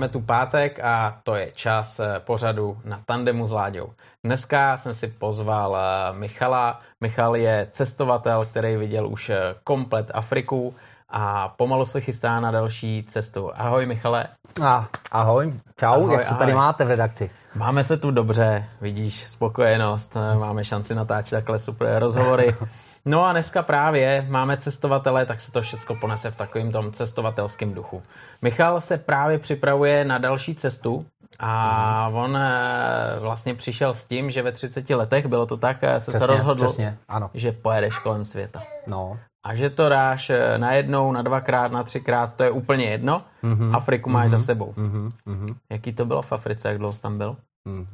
Máme 0.00 0.08
tu 0.08 0.20
pátek 0.20 0.80
a 0.80 1.20
to 1.22 1.34
je 1.34 1.52
čas 1.52 2.00
eh, 2.00 2.20
pořadu 2.24 2.78
na 2.84 3.02
tandemu 3.06 3.46
s 3.46 3.52
Láďou. 3.52 3.92
Dneska 4.24 4.76
jsem 4.76 4.94
si 4.94 5.06
pozval 5.06 5.76
eh, 5.76 6.12
Michala. 6.18 6.80
Michal 7.00 7.36
je 7.36 7.66
cestovatel, 7.70 8.46
který 8.46 8.76
viděl 8.76 9.08
už 9.08 9.30
eh, 9.30 9.54
komplet 9.64 10.10
Afriku 10.14 10.74
a 11.08 11.48
pomalu 11.48 11.86
se 11.86 12.00
chystá 12.00 12.40
na 12.40 12.50
další 12.50 13.04
cestu. 13.08 13.50
Ahoj 13.54 13.86
Michale. 13.86 14.26
A, 14.64 14.88
ahoj, 15.12 15.54
čau, 15.80 15.86
ahoj, 15.86 16.12
jak 16.12 16.24
se 16.24 16.34
tady 16.34 16.52
ahoj. 16.52 16.62
máte 16.64 16.84
v 16.84 16.88
redakci? 16.88 17.30
Máme 17.54 17.84
se 17.84 17.96
tu 17.96 18.10
dobře, 18.10 18.64
vidíš, 18.80 19.28
spokojenost, 19.28 20.16
máme 20.38 20.64
šanci 20.64 20.94
natáčet 20.94 21.36
takhle 21.36 21.58
super 21.58 21.98
rozhovory. 21.98 22.56
No 23.04 23.24
a 23.24 23.32
dneska 23.32 23.62
právě 23.62 24.26
máme 24.28 24.56
cestovatele, 24.56 25.26
tak 25.26 25.40
se 25.40 25.52
to 25.52 25.62
všechno 25.62 25.96
ponese 25.96 26.30
v 26.30 26.36
takovém 26.36 26.72
tom 26.72 26.92
cestovatelském 26.92 27.74
duchu. 27.74 28.02
Michal 28.42 28.80
se 28.80 28.98
právě 28.98 29.38
připravuje 29.38 30.04
na 30.04 30.18
další 30.18 30.54
cestu 30.54 31.06
a 31.38 32.08
mm. 32.08 32.16
on 32.16 32.36
eh, 32.36 33.20
vlastně 33.20 33.54
přišel 33.54 33.94
s 33.94 34.04
tím, 34.04 34.30
že 34.30 34.42
ve 34.42 34.52
30 34.52 34.90
letech, 34.90 35.26
bylo 35.26 35.46
to 35.46 35.56
tak, 35.56 35.76
eh, 35.82 36.00
se 36.00 36.10
přesně, 36.10 36.26
se 36.26 36.26
rozhodl, 36.26 36.64
přesně, 36.64 36.98
ano. 37.08 37.30
že 37.34 37.52
pojedeš 37.52 37.98
kolem 37.98 38.24
světa. 38.24 38.62
No. 38.86 39.18
A 39.46 39.54
že 39.54 39.70
to 39.70 39.88
dáš 39.88 40.30
eh, 40.30 40.58
na 40.58 40.72
jednou, 40.72 41.12
na 41.12 41.22
dvakrát, 41.22 41.72
na 41.72 41.82
třikrát, 41.82 42.36
to 42.36 42.42
je 42.42 42.50
úplně 42.50 42.84
jedno. 42.84 43.22
Mm-hmm. 43.44 43.76
Afriku 43.76 44.10
máš 44.10 44.26
mm-hmm. 44.26 44.30
za 44.30 44.38
sebou. 44.38 44.74
Mm-hmm. 44.76 45.56
Jaký 45.70 45.92
to 45.92 46.04
bylo 46.04 46.22
v 46.22 46.32
Africe, 46.32 46.68
jak 46.68 46.78
dlouho 46.78 46.92
jsi 46.92 47.02
tam 47.02 47.18
byl? 47.18 47.36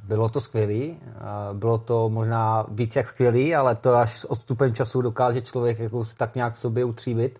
Bylo 0.04 0.28
to 0.28 0.40
skvělý, 0.40 1.00
bylo 1.52 1.78
to 1.78 2.08
možná 2.08 2.66
víc 2.68 2.96
jak 2.96 3.08
skvělý, 3.08 3.54
ale 3.54 3.74
to 3.74 3.94
až 3.94 4.18
s 4.18 4.30
odstupem 4.30 4.74
času 4.74 5.02
dokáže 5.02 5.42
člověk 5.42 5.78
jako 5.78 6.04
si 6.04 6.16
tak 6.16 6.34
nějak 6.34 6.56
sobě 6.56 6.84
utříbit. 6.84 7.38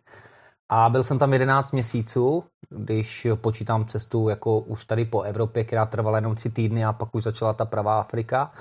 A 0.69 0.89
byl 0.89 1.05
jsem 1.05 1.19
tam 1.19 1.33
11 1.33 1.73
měsíců, 1.73 2.45
když 2.69 3.27
počítám 3.35 3.87
cestu 3.87 4.29
jako 4.29 4.59
už 4.59 4.85
tady 4.85 5.05
po 5.05 5.23
Evropě, 5.23 5.65
která 5.65 5.87
trvala 5.87 6.19
jenom 6.19 6.35
tři 6.35 6.51
týdny 6.51 6.85
a 6.85 6.93
pak 6.93 7.15
už 7.15 7.23
začala 7.23 7.53
ta 7.53 7.65
pravá 7.65 8.01
Afrika, 8.01 8.53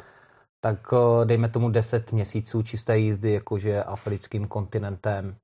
tak 0.66 0.94
eh, 0.94 1.26
dejme 1.26 1.50
tomu 1.50 1.70
10 1.70 2.12
měsíců 2.12 2.64
čisté 2.64 2.98
jízdy 2.98 3.32
jakože 3.32 3.84
africkým 3.84 4.48
kontinentem, 4.48 5.36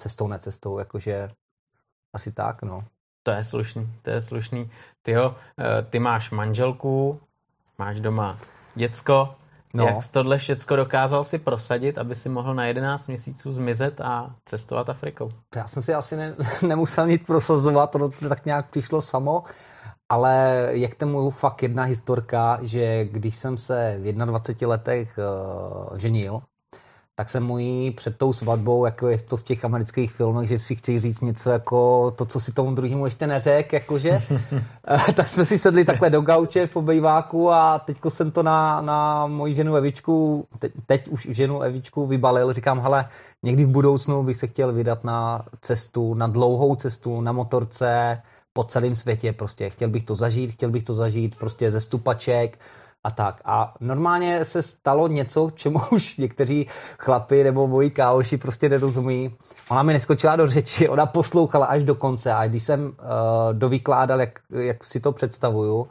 cestou, 0.00 0.28
necestou, 0.28 0.78
jakože 0.78 1.28
asi 2.14 2.32
tak, 2.32 2.62
no. 2.62 2.84
To 3.22 3.30
je 3.30 3.44
slušný, 3.44 3.92
to 4.02 4.10
je 4.10 4.20
slušný. 4.20 4.70
Ty 5.02 5.12
jo, 5.12 5.36
eh, 5.60 5.82
ty 5.82 5.98
máš 5.98 6.30
manželku, 6.30 7.20
máš 7.78 8.00
doma 8.00 8.38
děcko, 8.74 9.34
no. 9.74 9.84
jak 9.84 10.02
jsi 10.02 10.12
tohle 10.12 10.38
všecko 10.38 10.76
dokázal 10.76 11.24
si 11.24 11.38
prosadit, 11.38 11.98
aby 11.98 12.14
si 12.14 12.28
mohl 12.28 12.54
na 12.54 12.66
11 12.66 13.06
měsíců 13.06 13.52
zmizet 13.52 14.00
a 14.00 14.34
cestovat 14.44 14.88
Afrikou? 14.88 15.30
Já 15.56 15.68
jsem 15.68 15.82
si 15.82 15.94
asi 15.94 16.16
ne, 16.16 16.34
nemusel 16.66 17.06
nic 17.06 17.22
prosazovat, 17.22 17.90
to 17.90 18.28
tak 18.28 18.46
nějak 18.46 18.70
přišlo 18.70 19.02
samo, 19.02 19.44
ale 20.08 20.66
je 20.70 20.88
k 20.88 20.94
tomu 20.94 21.30
fakt 21.30 21.62
jedna 21.62 21.82
historka, 21.82 22.58
že 22.62 23.04
když 23.04 23.36
jsem 23.36 23.56
se 23.56 23.96
v 23.98 24.12
21 24.12 24.68
letech 24.68 25.18
uh, 25.18 25.98
ženil, 25.98 26.42
tak 27.18 27.30
jsem 27.30 27.42
mu 27.42 27.58
jí 27.58 27.90
před 27.90 28.18
tou 28.18 28.32
svatbou, 28.32 28.84
jako 28.84 29.08
je 29.08 29.18
to 29.18 29.36
v 29.36 29.42
těch 29.42 29.64
amerických 29.64 30.12
filmech, 30.12 30.48
že 30.48 30.58
si 30.58 30.76
chci 30.76 31.00
říct 31.00 31.20
něco 31.20 31.50
jako 31.50 32.10
to, 32.10 32.24
co 32.24 32.40
si 32.40 32.52
tomu 32.52 32.74
druhému 32.74 33.04
ještě 33.04 33.26
neřek, 33.26 33.72
jakože, 33.72 34.10
eh, 35.08 35.12
tak 35.12 35.28
jsme 35.28 35.46
si 35.46 35.58
sedli 35.58 35.84
takhle 35.84 36.10
do 36.10 36.20
gauče 36.20 36.66
v 36.66 36.76
obejváku 36.76 37.52
a 37.52 37.78
teďko 37.78 38.10
jsem 38.10 38.30
to 38.30 38.42
na, 38.42 38.80
na 38.80 39.26
moji 39.26 39.54
ženu 39.54 39.76
Evičku, 39.76 40.46
teď, 40.58 40.72
teď 40.86 41.08
už 41.08 41.28
ženu 41.30 41.60
Evičku 41.60 42.06
vybalil, 42.06 42.52
říkám, 42.52 42.80
hele, 42.80 43.08
někdy 43.42 43.64
v 43.64 43.68
budoucnu 43.68 44.22
bych 44.22 44.36
se 44.36 44.46
chtěl 44.46 44.72
vydat 44.72 45.04
na 45.04 45.44
cestu, 45.60 46.14
na 46.14 46.26
dlouhou 46.26 46.76
cestu, 46.76 47.20
na 47.20 47.32
motorce, 47.32 48.22
po 48.52 48.64
celém 48.64 48.94
světě 48.94 49.32
prostě. 49.32 49.70
Chtěl 49.70 49.88
bych 49.88 50.04
to 50.04 50.14
zažít, 50.14 50.52
chtěl 50.52 50.70
bych 50.70 50.84
to 50.84 50.94
zažít 50.94 51.36
prostě 51.36 51.70
ze 51.70 51.80
stupaček, 51.80 52.58
a 53.04 53.10
tak. 53.10 53.40
A 53.44 53.74
normálně 53.80 54.44
se 54.44 54.62
stalo 54.62 55.08
něco, 55.08 55.50
čemu 55.54 55.80
už 55.90 56.16
někteří 56.16 56.68
chlapi 56.98 57.44
nebo 57.44 57.66
moji 57.66 57.90
káoši 57.90 58.36
prostě 58.36 58.68
nerozumí. 58.68 59.34
Ona 59.70 59.82
mi 59.82 59.92
neskočila 59.92 60.36
do 60.36 60.46
řeči, 60.46 60.88
ona 60.88 61.06
poslouchala 61.06 61.66
až 61.66 61.84
do 61.84 61.94
konce 61.94 62.34
a 62.34 62.46
když 62.46 62.62
jsem 62.62 62.86
uh, 62.86 62.92
dovykládal, 63.52 64.20
jak, 64.20 64.38
jak 64.50 64.84
si 64.84 65.00
to 65.00 65.12
představuju, 65.12 65.88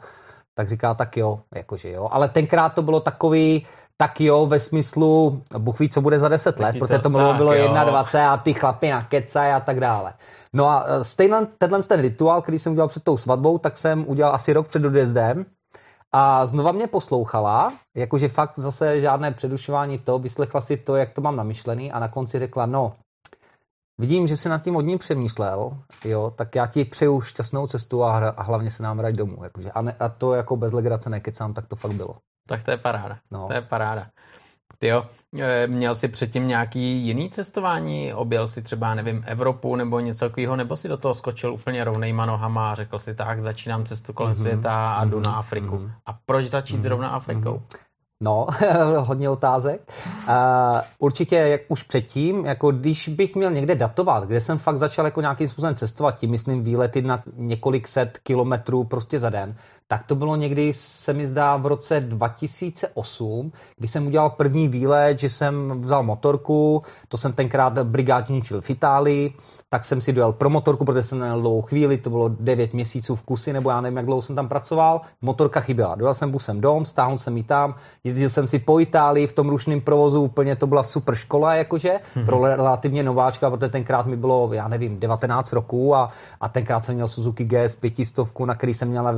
tak 0.54 0.68
říká, 0.68 0.94
tak 0.94 1.16
jo, 1.16 1.40
jakože 1.54 1.90
jo. 1.90 2.08
Ale 2.12 2.28
tenkrát 2.28 2.68
to 2.68 2.82
bylo 2.82 3.00
takový, 3.00 3.66
tak 3.96 4.20
jo, 4.20 4.46
ve 4.46 4.60
smyslu, 4.60 5.42
Bůh 5.58 5.78
ví, 5.78 5.88
co 5.88 6.00
bude 6.00 6.18
za 6.18 6.28
deset 6.28 6.60
let, 6.60 6.76
protože 6.78 6.98
to 6.98 7.10
bylo, 7.10 7.34
bylo 7.34 7.52
21 7.52 8.32
a 8.32 8.36
ty 8.36 8.54
chlapy 8.54 8.90
na 8.90 9.02
kece 9.02 9.52
a 9.52 9.60
tak 9.60 9.80
dále. 9.80 10.12
No 10.52 10.68
a 10.68 10.84
eh, 10.86 11.04
stejně 11.04 11.36
tenhle 11.58 11.82
ten 11.82 12.00
rituál, 12.00 12.42
který 12.42 12.58
jsem 12.58 12.72
udělal 12.72 12.88
před 12.88 13.04
tou 13.04 13.16
svatbou, 13.16 13.58
tak 13.58 13.78
jsem 13.78 14.04
udělal 14.08 14.34
asi 14.34 14.52
rok 14.52 14.66
před 14.66 14.84
odjezdem 14.84 15.46
a 16.12 16.46
znova 16.46 16.72
mě 16.72 16.86
poslouchala, 16.86 17.72
jakože 17.96 18.28
fakt 18.28 18.58
zase 18.58 19.00
žádné 19.00 19.32
předušování 19.32 19.98
to, 19.98 20.18
vyslechla 20.18 20.60
si 20.60 20.76
to, 20.76 20.96
jak 20.96 21.12
to 21.12 21.20
mám 21.20 21.36
namyšlený 21.36 21.92
a 21.92 21.98
na 21.98 22.08
konci 22.08 22.38
řekla, 22.38 22.66
no, 22.66 22.96
vidím, 23.98 24.26
že 24.26 24.36
si 24.36 24.48
nad 24.48 24.62
tím 24.62 24.74
hodně 24.74 24.98
přemýšlel, 24.98 25.78
jo, 26.04 26.32
tak 26.36 26.54
já 26.54 26.66
ti 26.66 26.84
přeju 26.84 27.20
šťastnou 27.20 27.66
cestu 27.66 28.04
a, 28.04 28.28
a 28.28 28.42
hlavně 28.42 28.70
se 28.70 28.82
nám 28.82 28.98
vrať 28.98 29.14
domů. 29.14 29.44
Jakože, 29.44 29.70
a, 29.70 29.82
ne, 29.82 29.96
a 30.00 30.08
to 30.08 30.34
jako 30.34 30.56
bez 30.56 30.72
legrace 30.72 31.10
nekecám, 31.10 31.54
tak 31.54 31.66
to 31.66 31.76
fakt 31.76 31.92
bylo. 31.92 32.16
Tak 32.48 32.62
to 32.64 32.70
je 32.70 32.76
paráda. 32.76 33.18
No. 33.30 33.46
To 33.46 33.54
je 33.54 33.62
paráda. 33.62 34.06
Ty 34.78 34.86
jo, 34.86 35.06
e, 35.38 35.66
měl 35.66 35.94
jsi 35.94 36.08
předtím 36.08 36.48
nějaký 36.48 36.98
jiný 36.98 37.30
cestování? 37.30 38.14
Objel 38.14 38.46
si 38.46 38.62
třeba, 38.62 38.94
nevím, 38.94 39.24
Evropu 39.26 39.76
nebo 39.76 40.00
něco 40.00 40.28
takového, 40.28 40.56
nebo 40.56 40.76
si 40.76 40.88
do 40.88 40.96
toho 40.96 41.14
skočil 41.14 41.54
úplně 41.54 41.84
rovnejma 41.84 42.26
nohama 42.26 42.70
a 42.70 42.74
řekl 42.74 42.98
si 42.98 43.14
tak, 43.14 43.40
začínám 43.40 43.84
cestu 43.84 44.12
kolem 44.12 44.32
mm-hmm. 44.32 44.40
světa 44.40 44.94
a 44.94 45.04
jdu 45.04 45.20
na 45.20 45.32
Afriku. 45.32 45.76
Mm-hmm. 45.76 45.90
A 46.06 46.18
proč 46.26 46.46
začít 46.46 46.76
mm-hmm. 46.76 46.82
zrovna 46.82 47.08
Afrikou? 47.08 47.52
Mm-hmm. 47.54 47.78
No, 48.20 48.46
hodně 48.98 49.30
otázek. 49.30 49.92
Uh, 50.28 50.34
určitě, 50.98 51.36
jak 51.36 51.60
už 51.68 51.82
předtím, 51.82 52.46
jako 52.46 52.70
když 52.70 53.08
bych 53.08 53.36
měl 53.36 53.50
někde 53.50 53.74
datovat, 53.74 54.24
kde 54.24 54.40
jsem 54.40 54.58
fakt 54.58 54.78
začal 54.78 55.04
jako 55.04 55.20
nějakým 55.20 55.48
způsobem 55.48 55.74
cestovat, 55.74 56.18
tím 56.18 56.30
myslím 56.30 56.64
výlety 56.64 57.02
na 57.02 57.22
několik 57.36 57.88
set 57.88 58.18
kilometrů 58.22 58.84
prostě 58.84 59.18
za 59.18 59.30
den, 59.30 59.56
tak 59.88 60.06
to 60.06 60.14
bylo 60.14 60.36
někdy, 60.36 60.72
se 60.72 61.12
mi 61.12 61.26
zdá, 61.26 61.56
v 61.56 61.66
roce 61.66 62.00
2008, 62.00 63.52
kdy 63.76 63.88
jsem 63.88 64.06
udělal 64.06 64.30
první 64.30 64.68
výlet, 64.68 65.18
že 65.18 65.30
jsem 65.30 65.80
vzal 65.80 66.02
motorku, 66.02 66.82
to 67.08 67.16
jsem 67.16 67.32
tenkrát 67.32 67.78
brigádničil 67.78 68.60
v 68.60 68.70
Itálii, 68.70 69.34
tak 69.68 69.84
jsem 69.84 70.00
si 70.00 70.12
dojel 70.12 70.32
pro 70.32 70.50
motorku, 70.50 70.84
protože 70.84 71.02
jsem 71.02 71.18
měl 71.18 71.40
dlouhou 71.40 71.62
chvíli, 71.62 71.98
to 71.98 72.10
bylo 72.10 72.28
9 72.28 72.74
měsíců 72.74 73.16
v 73.16 73.22
kusy, 73.22 73.52
nebo 73.52 73.70
já 73.70 73.80
nevím, 73.80 73.96
jak 73.96 74.06
dlouho 74.06 74.22
jsem 74.22 74.36
tam 74.36 74.48
pracoval, 74.48 75.00
motorka 75.22 75.60
chyběla. 75.60 75.94
Dojel 75.94 76.14
jsem 76.14 76.30
busem 76.30 76.60
dom, 76.60 76.84
stáhl 76.84 77.18
jsem 77.18 77.36
ji 77.36 77.42
tam, 77.42 77.74
jezdil 78.04 78.30
jsem 78.30 78.46
si 78.46 78.58
po 78.58 78.80
Itálii 78.80 79.26
v 79.26 79.32
tom 79.32 79.48
rušném 79.48 79.80
provozu, 79.80 80.22
úplně 80.22 80.56
to 80.56 80.66
byla 80.66 80.82
super 80.82 81.14
škola, 81.14 81.54
jakože, 81.54 82.00
mm-hmm. 82.16 82.26
pro 82.26 82.46
relativně 82.46 83.02
nováčka, 83.02 83.50
protože 83.50 83.70
tenkrát 83.70 84.06
mi 84.06 84.16
bylo, 84.16 84.52
já 84.52 84.68
nevím, 84.68 85.00
19 85.00 85.52
roků 85.52 85.94
a, 85.94 86.10
a 86.40 86.48
tenkrát 86.48 86.84
jsem 86.84 86.94
měl 86.94 87.08
Suzuki 87.08 87.44
GS 87.44 87.74
500, 87.74 88.40
na 88.44 88.54
který 88.54 88.74
jsem 88.74 88.88
měl 88.88 89.04
na 89.04 89.12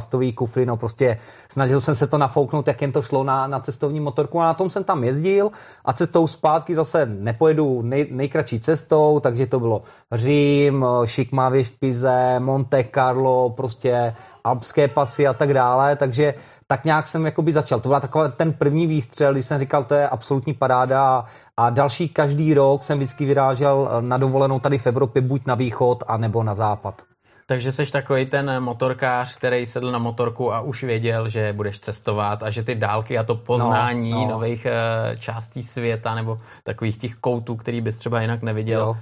plastový 0.00 0.32
kufry, 0.32 0.66
no 0.66 0.76
prostě 0.76 1.18
snažil 1.48 1.80
jsem 1.80 1.94
se 1.94 2.06
to 2.06 2.18
nafouknout, 2.18 2.68
jak 2.68 2.82
jen 2.82 2.92
to 2.92 3.02
šlo 3.02 3.24
na, 3.24 3.46
na 3.46 3.60
cestovní 3.60 4.00
motorku 4.00 4.40
a 4.40 4.44
na 4.44 4.54
tom 4.54 4.70
jsem 4.70 4.84
tam 4.84 5.04
jezdil 5.04 5.50
a 5.84 5.92
cestou 5.92 6.26
zpátky 6.26 6.74
zase 6.74 7.06
nepojedu 7.06 7.82
nej, 7.82 8.06
nejkratší 8.10 8.60
cestou, 8.60 9.20
takže 9.20 9.46
to 9.46 9.60
bylo 9.60 9.82
Řím, 10.12 10.86
Šikmavě 11.04 11.64
špize, 11.64 12.40
Monte 12.40 12.84
Carlo, 12.94 13.50
prostě 13.50 14.14
alpské 14.44 14.88
pasy 14.88 15.26
a 15.26 15.34
tak 15.34 15.54
dále, 15.54 15.96
takže 15.96 16.34
tak 16.66 16.84
nějak 16.84 17.06
jsem 17.06 17.24
jakoby 17.24 17.52
začal. 17.52 17.80
To 17.80 17.88
byl 17.88 18.00
takový 18.00 18.30
ten 18.36 18.52
první 18.52 18.86
výstřel, 18.86 19.32
když 19.32 19.46
jsem 19.46 19.60
říkal, 19.60 19.84
to 19.84 19.94
je 19.94 20.08
absolutní 20.08 20.54
paráda 20.54 21.24
a 21.56 21.70
další 21.70 22.08
každý 22.08 22.54
rok 22.54 22.82
jsem 22.82 22.98
vždycky 22.98 23.26
vyrážel 23.26 23.88
na 24.00 24.18
dovolenou 24.18 24.60
tady 24.60 24.78
v 24.78 24.86
Evropě 24.86 25.22
buď 25.22 25.46
na 25.46 25.54
východ, 25.54 26.04
anebo 26.06 26.42
na 26.42 26.54
západ. 26.54 27.02
Takže 27.50 27.72
jsi 27.72 27.92
takový 27.92 28.26
ten 28.26 28.60
motorkář, 28.60 29.36
který 29.36 29.66
sedl 29.66 29.90
na 29.90 29.98
motorku 29.98 30.54
a 30.54 30.60
už 30.60 30.82
věděl, 30.84 31.28
že 31.28 31.52
budeš 31.52 31.78
cestovat 31.78 32.42
a 32.42 32.50
že 32.50 32.62
ty 32.62 32.74
dálky 32.74 33.18
a 33.18 33.22
to 33.22 33.34
poznání 33.34 34.10
no, 34.10 34.20
no. 34.20 34.28
nových 34.28 34.66
eh, 34.66 35.16
částí 35.16 35.62
světa 35.62 36.14
nebo 36.14 36.38
takových 36.64 36.98
těch 36.98 37.14
koutů, 37.14 37.56
který 37.56 37.80
bys 37.80 37.96
třeba 37.96 38.20
jinak 38.20 38.42
neviděl, 38.42 38.80
jo. 38.80 38.96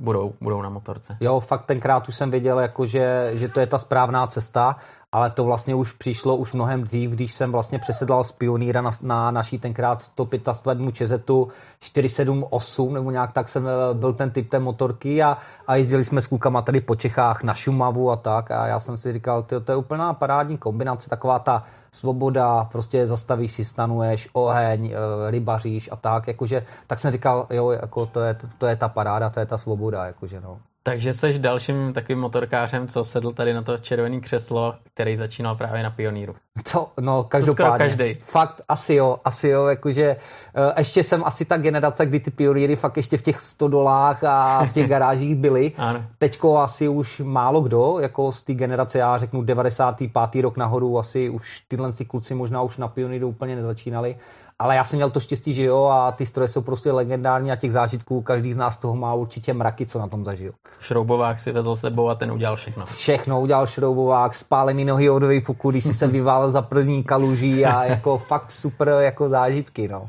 Budou, 0.00 0.34
budou 0.40 0.62
na 0.62 0.68
motorce. 0.68 1.16
Jo, 1.20 1.40
fakt 1.40 1.66
tenkrát 1.66 2.08
už 2.08 2.16
jsem 2.16 2.30
věděl, 2.30 2.60
jako 2.60 2.86
že, 2.86 3.30
že 3.34 3.48
to 3.48 3.60
je 3.60 3.66
ta 3.66 3.78
správná 3.78 4.26
cesta 4.26 4.76
ale 5.14 5.30
to 5.30 5.44
vlastně 5.44 5.74
už 5.74 5.92
přišlo 5.92 6.36
už 6.36 6.52
mnohem 6.52 6.84
dřív, 6.84 7.10
když 7.10 7.34
jsem 7.34 7.52
vlastně 7.52 7.78
přesedlal 7.78 8.24
z 8.24 8.32
Pioníra 8.32 8.80
na, 8.80 8.90
na 9.02 9.30
naší 9.30 9.58
tenkrát 9.58 10.02
125 10.02 10.92
čezetu 10.92 11.48
478, 11.80 12.94
nebo 12.94 13.10
nějak 13.10 13.32
tak 13.32 13.48
jsem 13.48 13.66
eh, 13.66 13.94
byl 13.94 14.12
ten 14.12 14.30
typ 14.30 14.50
té 14.50 14.58
motorky 14.58 15.22
a, 15.22 15.38
a 15.66 15.76
jezdili 15.76 16.04
jsme 16.04 16.22
s 16.22 16.26
klukama 16.26 16.62
tady 16.62 16.80
po 16.80 16.94
Čechách 16.96 17.42
na 17.42 17.54
Šumavu 17.54 18.10
a 18.10 18.16
tak. 18.16 18.50
A 18.50 18.66
já 18.66 18.80
jsem 18.80 18.96
si 18.96 19.12
říkal, 19.12 19.42
to, 19.42 19.60
to 19.60 19.72
je 19.72 19.76
úplná 19.76 20.14
parádní 20.14 20.58
kombinace, 20.58 21.10
taková 21.10 21.38
ta 21.38 21.64
svoboda, 21.92 22.64
prostě 22.64 23.06
zastavíš 23.06 23.52
si, 23.52 23.64
stanuješ, 23.64 24.28
oheň, 24.32 24.86
eh, 24.86 25.30
rybaříš 25.30 25.88
a 25.92 25.96
tak, 25.96 26.26
jakože, 26.26 26.66
tak 26.86 26.98
jsem 26.98 27.12
říkal, 27.12 27.46
jo, 27.50 27.70
jako 27.70 28.06
to 28.06 28.20
je, 28.20 28.36
to 28.58 28.66
je 28.66 28.76
ta 28.76 28.88
paráda, 28.88 29.30
to 29.30 29.40
je 29.40 29.46
ta 29.46 29.58
svoboda, 29.58 30.06
jakože 30.06 30.40
no. 30.40 30.58
Takže 30.86 31.14
jsi 31.14 31.38
dalším 31.38 31.92
takovým 31.92 32.20
motorkářem, 32.20 32.88
co 32.88 33.04
sedl 33.04 33.32
tady 33.32 33.52
na 33.52 33.62
to 33.62 33.78
červené 33.78 34.20
křeslo, 34.20 34.74
který 34.94 35.16
začínal 35.16 35.54
právě 35.56 35.82
na 35.82 35.90
Pioníru. 35.90 36.34
Co? 36.64 36.92
No, 37.00 37.24
každopádně. 37.24 37.78
každý. 37.78 38.14
Fakt, 38.14 38.60
asi 38.68 38.94
jo, 38.94 39.18
asi 39.24 39.48
jo, 39.48 39.66
jakože 39.66 40.16
uh, 40.56 40.72
ještě 40.78 41.02
jsem 41.02 41.24
asi 41.24 41.44
ta 41.44 41.56
generace, 41.56 42.06
kdy 42.06 42.20
ty 42.20 42.30
Pioníry 42.30 42.76
fakt 42.76 42.96
ještě 42.96 43.18
v 43.18 43.22
těch 43.22 43.40
stodolách 43.40 44.24
a 44.24 44.64
v 44.64 44.72
těch 44.72 44.88
garážích 44.94 45.34
byly. 45.34 45.72
Teďko 46.18 46.58
asi 46.58 46.88
už 46.88 47.20
málo 47.24 47.60
kdo, 47.60 47.98
jako 48.00 48.32
z 48.32 48.42
té 48.42 48.54
generace, 48.54 48.98
já 48.98 49.18
řeknu 49.18 49.42
95. 49.42 50.42
rok 50.42 50.56
nahoru, 50.56 50.98
asi 50.98 51.30
už 51.30 51.60
tyhle 51.68 51.90
kluci 52.06 52.34
možná 52.34 52.62
už 52.62 52.76
na 52.76 52.88
Pioníru 52.88 53.28
úplně 53.28 53.56
nezačínali. 53.56 54.16
Ale 54.58 54.76
já 54.76 54.84
jsem 54.84 54.96
měl 54.96 55.10
to 55.10 55.20
štěstí, 55.20 55.54
že 55.54 55.62
jo, 55.62 55.84
a 55.84 56.12
ty 56.12 56.26
stroje 56.26 56.48
jsou 56.48 56.62
prostě 56.62 56.92
legendární 56.92 57.52
a 57.52 57.56
těch 57.56 57.72
zážitků 57.72 58.22
každý 58.22 58.52
z 58.52 58.56
nás 58.56 58.76
toho 58.76 58.96
má 58.96 59.14
určitě 59.14 59.54
mraky, 59.54 59.86
co 59.86 59.98
na 59.98 60.08
tom 60.08 60.24
zažil. 60.24 60.52
Šroubovák 60.80 61.40
si 61.40 61.52
vezl 61.52 61.76
sebou 61.76 62.08
a 62.08 62.14
ten 62.14 62.32
udělal 62.32 62.56
všechno. 62.56 62.86
Všechno 62.86 63.40
udělal 63.40 63.66
šroubovák, 63.66 64.34
spálený 64.34 64.84
nohy 64.84 65.10
od 65.10 65.22
Vejfuku, 65.22 65.70
když 65.70 65.84
si 65.84 65.94
se 65.94 66.06
vyvál 66.06 66.50
za 66.50 66.62
první 66.62 67.04
kaluží 67.04 67.66
a 67.66 67.84
jako 67.84 68.18
fakt 68.18 68.50
super 68.50 68.88
jako 68.88 69.28
zážitky, 69.28 69.88
no. 69.88 70.06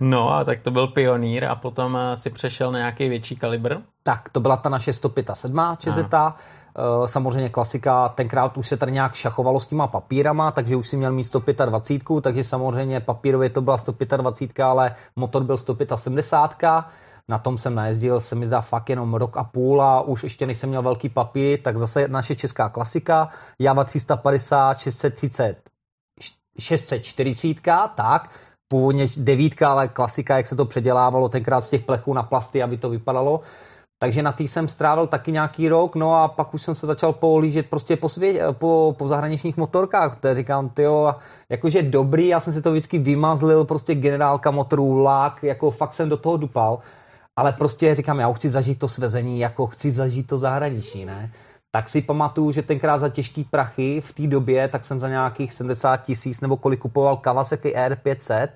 No 0.00 0.34
a 0.34 0.44
tak 0.44 0.60
to 0.60 0.70
byl 0.70 0.86
pionýr 0.86 1.44
a 1.44 1.54
potom 1.54 1.96
eh, 1.96 2.16
si 2.16 2.30
přešel 2.30 2.72
na 2.72 2.78
nějaký 2.78 3.08
větší 3.08 3.36
kalibr? 3.36 3.76
Tak, 4.02 4.28
to 4.28 4.40
byla 4.40 4.56
ta 4.56 4.68
naše 4.68 4.92
107 4.92 5.60
ČZ. 5.78 5.96
Uh, 5.96 6.32
samozřejmě 7.06 7.48
klasika, 7.48 8.08
tenkrát 8.08 8.56
už 8.56 8.68
se 8.68 8.76
tady 8.76 8.92
nějak 8.92 9.14
šachovalo 9.14 9.60
s 9.60 9.66
těma 9.66 9.86
papírama, 9.86 10.50
takže 10.50 10.76
už 10.76 10.88
si 10.88 10.96
měl 10.96 11.12
mít 11.12 11.24
125, 11.24 12.22
takže 12.22 12.44
samozřejmě 12.44 13.00
papírově 13.00 13.50
to 13.50 13.60
byla 13.60 13.78
125, 13.78 14.64
ale 14.64 14.94
motor 15.16 15.44
byl 15.44 15.56
175. 15.56 16.70
Na 17.28 17.38
tom 17.38 17.58
jsem 17.58 17.74
najezdil, 17.74 18.20
se 18.20 18.34
mi 18.34 18.46
zdá 18.46 18.60
fakt 18.60 18.90
jenom 18.90 19.14
rok 19.14 19.36
a 19.36 19.44
půl 19.44 19.82
a 19.82 20.00
už 20.00 20.22
ještě 20.22 20.46
než 20.46 20.58
jsem 20.58 20.68
měl 20.68 20.82
velký 20.82 21.08
papír, 21.08 21.62
tak 21.62 21.78
zase 21.78 22.08
naše 22.08 22.36
česká 22.36 22.68
klasika, 22.68 23.28
Java 23.58 23.84
350, 23.84 24.78
630, 24.78 25.56
640, 26.58 27.56
tak, 27.94 28.30
původně 28.68 29.08
devítka, 29.16 29.68
ale 29.68 29.88
klasika, 29.88 30.36
jak 30.36 30.46
se 30.46 30.56
to 30.56 30.64
předělávalo 30.64 31.28
tenkrát 31.28 31.60
z 31.60 31.70
těch 31.70 31.84
plechů 31.84 32.14
na 32.14 32.22
plasty, 32.22 32.62
aby 32.62 32.76
to 32.76 32.90
vypadalo. 32.90 33.40
Takže 34.04 34.22
na 34.22 34.32
tý 34.32 34.48
jsem 34.48 34.68
strávil 34.68 35.06
taky 35.06 35.32
nějaký 35.32 35.68
rok, 35.68 35.96
no 35.96 36.14
a 36.14 36.28
pak 36.28 36.54
už 36.54 36.62
jsem 36.62 36.74
se 36.74 36.86
začal 36.86 37.12
pohlížet 37.12 37.66
prostě 37.66 37.96
po, 37.96 38.06
svě- 38.06 38.52
po, 38.52 38.94
po 38.98 39.08
zahraničních 39.08 39.56
motorkách. 39.56 40.20
To 40.20 40.34
říkám, 40.34 40.68
tyjo, 40.68 41.14
jakože 41.48 41.82
dobrý, 41.82 42.28
já 42.28 42.40
jsem 42.40 42.52
si 42.52 42.62
to 42.62 42.70
vždycky 42.70 42.98
vymazlil, 42.98 43.64
prostě 43.64 43.94
generálka 43.94 44.50
motorů, 44.50 44.98
lák, 44.98 45.42
jako 45.42 45.70
fakt 45.70 45.94
jsem 45.94 46.08
do 46.08 46.16
toho 46.16 46.36
dupal. 46.36 46.78
Ale 47.36 47.52
prostě 47.52 47.94
říkám, 47.94 48.18
já 48.20 48.28
už 48.28 48.36
chci 48.36 48.50
zažít 48.50 48.78
to 48.78 48.88
svezení, 48.88 49.40
jako 49.40 49.66
chci 49.66 49.90
zažít 49.90 50.26
to 50.26 50.38
zahraničí, 50.38 51.04
ne? 51.04 51.30
Tak 51.70 51.88
si 51.88 52.02
pamatuju, 52.02 52.52
že 52.52 52.62
tenkrát 52.62 52.98
za 52.98 53.08
těžký 53.08 53.44
prachy 53.44 54.00
v 54.00 54.12
té 54.12 54.26
době, 54.26 54.68
tak 54.68 54.84
jsem 54.84 55.00
za 55.00 55.08
nějakých 55.08 55.52
70 55.52 55.96
tisíc 55.96 56.40
nebo 56.40 56.56
kolik 56.56 56.80
kupoval 56.80 57.16
Kawasaki 57.16 57.74
R500, 57.76 58.48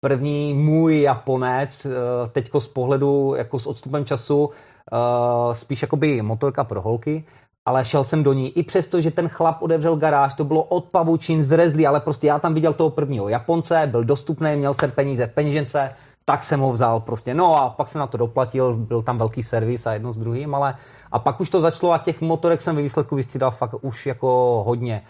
první 0.00 0.54
můj 0.54 1.00
Japonec, 1.00 1.86
eh, 1.86 1.90
teďko 2.32 2.60
z 2.60 2.68
pohledu, 2.68 3.34
jako 3.36 3.58
s 3.58 3.66
odstupem 3.66 4.04
času, 4.04 4.50
uh, 4.92 5.52
spíš 5.52 5.82
jakoby 5.82 6.22
motorka 6.22 6.64
pro 6.64 6.80
holky, 6.82 7.24
ale 7.66 7.84
šel 7.84 8.04
jsem 8.04 8.22
do 8.22 8.32
ní. 8.32 8.58
I 8.58 8.62
přesto, 8.62 9.00
že 9.00 9.10
ten 9.10 9.28
chlap 9.28 9.62
otevřel 9.62 9.96
garáž, 9.96 10.34
to 10.34 10.44
bylo 10.44 10.62
od 10.62 10.84
pavučin 10.84 11.42
z 11.42 11.52
Rezlí, 11.52 11.86
ale 11.86 12.00
prostě 12.00 12.26
já 12.26 12.38
tam 12.38 12.54
viděl 12.54 12.72
toho 12.72 12.90
prvního 12.90 13.28
Japonce, 13.28 13.82
byl 13.86 14.04
dostupný, 14.04 14.56
měl 14.56 14.74
jsem 14.74 14.90
peníze 14.90 15.26
v 15.26 15.32
peněžence, 15.32 15.92
tak 16.24 16.42
jsem 16.42 16.60
ho 16.60 16.72
vzal 16.72 17.00
prostě. 17.00 17.34
No 17.34 17.56
a 17.56 17.70
pak 17.70 17.88
jsem 17.88 17.98
na 17.98 18.06
to 18.06 18.18
doplatil, 18.18 18.74
byl 18.74 19.02
tam 19.02 19.18
velký 19.18 19.42
servis 19.42 19.86
a 19.86 19.92
jedno 19.92 20.12
s 20.12 20.16
druhým, 20.16 20.54
ale 20.54 20.74
a 21.12 21.18
pak 21.18 21.40
už 21.40 21.50
to 21.50 21.60
začalo 21.60 21.92
a 21.92 21.98
těch 21.98 22.20
motorek 22.20 22.60
jsem 22.60 22.76
ve 22.76 22.82
výsledku 22.82 23.16
vystřídal 23.16 23.50
fakt 23.50 23.74
už 23.80 24.06
jako 24.06 24.62
hodně 24.66 25.02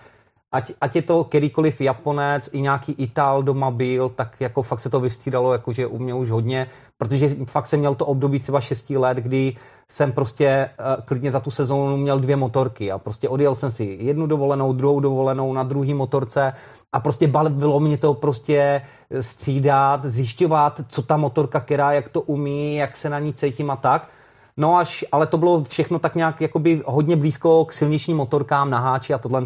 ať, 0.53 0.73
ať 0.81 0.97
je 0.97 1.03
to 1.03 1.25
kterýkoliv 1.25 1.81
Japonec, 1.81 2.51
i 2.53 2.61
nějaký 2.61 2.93
Ital 2.93 3.43
doma 3.43 3.71
byl, 3.71 4.09
tak 4.09 4.41
jako 4.41 4.63
fakt 4.63 4.81
se 4.81 4.91
to 4.91 5.01
vystřídalo, 5.01 5.53
jakože 5.53 5.87
u 5.87 5.99
mě 5.99 6.15
už 6.15 6.31
hodně, 6.31 6.67
protože 6.99 7.37
fakt 7.45 7.67
jsem 7.67 7.81
měl 7.81 7.95
to 7.95 8.07
období 8.07 8.39
třeba 8.39 8.61
6 8.61 8.91
let, 8.91 9.17
kdy 9.17 9.57
jsem 9.89 10.13
prostě 10.13 10.71
uh, 10.79 11.05
klidně 11.05 11.31
za 11.31 11.41
tu 11.41 11.51
sezónu 11.51 11.97
měl 11.97 12.21
dvě 12.21 12.37
motorky 12.37 12.93
a 12.93 12.99
prostě 12.99 13.29
odjel 13.29 13.55
jsem 13.55 13.71
si 13.73 13.99
jednu 14.01 14.27
dovolenou, 14.27 14.73
druhou 14.73 15.01
dovolenou 15.01 15.53
na 15.53 15.63
druhý 15.63 15.95
motorce 15.95 16.53
a 16.93 17.01
prostě 17.01 17.29
bavilo 17.29 17.81
mě 17.81 17.99
to 17.99 18.15
prostě 18.15 18.83
střídat, 19.21 20.05
zjišťovat, 20.05 20.81
co 20.89 21.03
ta 21.03 21.17
motorka 21.17 21.61
která, 21.61 21.93
jak 21.93 22.09
to 22.09 22.21
umí, 22.21 22.77
jak 22.77 22.97
se 22.97 23.11
na 23.11 23.19
ní 23.19 23.35
cítím 23.35 23.71
a 23.71 23.77
tak. 23.77 24.09
No 24.57 24.77
až, 24.77 25.05
ale 25.13 25.27
to 25.27 25.39
bylo 25.39 25.65
všechno 25.65 25.99
tak 25.99 26.15
nějak 26.15 26.41
jakoby 26.41 26.83
hodně 26.87 27.17
blízko 27.17 27.65
k 27.65 27.73
silničním 27.73 28.17
motorkám 28.17 28.71
na 28.71 28.79
háči 28.79 29.15
a 29.15 29.19
tohle. 29.19 29.43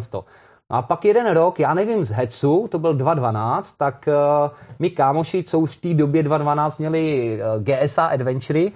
A 0.69 0.81
pak 0.81 1.05
jeden 1.05 1.31
rok, 1.31 1.59
já 1.59 1.73
nevím, 1.73 2.03
z 2.03 2.11
Hetsu, 2.11 2.67
to 2.71 2.79
byl 2.79 2.95
2.12, 2.95 3.63
tak 3.77 4.07
uh, 4.07 4.51
my 4.79 4.89
kámoši, 4.89 5.43
co 5.43 5.59
už 5.59 5.77
v 5.77 5.81
té 5.81 5.93
době 5.93 6.23
2.12 6.23 6.79
měli 6.79 7.39
uh, 7.57 7.63
GSA 7.63 8.05
Adventure, 8.05 8.69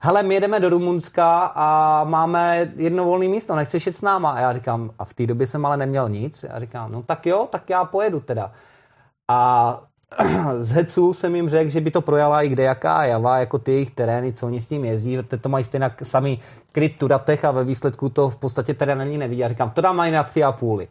hele, 0.00 0.22
my 0.22 0.34
jedeme 0.34 0.60
do 0.60 0.68
Rumunska 0.68 1.52
a 1.54 2.04
máme 2.04 2.72
jedno 2.76 3.04
volné 3.04 3.28
místo, 3.28 3.56
nechceš 3.56 3.86
jet 3.86 3.96
s 3.96 4.02
náma? 4.02 4.30
A 4.30 4.40
já 4.40 4.52
říkám, 4.52 4.90
a 4.98 5.04
v 5.04 5.14
té 5.14 5.26
době 5.26 5.46
jsem 5.46 5.66
ale 5.66 5.76
neměl 5.76 6.08
nic. 6.08 6.42
Já 6.48 6.60
říkám, 6.60 6.92
no 6.92 7.02
tak 7.02 7.26
jo, 7.26 7.48
tak 7.50 7.70
já 7.70 7.84
pojedu 7.84 8.20
teda. 8.20 8.52
A 9.28 9.80
z 10.58 10.70
Hetsu 10.70 11.14
jsem 11.14 11.36
jim 11.36 11.48
řekl, 11.48 11.70
že 11.70 11.80
by 11.80 11.90
to 11.90 12.00
projala 12.00 12.42
i 12.42 12.48
kde 12.48 12.62
jaká 12.62 13.04
java, 13.04 13.38
jako 13.38 13.58
ty 13.58 13.72
jejich 13.72 13.90
terény, 13.90 14.32
co 14.32 14.46
oni 14.46 14.60
s 14.60 14.68
tím 14.68 14.84
jezdí, 14.84 15.18
ty 15.28 15.38
to 15.38 15.48
mají 15.48 15.64
stejně 15.64 15.90
sami 16.02 16.38
kryt 16.72 16.98
turatech 16.98 17.44
a 17.44 17.50
ve 17.50 17.64
výsledku 17.64 18.08
to 18.08 18.30
v 18.30 18.36
podstatě 18.36 18.74
terén 18.74 19.00
ani 19.00 19.18
nevidí. 19.18 19.40
Já 19.40 19.48
říkám, 19.48 19.70
to 19.70 19.80
dám 19.80 19.96
mají 19.96 20.12
na 20.12 20.22
tři 20.22 20.42
a 20.42 20.52
půli 20.52 20.88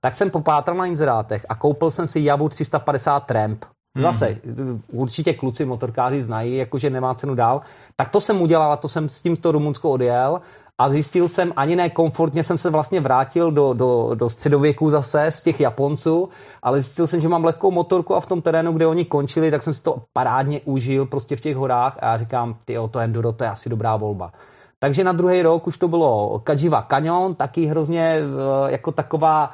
tak 0.00 0.14
jsem 0.14 0.30
popátral 0.30 0.76
na 0.76 0.86
inzerátech 0.86 1.46
a 1.48 1.54
koupil 1.54 1.90
jsem 1.90 2.08
si 2.08 2.20
Javu 2.20 2.48
350 2.48 3.20
Tramp. 3.20 3.64
Zase, 3.98 4.38
hmm. 4.44 4.82
určitě 4.92 5.34
kluci 5.34 5.64
motorkáři 5.64 6.22
znají, 6.22 6.56
jakože 6.56 6.90
nemá 6.90 7.14
cenu 7.14 7.34
dál. 7.34 7.60
Tak 7.96 8.08
to 8.08 8.20
jsem 8.20 8.42
udělal 8.42 8.72
a 8.72 8.76
to 8.76 8.88
jsem 8.88 9.08
s 9.08 9.22
tímto 9.22 9.52
Rumunsko 9.52 9.90
odjel 9.90 10.40
a 10.78 10.88
zjistil 10.88 11.28
jsem, 11.28 11.52
ani 11.56 11.76
ne 11.76 11.90
komfortně 11.90 12.44
jsem 12.44 12.58
se 12.58 12.70
vlastně 12.70 13.00
vrátil 13.00 13.52
do, 13.52 13.72
do, 13.72 14.10
do 14.14 14.28
středověku 14.28 14.90
zase 14.90 15.30
z 15.30 15.42
těch 15.42 15.60
Japonců, 15.60 16.28
ale 16.62 16.82
zjistil 16.82 17.06
jsem, 17.06 17.20
že 17.20 17.28
mám 17.28 17.44
lehkou 17.44 17.70
motorku 17.70 18.14
a 18.14 18.20
v 18.20 18.26
tom 18.26 18.42
terénu, 18.42 18.72
kde 18.72 18.86
oni 18.86 19.04
končili, 19.04 19.50
tak 19.50 19.62
jsem 19.62 19.74
si 19.74 19.82
to 19.82 20.02
parádně 20.12 20.60
užil 20.64 21.06
prostě 21.06 21.36
v 21.36 21.40
těch 21.40 21.56
horách 21.56 21.98
a 22.00 22.06
já 22.06 22.18
říkám, 22.18 22.56
ty 22.64 22.76
to 22.90 22.98
enduro, 22.98 23.32
to 23.32 23.44
je 23.44 23.50
asi 23.50 23.68
dobrá 23.68 23.96
volba. 23.96 24.32
Takže 24.78 25.04
na 25.04 25.12
druhý 25.12 25.42
rok 25.42 25.66
už 25.66 25.78
to 25.78 25.88
bylo 25.88 26.38
Kajiva 26.44 26.86
Canyon, 26.90 27.34
taky 27.34 27.66
hrozně 27.66 28.18
eh, 28.18 28.72
jako 28.72 28.92
taková 28.92 29.52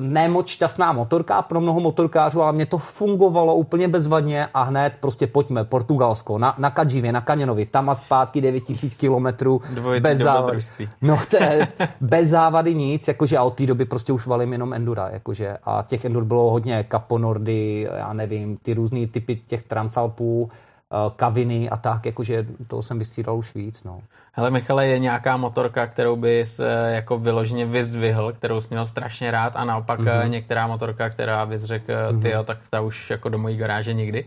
nemoc 0.00 0.46
šťastná 0.48 0.92
motorka 0.92 1.42
pro 1.42 1.60
mnoho 1.60 1.80
motorkářů, 1.80 2.42
ale 2.42 2.52
mě 2.52 2.66
to 2.66 2.78
fungovalo 2.78 3.54
úplně 3.54 3.88
bezvadně 3.88 4.46
a 4.54 4.62
hned 4.62 4.92
prostě 5.00 5.26
pojďme, 5.26 5.64
Portugalsko, 5.64 6.38
na, 6.38 6.54
na 6.58 6.70
Kadživě, 6.70 7.12
na 7.12 7.20
Kaněnovi, 7.20 7.66
tam 7.66 7.88
a 7.88 7.94
zpátky 7.94 8.40
9000 8.40 8.94
kilometrů 8.94 9.62
bez 10.00 10.18
závady. 10.18 10.58
No 11.02 11.20
to 11.30 11.36
je 11.36 11.68
bez 12.00 12.28
závady 12.28 12.74
nic, 12.74 13.08
jakože 13.08 13.38
a 13.38 13.42
od 13.42 13.54
té 13.54 13.66
doby 13.66 13.84
prostě 13.84 14.12
už 14.12 14.26
valím 14.26 14.52
jenom 14.52 14.72
endura, 14.72 15.08
jakože 15.12 15.56
a 15.64 15.84
těch 15.88 16.04
endur 16.04 16.24
bylo 16.24 16.50
hodně, 16.50 16.84
Caponordy, 16.90 17.88
já 17.96 18.12
nevím, 18.12 18.56
ty 18.56 18.74
různý 18.74 19.06
typy 19.06 19.40
těch 19.46 19.62
Transalpů, 19.62 20.50
Eh, 20.50 20.67
kaviny 21.16 21.70
a 21.70 21.76
tak, 21.76 22.06
jakože 22.06 22.46
toho 22.66 22.82
jsem 22.82 22.98
vystřídal 22.98 23.36
už 23.36 23.54
víc. 23.54 23.84
No. 23.84 24.00
Hele 24.32 24.50
Michale, 24.50 24.86
je 24.86 24.98
nějaká 24.98 25.36
motorka, 25.36 25.86
kterou 25.86 26.16
bys 26.16 26.60
eh, 26.60 26.94
jako 26.94 27.18
vyloženě 27.18 27.66
vyzvihl, 27.66 28.32
kterou 28.32 28.60
jsi 28.60 28.66
měl 28.70 28.86
strašně 28.86 29.30
rád 29.30 29.52
a 29.56 29.64
naopak 29.64 30.00
mm-hmm. 30.00 30.28
některá 30.28 30.66
motorka, 30.66 31.10
která 31.10 31.46
bys 31.46 31.62
řekl, 31.62 31.92
mm-hmm. 31.92 32.22
ty 32.22 32.30
jo, 32.30 32.44
tak 32.44 32.58
ta 32.70 32.80
už 32.80 33.10
jako 33.10 33.28
do 33.28 33.38
mojí 33.38 33.56
garáže 33.56 33.94
nikdy? 33.94 34.20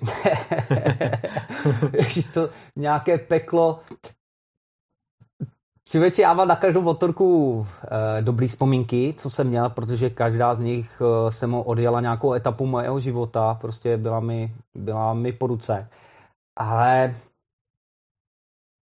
to 2.33 2.49
nějaké 2.75 3.17
peklo, 3.17 3.79
Člověče, 5.89 6.21
já 6.21 6.33
mám 6.33 6.47
na 6.47 6.55
každou 6.55 6.81
motorku 6.81 7.67
e, 8.17 8.21
dobrý 8.21 8.47
vzpomínky, 8.47 9.13
co 9.17 9.29
jsem 9.29 9.47
měl, 9.47 9.69
protože 9.69 10.09
každá 10.09 10.53
z 10.53 10.59
nich 10.59 11.01
e, 11.01 11.31
jsem 11.31 11.53
odjela 11.53 12.01
nějakou 12.01 12.33
etapu 12.33 12.65
mého 12.65 12.99
života, 12.99 13.57
prostě 13.61 13.97
byla 13.97 14.19
mi, 14.19 14.55
byla 14.75 15.13
mi 15.13 15.31
po 15.31 15.47
ruce 15.47 15.87
ale 16.61 17.15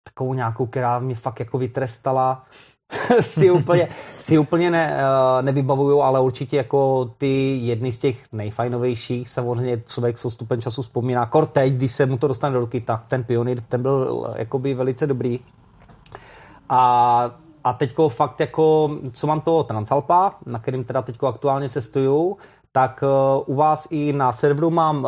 takovou 0.03 0.33
nějakou, 0.33 0.65
která 0.65 0.99
mě 0.99 1.15
fakt 1.15 1.39
jako 1.39 1.57
vytrestala, 1.57 2.45
si 3.21 3.51
úplně, 3.51 3.87
si 4.19 4.37
úplně 4.37 4.71
ne, 4.71 4.97
eh, 4.97 5.41
nevybavuju, 5.41 6.01
ale 6.01 6.19
určitě 6.19 6.57
jako 6.57 7.11
ty 7.17 7.57
jedny 7.57 7.91
z 7.91 7.99
těch 7.99 8.31
nejfajnovějších, 8.31 9.29
samozřejmě 9.29 9.83
člověk 9.87 10.17
s 10.17 10.29
stupem 10.29 10.61
času 10.61 10.81
vzpomíná, 10.81 11.25
kor 11.25 11.45
teď, 11.45 11.73
když 11.73 11.91
se 11.91 12.05
mu 12.05 12.17
to 12.17 12.27
dostane 12.27 12.53
do 12.53 12.59
ruky, 12.59 12.81
tak 12.81 13.03
ten 13.07 13.23
pionýr, 13.23 13.61
ten 13.61 13.81
byl 13.81 14.27
jakoby 14.35 14.73
velice 14.73 15.07
dobrý. 15.07 15.39
A, 16.69 17.31
a 17.63 17.73
teďko 17.73 18.09
fakt 18.09 18.39
jako, 18.39 18.91
co 19.11 19.27
mám 19.27 19.41
toho 19.41 19.63
Transalpa, 19.63 20.35
na 20.45 20.59
kterým 20.59 20.83
teda 20.83 21.01
teďko 21.01 21.27
aktuálně 21.27 21.69
cestuju, 21.69 22.37
tak 22.71 23.03
uh, 23.03 23.53
u 23.53 23.55
vás 23.55 23.87
i 23.91 24.13
na 24.13 24.31
serveru 24.31 24.69
mám 24.69 25.07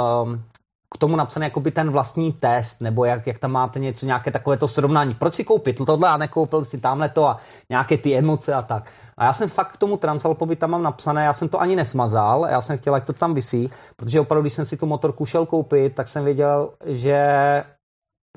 k 0.93 0.97
tomu 0.97 1.15
napsaný 1.15 1.43
jakoby 1.43 1.71
ten 1.71 1.91
vlastní 1.91 2.31
test, 2.31 2.81
nebo 2.81 3.05
jak, 3.05 3.27
jak 3.27 3.39
tam 3.39 3.51
máte 3.51 3.79
něco, 3.79 4.05
nějaké 4.05 4.31
takové 4.31 4.57
to 4.57 4.67
srovnání. 4.67 5.13
Proč 5.13 5.33
si 5.33 5.43
koupit 5.43 5.81
tohle 5.85 6.09
a 6.09 6.17
nekoupil 6.17 6.63
si 6.63 6.77
tamhle 6.79 7.09
to 7.09 7.27
a 7.27 7.37
nějaké 7.69 7.97
ty 7.97 8.17
emoce 8.17 8.53
a 8.53 8.61
tak. 8.61 8.91
A 9.17 9.25
já 9.25 9.33
jsem 9.33 9.49
fakt 9.49 9.71
k 9.71 9.77
tomu 9.77 9.97
Transalpovi 9.97 10.55
tam 10.55 10.71
mám 10.71 10.83
napsané, 10.83 11.23
já 11.23 11.33
jsem 11.33 11.49
to 11.49 11.61
ani 11.61 11.75
nesmazal, 11.75 12.47
já 12.49 12.61
jsem 12.61 12.77
chtěl, 12.77 12.95
ať 12.95 13.05
to 13.05 13.13
tam 13.13 13.33
visí, 13.33 13.71
protože 13.95 14.19
opravdu, 14.19 14.41
když 14.41 14.53
jsem 14.53 14.65
si 14.65 14.77
tu 14.77 14.85
motorku 14.85 15.25
šel 15.25 15.45
koupit, 15.45 15.95
tak 15.95 16.07
jsem 16.07 16.23
věděl, 16.25 16.69
že 16.85 17.23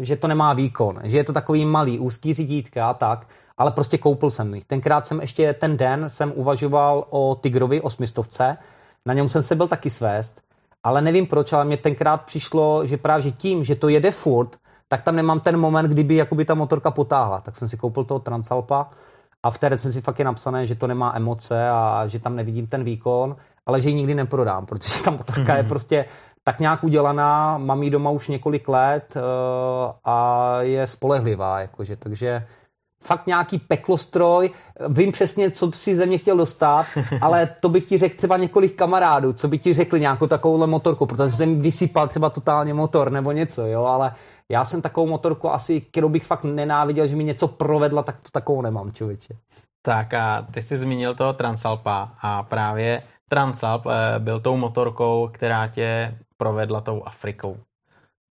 že 0.01 0.17
to 0.17 0.29
nemá 0.29 0.53
výkon, 0.53 1.01
že 1.05 1.17
je 1.17 1.25
to 1.25 1.33
takový 1.33 1.65
malý, 1.65 1.99
úzký 1.99 2.35
řídítka 2.35 2.91
a 2.91 2.95
tak, 2.95 3.27
ale 3.59 3.71
prostě 3.71 3.99
koupil 3.99 4.31
jsem 4.31 4.55
jich. 4.55 4.65
Tenkrát 4.65 5.07
jsem 5.07 5.21
ještě 5.21 5.53
ten 5.53 5.77
den 5.77 6.09
jsem 6.09 6.33
uvažoval 6.35 7.07
o 7.11 7.39
Tigrovi 7.43 7.81
osmistovce, 7.81 8.57
na 9.07 9.15
něm 9.15 9.29
jsem 9.29 9.43
se 9.43 9.55
byl 9.55 9.69
taky 9.69 9.91
svést, 9.91 10.46
ale 10.87 11.03
nevím 11.03 11.27
proč, 11.27 11.53
ale 11.53 11.65
mě 11.65 11.77
tenkrát 11.77 12.17
přišlo, 12.17 12.87
že 12.87 12.97
právě 12.97 13.33
tím, 13.33 13.65
že 13.65 13.75
to 13.75 13.89
jede 13.89 14.11
furt, 14.11 14.57
tak 14.89 15.03
tam 15.03 15.17
nemám 15.17 15.41
ten 15.41 15.57
moment, 15.57 15.91
kdyby 15.91 16.17
jakoby 16.17 16.45
ta 16.45 16.55
motorka 16.55 16.91
potáhla. 16.91 17.41
Tak 17.41 17.57
jsem 17.57 17.69
si 17.69 17.77
koupil 17.77 18.05
toho 18.05 18.21
Transalpa 18.21 18.91
a 19.43 19.51
v 19.51 19.59
té 19.59 19.69
recenzi 19.69 20.01
fakt 20.01 20.19
je 20.19 20.25
napsané, 20.25 20.67
že 20.67 20.75
to 20.75 20.87
nemá 20.87 21.13
emoce 21.17 21.69
a 21.69 22.05
že 22.07 22.19
tam 22.19 22.37
nevidím 22.37 22.67
ten 22.67 22.85
výkon, 22.85 23.37
ale 23.67 23.81
že 23.81 23.89
ji 23.89 23.95
nikdy 23.95 24.15
neprodám, 24.15 24.67
protože 24.67 25.03
ta 25.03 25.11
motorka 25.11 25.43
mm-hmm. 25.43 25.57
je 25.57 25.63
mhm. 25.63 25.69
prostě 25.69 26.05
tak 26.45 26.61
nějak 26.61 26.85
udělaná, 26.85 27.59
mám 27.59 27.83
ji 27.83 27.91
doma 27.91 28.11
už 28.11 28.29
několik 28.29 28.69
let 28.69 29.15
uh, 29.17 29.23
a 30.05 30.59
je 30.61 30.87
spolehlivá, 30.87 31.61
jakože, 31.61 31.97
takže 31.97 32.47
fakt 33.07 33.27
nějaký 33.27 33.59
peklostroj, 33.59 34.51
vím 34.89 35.13
přesně, 35.13 35.51
co 35.51 35.73
si 35.73 35.97
ze 35.97 36.07
mě 36.07 36.19
chtěl 36.19 36.37
dostat, 36.37 36.87
ale 37.21 37.49
to 37.61 37.69
bych 37.69 37.85
ti 37.85 37.99
řekl 37.99 38.17
třeba 38.17 38.37
několik 38.37 38.75
kamarádů, 38.75 39.33
co 39.33 39.49
by 39.49 39.59
ti 39.59 39.75
řekli 39.75 40.01
nějakou 40.01 40.27
takovouhle 40.27 40.67
motorku, 40.67 41.07
protože 41.07 41.31
jsem 41.31 41.61
vysypal 41.63 42.09
třeba 42.09 42.31
totálně 42.31 42.75
motor 42.75 43.13
nebo 43.13 43.33
něco, 43.33 43.67
jo, 43.67 43.85
ale 43.85 44.15
já 44.49 44.65
jsem 44.65 44.83
takovou 44.83 45.07
motorku 45.07 45.51
asi, 45.51 45.81
kterou 45.81 46.09
bych 46.09 46.25
fakt 46.25 46.45
nenáviděl, 46.45 47.07
že 47.07 47.17
mi 47.17 47.25
něco 47.25 47.49
provedla, 47.49 48.03
tak 48.03 48.17
to 48.23 48.31
takovou 48.33 48.63
nemám, 48.63 48.93
člověče. 48.93 49.35
Tak 49.83 50.15
a 50.15 50.47
ty 50.51 50.63
jsi 50.63 50.77
zmínil 50.77 51.15
toho 51.15 51.33
Transalpa 51.33 52.13
a 52.23 52.43
právě 52.43 53.03
Transalp 53.29 53.87
eh, 53.87 54.19
byl 54.19 54.41
tou 54.41 54.57
motorkou, 54.57 55.31
která 55.33 55.67
tě 55.67 56.19
provedla 56.37 56.81
tou 56.81 57.03
Afrikou. 57.03 57.57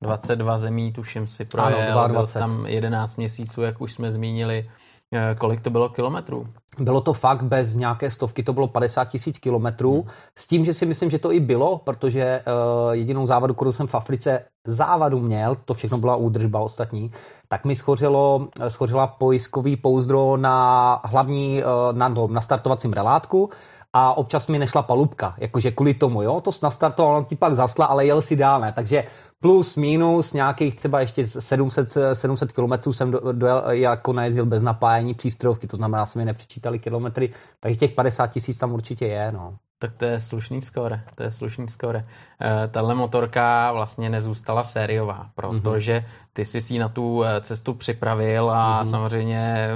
22 0.05 0.57
zemí, 0.57 0.91
tuším 0.91 1.27
si 1.27 1.45
projel, 1.45 1.99
ano, 1.99 2.13
byl 2.13 2.27
tam 2.27 2.65
11 2.65 3.15
měsíců, 3.15 3.61
jak 3.61 3.81
už 3.81 3.93
jsme 3.93 4.11
zmínili. 4.11 4.69
Eh, 5.13 5.35
kolik 5.35 5.61
to 5.61 5.69
bylo 5.69 5.89
kilometrů? 5.89 6.47
Bylo 6.79 7.01
to 7.01 7.13
fakt 7.13 7.43
bez 7.43 7.75
nějaké 7.75 8.11
stovky, 8.11 8.43
to 8.43 8.53
bylo 8.53 8.67
50 8.67 9.05
tisíc 9.05 9.37
kilometrů. 9.37 9.93
Hmm. 9.93 10.09
S 10.37 10.47
tím, 10.47 10.65
že 10.65 10.73
si 10.73 10.85
myslím, 10.85 11.09
že 11.09 11.19
to 11.19 11.31
i 11.31 11.39
bylo, 11.39 11.77
protože 11.77 12.41
uh, 12.47 12.91
jedinou 12.91 13.27
závadu, 13.27 13.53
kterou 13.53 13.71
jsem 13.71 13.87
v 13.87 13.95
Africe 13.95 14.45
závadu 14.67 15.19
měl, 15.19 15.57
to 15.65 15.73
všechno 15.73 15.97
byla 15.97 16.15
údržba 16.15 16.59
ostatní, 16.59 17.11
tak 17.47 17.65
mi 17.65 17.75
schořilo, 17.75 18.47
eh, 18.59 18.69
schořila 18.69 19.07
pojiskový 19.07 19.75
pouzdro 19.75 20.37
na 20.37 21.01
hlavní, 21.05 21.63
uh, 21.63 21.97
na, 21.97 22.09
na 22.09 22.41
startovacím 22.41 22.93
relátku 22.93 23.49
a 23.93 24.17
občas 24.17 24.47
mi 24.47 24.59
nešla 24.59 24.81
palubka, 24.81 25.35
jakože 25.37 25.71
kvůli 25.71 25.93
tomu, 25.93 26.21
jo, 26.21 26.41
to 26.41 26.51
nastartoval, 26.63 27.15
on 27.15 27.25
ti 27.25 27.35
pak 27.35 27.55
zasla, 27.55 27.85
ale 27.85 28.05
jel 28.05 28.21
si 28.21 28.35
dál, 28.35 28.61
ne, 28.61 28.71
takže 28.71 29.03
plus, 29.45 29.75
minus, 29.75 30.33
nějakých 30.33 30.75
třeba 30.75 30.99
ještě 30.99 31.27
700, 31.27 31.93
700 32.13 32.51
km 32.51 32.93
jsem 32.93 33.11
do, 33.11 33.31
dojel, 33.31 33.63
jako 33.69 34.13
najezdil 34.13 34.45
bez 34.45 34.63
napájení 34.63 35.13
přístrojovky, 35.13 35.67
to 35.67 35.77
znamená, 35.77 36.05
že 36.05 36.19
mi 36.19 36.25
nepřičítali 36.25 36.79
kilometry, 36.79 37.33
takže 37.59 37.79
těch 37.79 37.91
50 37.91 38.27
tisíc 38.27 38.57
tam 38.57 38.73
určitě 38.73 39.05
je, 39.05 39.31
no. 39.31 39.57
Tak 39.85 40.01
to 40.01 40.05
je 40.05 40.19
slušný 40.19 40.61
skóre, 40.61 41.05
to 41.15 41.23
je 41.23 41.31
slušný 41.31 41.69
skóre. 41.69 42.09
E, 42.41 42.67
tahle 42.67 42.95
motorka 42.95 43.71
vlastně 43.71 44.09
nezůstala 44.09 44.63
sériová, 44.63 45.29
protože 45.35 46.05
ty 46.35 46.45
jsi 46.45 46.61
si 46.61 46.79
na 46.79 46.89
tu 46.89 47.23
eh, 47.23 47.41
cestu 47.41 47.73
připravil 47.73 48.51
a 48.51 48.83
mm-hmm. 48.83 48.89
samozřejmě 48.89 49.69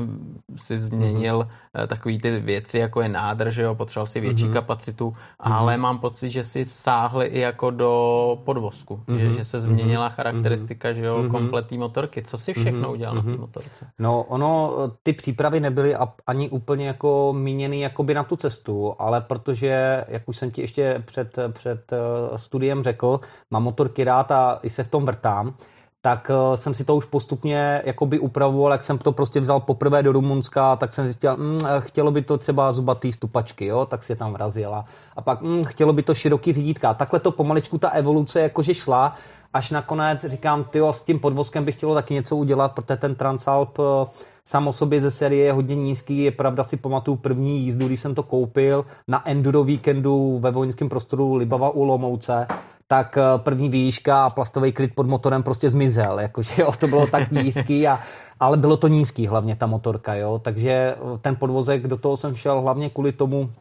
si 0.56 0.80
změnil 0.80 1.40
mm-hmm. 1.40 1.88
takový 1.88 2.18
ty 2.18 2.40
věci, 2.40 2.78
jako 2.80 3.02
je 3.02 3.10
nádrž, 3.10 3.56
jo, 3.56 3.76
potřeboval 3.76 4.08
si 4.08 4.20
větší 4.20 4.46
mm-hmm. 4.46 4.54
kapacitu, 4.54 5.10
mm-hmm. 5.10 5.26
ale 5.40 5.78
mám 5.78 5.98
pocit, 5.98 6.30
že 6.30 6.44
si 6.44 6.66
sáhli 6.66 7.26
i 7.26 7.40
jako 7.40 7.72
do 7.72 8.42
podvozku, 8.46 9.02
mm-hmm. 9.08 9.18
že, 9.18 9.34
že 9.34 9.46
se 9.46 9.60
změnila 9.60 10.10
mm-hmm. 10.10 10.14
charakteristika, 10.14 10.94
že 10.94 11.06
jo, 11.06 11.18
mm-hmm. 11.18 11.32
kompletní 11.32 11.78
motorky. 11.78 12.22
Co 12.22 12.38
si 12.38 12.54
všechno 12.54 12.80
mm-hmm. 12.80 12.92
udělal 12.92 13.16
mm-hmm. 13.16 13.26
na 13.26 13.32
té 13.32 13.38
motorce? 13.38 13.88
No, 14.00 14.24
ono, 14.24 14.74
ty 15.04 15.14
přípravy 15.14 15.60
nebyly 15.60 15.96
ani 16.28 16.50
úplně 16.50 16.88
jako 16.88 17.34
míněny 17.38 17.80
jakoby 17.80 18.14
na 18.14 18.24
tu 18.24 18.36
cestu, 18.36 18.96
ale 19.00 19.22
protože, 19.22 19.99
jak 20.08 20.30
už 20.30 20.38
jsem 20.38 20.52
ti 20.52 20.62
ještě 20.62 21.04
před, 21.06 21.36
před 21.52 21.92
studiem 22.36 22.84
řekl, 22.84 23.20
mám 23.52 23.64
motorky 23.64 24.04
rád 24.04 24.32
a 24.32 24.60
i 24.64 24.70
se 24.70 24.84
v 24.84 24.88
tom 24.88 25.06
vrtám, 25.06 25.54
tak 26.02 26.32
uh, 26.50 26.56
jsem 26.56 26.74
si 26.74 26.86
to 26.86 26.96
už 26.96 27.06
postupně 27.06 27.82
jakoby 27.86 28.20
upravoval, 28.20 28.72
jak 28.72 28.84
jsem 28.84 28.98
to 28.98 29.12
prostě 29.12 29.40
vzal 29.40 29.60
poprvé 29.60 30.04
do 30.04 30.12
Rumunska, 30.12 30.76
tak 30.76 30.92
jsem 30.92 31.06
zjistil, 31.06 31.38
mm, 31.38 31.60
eh, 31.66 31.82
chtělo 31.82 32.12
by 32.12 32.22
to 32.22 32.38
třeba 32.38 32.72
zubatý 32.72 33.12
stupačky, 33.12 33.66
jo, 33.66 33.86
tak 33.86 34.04
si 34.04 34.12
je 34.12 34.16
tam 34.16 34.34
vrazila. 34.34 34.86
A 35.16 35.22
pak 35.22 35.42
mm, 35.42 35.64
chtělo 35.64 35.94
by 35.94 36.04
to 36.04 36.16
široký 36.16 36.54
řídítka. 36.54 36.94
Takhle 36.94 37.20
to 37.20 37.32
pomaličku 37.32 37.78
ta 37.78 37.90
evoluce 37.90 38.42
jakože 38.42 38.74
šla, 38.74 39.16
až 39.54 39.72
nakonec 39.72 40.26
říkám, 40.26 40.64
ty 40.64 40.82
s 40.92 41.04
tím 41.04 41.20
podvozkem 41.20 41.66
bych 41.66 41.76
chtělo 41.76 41.94
taky 41.94 42.14
něco 42.14 42.36
udělat, 42.36 42.72
protože 42.72 42.98
ten 42.98 43.16
Transalp 43.16 43.78
sám 44.50 44.68
o 44.68 44.74
sobě 44.74 45.02
ze 45.02 45.12
série 45.12 45.46
je 45.46 45.54
hodně 45.54 45.76
nízký. 45.76 46.24
Je 46.24 46.32
pravda, 46.32 46.64
si 46.64 46.78
pamatuju 46.78 47.18
první 47.18 47.60
jízdu, 47.60 47.88
když 47.88 48.00
jsem 48.02 48.16
to 48.16 48.24
koupil 48.24 48.86
na 49.08 49.30
enduro 49.30 49.64
víkendu 49.64 50.40
ve 50.40 50.52
vojenském 50.52 50.90
prostoru 50.90 51.36
Libava 51.36 51.70
u 51.70 51.84
Lomouce, 51.84 52.48
tak 52.88 53.18
eh, 53.18 53.22
první 53.38 53.70
výška 53.70 54.26
a 54.26 54.30
plastový 54.30 54.72
kryt 54.72 54.96
pod 54.96 55.08
motorem 55.08 55.44
prostě 55.44 55.70
zmizel, 55.70 56.20
jakože 56.20 56.62
jo, 56.62 56.72
to 56.80 56.88
bylo 56.88 57.08
tak 57.08 57.32
nízký, 57.32 57.88
a, 57.88 58.00
ale 58.40 58.58
bylo 58.58 58.78
to 58.78 58.88
nízký 58.88 59.28
hlavně 59.28 59.56
ta 59.56 59.66
motorka, 59.66 60.16
jo, 60.16 60.42
takže 60.44 60.72
eh, 60.72 61.18
ten 61.22 61.36
podvozek, 61.36 61.88
do 61.88 61.98
toho 61.98 62.18
jsem 62.18 62.36
šel 62.36 62.62
hlavně 62.62 62.90
kvůli 62.90 63.12
tomu, 63.12 63.52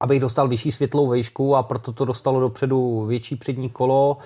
abych 0.00 0.20
dostal 0.20 0.48
vyšší 0.48 0.72
světlou 0.72 1.10
výšku 1.10 1.56
a 1.56 1.62
proto 1.62 1.92
to 1.92 2.04
dostalo 2.04 2.40
dopředu 2.40 3.04
větší 3.06 3.36
přední 3.36 3.68
kolo, 3.68 4.16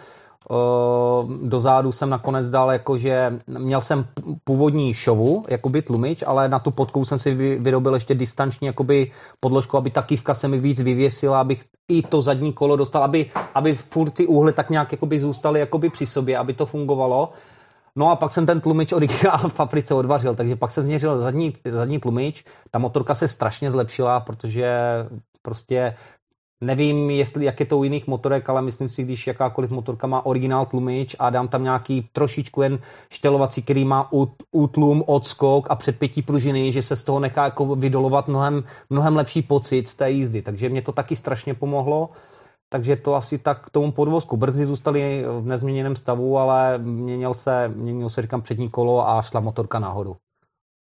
do 1.43 1.61
zádu 1.61 1.93
jsem 1.93 2.11
nakonec 2.11 2.49
dal, 2.49 2.73
jakože 2.73 3.41
měl 3.47 3.81
jsem 3.81 4.07
původní 4.45 4.95
šovu, 4.95 5.45
jakoby 5.49 5.83
tlumič, 5.83 6.25
ale 6.27 6.49
na 6.49 6.59
tu 6.59 6.71
podkou 6.71 7.05
jsem 7.05 7.19
si 7.19 7.35
vyrobil 7.59 7.95
ještě 7.95 8.15
distanční 8.15 8.67
jakoby 8.67 9.11
podložku, 9.41 9.77
aby 9.77 9.91
ta 9.91 10.03
kývka 10.03 10.35
se 10.35 10.49
mi 10.49 10.59
víc 10.59 10.81
vyvěsila, 10.81 11.41
abych 11.41 11.65
i 11.89 12.03
to 12.03 12.23
zadní 12.23 12.53
kolo 12.53 12.77
dostal, 12.77 13.05
aby, 13.05 13.31
aby 13.55 13.75
furt 13.75 14.11
ty 14.11 14.27
úhly 14.27 14.53
tak 14.53 14.71
nějak 14.71 14.93
jakoby 14.93 15.21
zůstaly 15.21 15.61
jakoby 15.61 15.91
při 15.91 16.07
sobě, 16.07 16.39
aby 16.39 16.55
to 16.55 16.67
fungovalo. 16.67 17.33
No 17.97 18.11
a 18.11 18.17
pak 18.17 18.33
jsem 18.33 18.47
ten 18.47 18.61
tlumič 18.61 18.93
originál 18.93 19.39
v 19.49 19.61
Africe 19.61 19.95
odvařil, 19.95 20.35
takže 20.35 20.57
pak 20.57 20.71
se 20.71 20.83
změřil 20.83 21.19
zadní, 21.19 21.53
zadní 21.65 21.99
tlumič. 21.99 22.45
Ta 22.71 22.79
motorka 22.79 23.15
se 23.15 23.29
strašně 23.29 23.71
zlepšila, 23.71 24.21
protože 24.21 24.79
prostě 25.43 25.97
Nevím, 26.65 27.11
jestli, 27.11 27.45
jak 27.45 27.61
je 27.61 27.67
to 27.67 27.79
u 27.79 27.85
jiných 27.85 28.07
motorek, 28.07 28.49
ale 28.51 28.63
myslím 28.63 28.89
si, 28.89 29.03
když 29.03 29.27
jakákoliv 29.27 29.71
motorka 29.71 30.07
má 30.07 30.27
originál 30.27 30.67
tlumič 30.67 31.17
a 31.19 31.31
dám 31.31 31.49
tam 31.49 31.63
nějaký 31.63 32.09
trošičku 32.13 32.63
jen 32.63 32.79
štelovací, 33.11 33.63
který 33.63 33.85
má 33.85 34.11
útlum, 34.53 35.05
odskok 35.07 35.71
a 35.71 35.75
předpětí 35.75 36.23
pružiny, 36.23 36.73
že 36.73 36.83
se 36.83 36.97
z 36.97 37.03
toho 37.03 37.21
nechá 37.21 37.45
jako 37.45 37.75
vydolovat 37.75 38.29
mnohem, 38.29 38.65
mnohem 38.91 39.17
lepší 39.17 39.43
pocit 39.43 39.89
z 39.89 39.95
té 39.95 40.11
jízdy. 40.11 40.43
Takže 40.43 40.69
mě 40.69 40.83
to 40.83 40.93
taky 40.93 41.17
strašně 41.17 41.55
pomohlo. 41.55 42.11
Takže 42.69 42.97
to 42.97 43.15
asi 43.15 43.39
tak 43.39 43.67
k 43.67 43.71
tomu 43.71 43.93
podvozku. 43.93 44.37
Brzdy 44.37 44.67
zůstaly 44.67 45.25
v 45.41 45.47
nezměněném 45.47 45.97
stavu, 45.97 46.39
ale 46.39 46.79
měnil 46.79 47.35
se, 47.35 47.69
měnil 47.69 48.09
se, 48.09 48.23
říkám, 48.23 48.43
přední 48.43 48.71
kolo 48.71 49.09
a 49.09 49.23
šla 49.23 49.41
motorka 49.41 49.79
nahoru. 49.79 50.17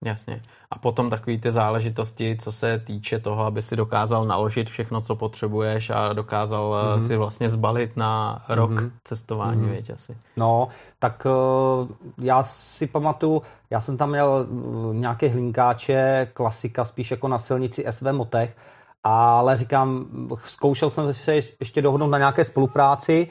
Jasně. 0.02 0.42
A 0.70 0.78
potom 0.78 1.10
takové 1.10 1.38
ty 1.38 1.50
záležitosti, 1.50 2.36
co 2.40 2.52
se 2.52 2.78
týče 2.78 3.18
toho, 3.18 3.44
aby 3.44 3.62
si 3.62 3.76
dokázal 3.76 4.24
naložit 4.24 4.70
všechno, 4.70 5.00
co 5.00 5.16
potřebuješ 5.16 5.90
a 5.90 6.12
dokázal 6.12 6.72
mm-hmm. 6.72 7.06
si 7.06 7.16
vlastně 7.16 7.50
zbalit 7.50 7.96
na 7.96 8.42
rok 8.48 8.70
mm-hmm. 8.70 8.90
cestování, 9.04 9.62
mm-hmm. 9.62 9.70
věď 9.70 9.90
asi. 9.90 10.16
No, 10.36 10.68
tak 10.98 11.26
uh, 11.80 11.88
já 12.18 12.42
si 12.42 12.86
pamatuju, 12.86 13.42
já 13.70 13.80
jsem 13.80 13.96
tam 13.96 14.10
měl 14.10 14.46
uh, 14.48 14.94
nějaké 14.94 15.28
hlínkáče, 15.28 16.28
klasika 16.34 16.84
spíš 16.84 17.10
jako 17.10 17.28
na 17.28 17.38
silnici 17.38 17.84
SV 17.90 18.12
Motech, 18.12 18.56
ale 19.04 19.56
říkám, 19.56 20.06
zkoušel 20.44 20.90
jsem 20.90 21.14
se 21.14 21.34
ještě 21.34 21.82
dohodnout 21.82 22.10
na 22.10 22.18
nějaké 22.18 22.44
spolupráci, 22.44 23.28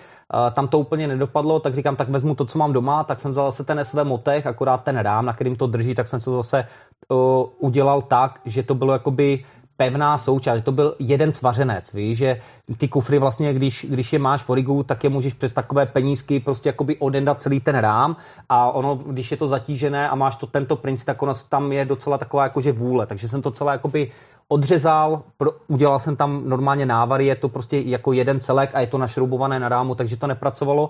tam 0.52 0.68
to 0.68 0.80
úplně 0.80 1.08
nedopadlo, 1.08 1.60
tak 1.60 1.76
říkám, 1.76 1.96
tak 1.96 2.10
vezmu 2.10 2.36
to, 2.36 2.46
co 2.46 2.58
mám 2.58 2.74
doma, 2.74 3.04
tak 3.04 3.20
jsem 3.20 3.32
vzal 3.32 3.52
zase 3.52 3.64
ten 3.64 3.86
SV 3.86 4.04
motech, 4.04 4.48
akorát 4.48 4.84
ten 4.84 4.98
rám, 4.98 5.26
na 5.26 5.34
kterým 5.34 5.56
to 5.56 5.68
drží, 5.68 5.96
tak 5.96 6.08
jsem 6.08 6.20
se 6.20 6.32
zase 6.32 6.68
uh, 7.10 7.18
udělal 7.60 8.02
tak, 8.02 8.40
že 8.46 8.64
to 8.64 8.76
bylo 8.76 8.94
jakoby 8.94 9.46
pevná 9.82 10.18
součást, 10.18 10.58
že 10.58 10.64
to 10.64 10.72
byl 10.72 10.96
jeden 11.00 11.32
svařenec, 11.32 11.94
víš, 11.94 12.18
že 12.18 12.42
ty 12.78 12.88
kufry 12.88 13.20
vlastně, 13.20 13.54
když, 13.54 13.86
když 13.90 14.14
je 14.14 14.20
máš 14.20 14.44
v 14.44 14.50
origu, 14.50 14.84
tak 14.84 15.04
je 15.04 15.10
můžeš 15.10 15.34
přes 15.34 15.54
takové 15.54 15.86
penízky 15.86 16.40
prostě 16.40 16.70
jakoby 16.70 16.98
odendat 16.98 17.42
celý 17.42 17.60
ten 17.60 17.78
rám 17.78 18.16
a 18.50 18.72
ono, 18.72 18.96
když 18.96 19.32
je 19.32 19.38
to 19.38 19.48
zatížené 19.48 20.10
a 20.10 20.16
máš 20.16 20.36
to 20.36 20.48
tento 20.48 20.76
princip, 20.76 21.06
tak 21.06 21.22
ono 21.22 21.34
tam 21.50 21.72
je 21.72 21.86
docela 21.86 22.18
taková 22.18 22.44
jakože 22.44 22.72
vůle, 22.72 23.06
takže 23.06 23.28
jsem 23.28 23.42
to 23.42 23.52
celé 23.52 23.74
jakoby 23.74 24.12
odřezal, 24.48 25.24
pro, 25.38 25.52
udělal 25.68 26.00
jsem 26.00 26.16
tam 26.16 26.44
normálně 26.46 26.86
návary, 26.86 27.26
je 27.26 27.36
to 27.36 27.50
prostě 27.50 27.80
jako 27.80 28.14
jeden 28.14 28.40
celek 28.40 28.70
a 28.74 28.80
je 28.80 28.88
to 28.88 28.98
našroubované 28.98 29.60
na 29.60 29.70
rámu, 29.70 29.96
takže 29.96 30.18
to 30.18 30.28
nepracovalo. 30.28 30.90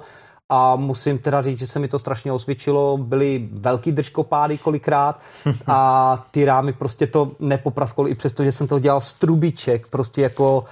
A 0.54 0.76
musím 0.76 1.18
teda 1.18 1.42
říct, 1.42 1.60
že 1.60 1.68
se 1.68 1.80
mi 1.80 1.88
to 1.88 2.00
strašně 2.00 2.32
osvědčilo. 2.32 2.98
Byly 2.98 3.50
velký 3.52 3.92
držkopády 3.92 4.58
kolikrát 4.58 5.20
a 5.68 6.26
ty 6.32 6.46
rámy 6.46 6.74
prostě 6.74 7.08
to 7.08 7.32
nepopraskalo 7.40 8.08
i 8.08 8.16
přesto, 8.16 8.44
že 8.44 8.52
jsem 8.52 8.68
to 8.68 8.80
dělal 8.80 9.02
z 9.02 9.14
trubiček, 9.14 9.88
prostě 9.88 10.22
jako 10.22 10.66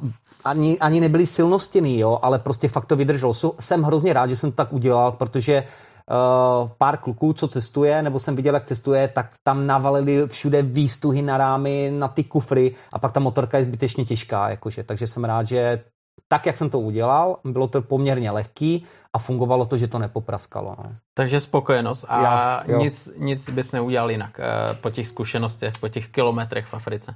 uh, 0.00 0.08
ani, 0.44 0.78
ani 0.78 1.00
nebyly 1.00 1.26
silnostěný, 1.26 1.98
jo, 1.98 2.18
ale 2.22 2.38
prostě 2.38 2.68
fakt 2.68 2.84
to 2.84 2.96
vydrželo. 2.96 3.34
Jsem 3.60 3.82
hrozně 3.82 4.12
rád, 4.12 4.26
že 4.26 4.36
jsem 4.36 4.50
to 4.50 4.56
tak 4.56 4.72
udělal, 4.72 5.12
protože 5.12 5.62
uh, 5.62 6.68
pár 6.78 6.96
kluků, 6.96 7.32
co 7.32 7.48
cestuje, 7.48 8.02
nebo 8.02 8.18
jsem 8.18 8.36
viděl, 8.36 8.54
jak 8.54 8.64
cestuje, 8.64 9.08
tak 9.08 9.32
tam 9.42 9.66
navalili 9.66 10.26
všude 10.26 10.62
výstuhy 10.62 11.22
na 11.22 11.36
rámy, 11.36 11.92
na 11.98 12.08
ty 12.08 12.24
kufry 12.24 12.74
a 12.92 12.98
pak 12.98 13.12
ta 13.12 13.20
motorka 13.20 13.58
je 13.58 13.64
zbytečně 13.64 14.04
těžká, 14.04 14.50
jakože. 14.50 14.82
takže 14.82 15.06
jsem 15.06 15.24
rád, 15.24 15.46
že 15.46 15.80
tak, 16.28 16.46
jak 16.46 16.56
jsem 16.56 16.70
to 16.70 16.80
udělal, 16.80 17.38
bylo 17.44 17.68
to 17.68 17.82
poměrně 17.82 18.30
lehký 18.30 18.84
a 19.12 19.18
fungovalo 19.18 19.66
to, 19.66 19.76
že 19.76 19.88
to 19.88 19.98
nepopraskalo. 19.98 20.76
No. 20.78 20.90
Takže 21.14 21.40
spokojenost 21.40 22.04
a 22.08 22.22
Já, 22.22 22.78
nic, 22.78 23.10
nic 23.16 23.50
bys 23.50 23.72
neudělal 23.72 24.10
jinak 24.10 24.38
uh, 24.38 24.76
po 24.76 24.90
těch 24.90 25.08
zkušenostech, 25.08 25.72
po 25.80 25.88
těch 25.88 26.08
kilometrech 26.08 26.66
v 26.66 26.74
Africe. 26.74 27.14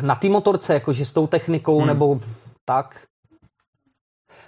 Na 0.00 0.14
té 0.14 0.28
motorce, 0.28 0.74
jakože 0.74 1.04
s 1.04 1.12
tou 1.12 1.26
technikou, 1.26 1.78
hmm. 1.78 1.86
nebo 1.86 2.20
tak, 2.64 3.06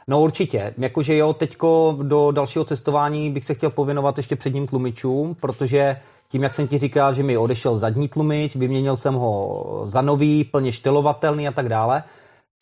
No 0.09 0.21
určitě, 0.21 0.75
jakože 0.79 1.17
jo, 1.17 1.33
teďko 1.33 1.99
do 2.03 2.31
dalšího 2.31 2.65
cestování 2.65 3.31
bych 3.31 3.45
se 3.45 3.55
chtěl 3.55 3.71
pověnovat 3.71 4.17
ještě 4.17 4.37
předním 4.37 4.67
tlumičům, 4.67 5.35
protože 5.35 6.01
tím, 6.29 6.43
jak 6.43 6.55
jsem 6.55 6.69
ti 6.69 6.79
říkal, 6.79 7.15
že 7.15 7.23
mi 7.23 7.39
odešel 7.39 7.77
zadní 7.77 8.09
tlumič, 8.09 8.57
vyměnil 8.57 8.97
jsem 8.97 9.15
ho 9.15 9.83
za 9.85 10.03
nový, 10.03 10.45
plně 10.45 10.73
štelovatelný 10.73 11.49
a 11.49 11.53
tak 11.53 11.69
dále, 11.69 12.03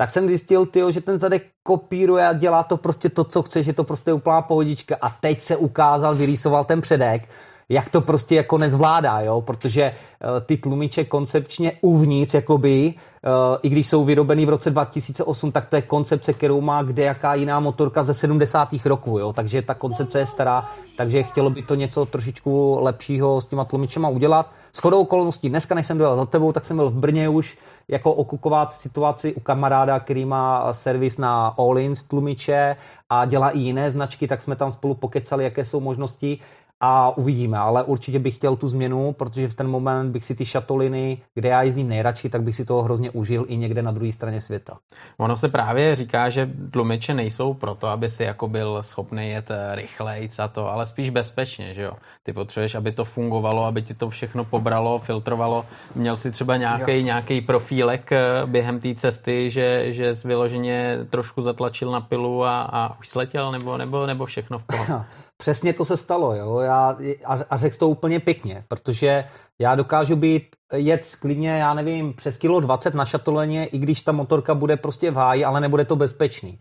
tak 0.01 0.11
jsem 0.11 0.29
zjistil, 0.29 0.67
tyjo, 0.67 0.91
že 0.91 1.01
ten 1.01 1.21
zadek 1.21 1.47
kopíruje 1.63 2.29
a 2.29 2.33
dělá 2.33 2.63
to 2.63 2.77
prostě 2.77 3.09
to, 3.09 3.25
co 3.25 3.43
chce, 3.43 3.63
že 3.63 3.73
to 3.73 3.85
prostě 3.85 4.11
je 4.11 4.15
úplná 4.15 4.43
pohodička 4.43 4.97
a 5.01 5.11
teď 5.11 5.41
se 5.41 5.57
ukázal, 5.57 6.15
vyrýsoval 6.15 6.65
ten 6.65 6.81
předek 6.81 7.29
jak 7.71 7.89
to 7.89 8.01
prostě 8.01 8.35
jako 8.35 8.59
nezvládá, 8.59 9.21
jo, 9.21 9.41
protože 9.41 9.93
uh, 9.93 10.41
ty 10.41 10.57
tlumiče 10.57 11.05
koncepčně 11.05 11.73
uvnitř, 11.81 12.35
jakoby, 12.35 12.95
uh, 13.25 13.59
i 13.63 13.69
když 13.69 13.89
jsou 13.89 14.05
vyrobený 14.05 14.47
v 14.47 14.49
roce 14.49 14.71
2008, 14.71 15.53
tak 15.53 15.69
to 15.69 15.77
je 15.77 15.83
koncepce, 15.83 16.33
kterou 16.33 16.61
má 16.61 16.83
kde 16.83 17.03
jaká 17.03 17.35
jiná 17.35 17.61
motorka 17.61 18.05
ze 18.05 18.15
70. 18.15 18.69
roků, 18.85 19.19
jo, 19.19 19.33
takže 19.33 19.63
ta 19.63 19.75
koncepce 19.75 20.19
je 20.19 20.27
stará, 20.27 20.69
takže 20.97 21.23
chtělo 21.23 21.51
by 21.51 21.63
to 21.63 21.75
něco 21.75 22.07
trošičku 22.07 22.79
lepšího 22.81 23.41
s 23.41 23.47
těma 23.47 23.65
tlumičema 23.65 24.09
udělat. 24.09 24.53
S 24.73 24.79
chodou 24.79 25.01
okolností, 25.01 25.49
dneska, 25.49 25.75
než 25.75 25.87
jsem 25.87 25.99
dojel 25.99 26.17
za 26.17 26.27
tebou, 26.27 26.53
tak 26.53 26.65
jsem 26.65 26.77
byl 26.77 26.91
v 26.91 26.95
Brně 26.95 27.29
už, 27.29 27.59
jako 27.91 28.13
okukovat 28.13 28.75
situaci 28.75 29.35
u 29.35 29.41
kamaráda, 29.41 30.01
který 30.01 30.25
má 30.25 30.75
servis 30.75 31.19
na 31.19 31.47
Allins 31.47 32.03
tlumiče 32.03 32.77
a 33.11 33.25
dělá 33.25 33.51
i 33.51 33.59
jiné 33.59 33.91
značky, 33.91 34.29
tak 34.29 34.43
jsme 34.43 34.57
tam 34.57 34.73
spolu 34.73 34.95
pokecali, 34.95 35.45
jaké 35.45 35.65
jsou 35.65 35.81
možnosti 35.81 36.39
a 36.81 37.17
uvidíme, 37.17 37.59
ale 37.59 37.83
určitě 37.83 38.19
bych 38.19 38.35
chtěl 38.35 38.57
tu 38.57 38.69
změnu, 38.69 39.13
protože 39.13 39.49
v 39.49 39.55
ten 39.55 39.69
moment 39.69 40.13
bych 40.13 40.25
si 40.25 40.35
ty 40.35 40.47
šatoliny, 40.47 41.19
kde 41.35 41.49
já 41.49 41.63
jezdím 41.63 41.89
nejradši, 41.89 42.29
tak 42.29 42.43
bych 42.43 42.57
si 42.57 42.65
toho 42.65 42.83
hrozně 42.83 43.11
užil 43.11 43.45
i 43.49 43.57
někde 43.57 43.83
na 43.83 43.91
druhé 43.91 44.13
straně 44.13 44.41
světa. 44.41 44.79
Ono 45.19 45.37
se 45.37 45.49
právě 45.49 45.97
říká, 45.97 46.29
že 46.29 46.51
tlumiče 46.71 47.15
nejsou 47.15 47.55
proto, 47.55 47.89
aby 47.89 48.09
si 48.09 48.23
jako 48.23 48.49
byl 48.49 48.83
schopný 48.83 49.31
jet 49.31 49.49
rychleji 49.75 50.29
a 50.39 50.49
to, 50.49 50.73
ale 50.73 50.87
spíš 50.87 51.11
bezpečně, 51.11 51.75
že 51.75 51.83
jo. 51.83 51.93
Ty 52.23 52.33
potřebuješ, 52.33 52.75
aby 52.75 52.93
to 52.93 53.05
fungovalo, 53.05 53.65
aby 53.65 53.83
ti 53.83 53.95
to 53.95 54.11
všechno 54.11 54.45
pobralo, 54.45 54.99
filtrovalo. 54.99 55.67
Měl 55.95 56.17
si 56.17 56.31
třeba 56.31 56.57
nějaký 56.57 57.03
nějaký 57.03 57.41
profílek 57.41 58.13
eh, 58.13 58.21
během 58.47 58.81
té 58.81 58.95
cesty, 58.95 59.51
že, 59.51 59.93
že 59.93 60.15
jsi 60.15 60.29
vyloženě 60.29 60.99
trošku 61.11 61.43
zatlačil 61.43 61.91
na 61.91 62.01
pilu 62.01 62.45
a, 62.45 62.63
a 62.63 62.99
už 62.99 63.09
sletěl, 63.09 63.53
nebo, 63.53 63.77
nebo, 63.77 64.07
nebo 64.07 64.27
všechno 64.27 64.59
v 64.59 64.65
pohodě? 64.65 64.93
Přesně 65.41 65.73
to 65.73 65.85
se 65.85 65.97
stalo, 65.97 66.35
jo. 66.35 66.59
Já, 66.59 66.97
a, 67.25 67.39
a 67.51 67.57
řekl 67.57 67.77
to 67.79 67.89
úplně 67.89 68.21
pěkně, 68.21 68.65
protože 68.69 69.25
já 69.61 69.75
dokážu 69.75 70.17
být, 70.17 70.43
jet 70.75 71.17
klidně, 71.21 71.51
já 71.51 71.75
nevím, 71.75 72.15
přes 72.15 72.39
kilo 72.39 72.61
20 72.61 72.95
na 72.95 73.05
šatoleně, 73.05 73.67
i 73.67 73.79
když 73.79 74.03
ta 74.03 74.13
motorka 74.13 74.55
bude 74.55 74.77
prostě 74.77 75.11
v 75.11 75.15
háji, 75.15 75.45
ale 75.45 75.61
nebude 75.61 75.85
to 75.85 75.97
bezpečný. 75.97 76.59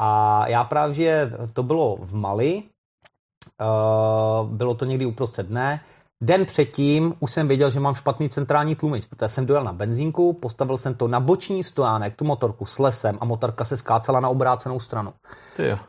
A 0.00 0.42
já 0.48 0.64
právě, 0.64 1.32
to 1.52 1.62
bylo 1.62 1.96
v 2.00 2.14
Mali, 2.14 2.62
uh, 3.60 4.48
bylo 4.48 4.74
to 4.74 4.84
někdy 4.84 5.06
uprostřed 5.06 5.46
dne, 5.46 5.80
Den 6.20 6.46
předtím 6.46 7.14
už 7.20 7.32
jsem 7.32 7.48
věděl, 7.48 7.70
že 7.70 7.80
mám 7.80 7.94
špatný 7.94 8.28
centrální 8.28 8.74
tlumič, 8.74 9.06
protože 9.06 9.28
jsem 9.28 9.46
dojel 9.46 9.64
na 9.64 9.72
benzínku, 9.72 10.32
postavil 10.32 10.76
jsem 10.76 10.94
to 10.94 11.08
na 11.08 11.20
boční 11.20 11.64
stojánek, 11.64 12.16
tu 12.16 12.24
motorku 12.24 12.66
s 12.66 12.78
lesem 12.78 13.18
a 13.20 13.24
motorka 13.24 13.64
se 13.64 13.76
skácela 13.76 14.20
na 14.20 14.28
obrácenou 14.28 14.80
stranu. 14.80 15.12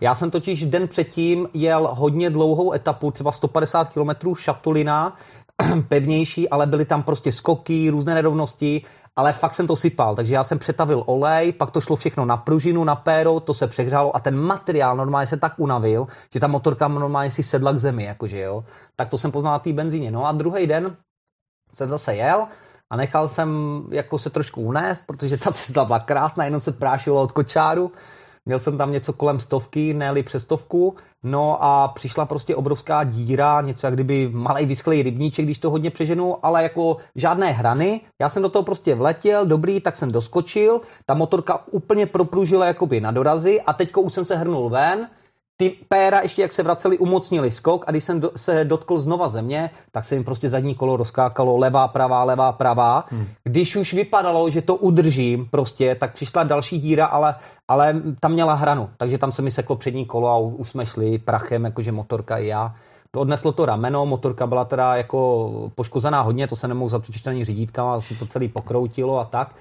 Já 0.02 0.16
jsem 0.16 0.32
totiž 0.32 0.66
den 0.66 0.88
předtím 0.88 1.48
jel 1.54 1.90
hodně 1.92 2.30
dlouhou 2.30 2.74
etapu, 2.74 3.12
třeba 3.12 3.32
150 3.32 3.90
km 3.94 4.36
šatulina, 4.36 5.18
pevnější, 5.88 6.50
ale 6.50 6.68
byly 6.68 6.86
tam 6.86 7.04
prostě 7.04 7.32
skoky, 7.32 7.90
různé 7.90 8.16
nerovnosti 8.16 8.82
ale 9.20 9.34
fakt 9.34 9.54
jsem 9.54 9.68
to 9.68 9.76
sypal, 9.76 10.16
takže 10.16 10.34
já 10.34 10.44
jsem 10.44 10.60
přetavil 10.60 11.04
olej, 11.06 11.52
pak 11.52 11.72
to 11.72 11.82
šlo 11.82 11.96
všechno 11.96 12.26
na 12.26 12.38
pružinu, 12.38 12.84
na 12.84 12.96
péro, 12.96 13.40
to 13.40 13.54
se 13.54 13.68
přehřálo 13.68 14.16
a 14.16 14.20
ten 14.20 14.40
materiál 14.40 14.98
normálně 14.98 15.28
se 15.28 15.38
tak 15.38 15.54
unavil, 15.58 16.08
že 16.34 16.40
ta 16.40 16.48
motorka 16.48 16.88
normálně 16.88 17.32
si 17.32 17.44
sedla 17.44 17.74
k 17.74 17.80
zemi, 17.80 18.04
jakože 18.04 18.40
jo. 18.40 18.64
Tak 18.96 19.10
to 19.10 19.18
jsem 19.18 19.32
poznal 19.32 19.54
na 19.54 19.60
té 19.60 19.74
benzíně. 19.74 20.12
No 20.12 20.26
a 20.26 20.32
druhý 20.32 20.68
den 20.68 20.96
jsem 21.74 21.90
zase 21.90 22.16
jel 22.16 22.48
a 22.90 22.96
nechal 22.96 23.28
jsem 23.28 23.50
jako 23.92 24.20
se 24.20 24.30
trošku 24.30 24.62
unést, 24.62 25.06
protože 25.06 25.38
ta 25.38 25.52
cesta 25.52 25.86
byla 25.86 26.00
krásná, 26.00 26.46
jenom 26.46 26.62
se 26.62 26.72
prášilo 26.72 27.22
od 27.22 27.32
kočáru 27.32 27.92
Měl 28.50 28.60
jsem 28.60 28.78
tam 28.78 28.92
něco 28.92 29.14
kolem 29.14 29.40
stovky, 29.40 29.94
ne 29.94 30.24
přes 30.24 30.44
stovku, 30.44 30.96
no 31.24 31.64
a 31.64 31.88
přišla 31.88 32.26
prostě 32.26 32.56
obrovská 32.56 33.04
díra, 33.04 33.62
něco 33.62 33.88
jak 33.88 33.94
kdyby 33.94 34.30
malý 34.34 34.66
vysklej 34.66 35.04
rybníček, 35.04 35.46
když 35.46 35.58
to 35.58 35.70
hodně 35.70 35.90
přeženu, 35.90 36.46
ale 36.46 36.64
jako 36.64 36.98
žádné 37.16 37.52
hrany. 37.52 38.02
Já 38.22 38.30
jsem 38.30 38.44
do 38.44 38.50
toho 38.50 38.64
prostě 38.64 38.96
vletěl, 38.96 39.46
dobrý, 39.46 39.82
tak 39.82 39.98
jsem 39.98 40.12
doskočil, 40.12 40.82
ta 41.06 41.14
motorka 41.14 41.64
úplně 41.72 42.06
propružila 42.06 42.66
jakoby 42.66 43.02
na 43.02 43.12
dorazy 43.12 43.62
a 43.62 43.74
teďko 43.74 44.02
už 44.02 44.14
jsem 44.14 44.26
se 44.26 44.36
hrnul 44.36 44.70
ven, 44.70 45.08
ty 45.62 45.76
péra 45.88 46.20
ještě 46.20 46.42
jak 46.42 46.52
se 46.52 46.64
vraceli, 46.64 46.98
umocnili 46.98 47.52
skok 47.52 47.84
a 47.88 47.92
když 47.92 48.04
jsem 48.04 48.20
do, 48.20 48.32
se 48.36 48.66
dotkl 48.66 49.00
znova 49.00 49.30
země, 49.30 49.70
tak 49.92 50.06
se 50.06 50.16
jim 50.16 50.24
prostě 50.24 50.50
zadní 50.50 50.76
kolo 50.76 50.98
rozkákalo 50.98 51.58
levá, 51.58 51.88
pravá, 51.88 52.24
levá, 52.24 52.52
pravá. 52.52 53.06
Hmm. 53.10 53.28
Když 53.44 53.76
už 53.76 53.94
vypadalo, 53.94 54.50
že 54.50 54.62
to 54.62 54.76
udržím 54.76 55.48
prostě, 55.52 55.96
tak 55.96 56.14
přišla 56.14 56.44
další 56.44 56.80
díra, 56.80 57.06
ale, 57.06 57.36
ale 57.68 58.02
tam 58.20 58.32
měla 58.32 58.54
hranu, 58.54 58.90
takže 58.98 59.18
tam 59.18 59.32
se 59.32 59.42
mi 59.42 59.52
seklo 59.52 59.76
přední 59.76 60.06
kolo 60.06 60.30
a 60.30 60.38
už 60.38 60.70
jsme 60.70 60.86
šli 60.86 61.18
prachem, 61.18 61.66
jakože 61.66 61.92
motorka 61.92 62.38
i 62.38 62.48
já. 62.48 62.76
Odneslo 63.16 63.52
to 63.52 63.66
rameno, 63.66 64.06
motorka 64.06 64.48
byla 64.48 64.66
teda 64.66 64.96
jako 64.96 65.72
poškozená 65.76 66.22
hodně, 66.22 66.48
to 66.48 66.56
se 66.56 66.68
nemohl 66.68 66.90
zatočit 66.90 67.28
ani 67.28 67.46
řídítka, 67.46 67.94
asi 67.94 68.16
to 68.16 68.26
celý 68.26 68.48
pokroutilo 68.48 69.20
a 69.20 69.26
tak. 69.26 69.56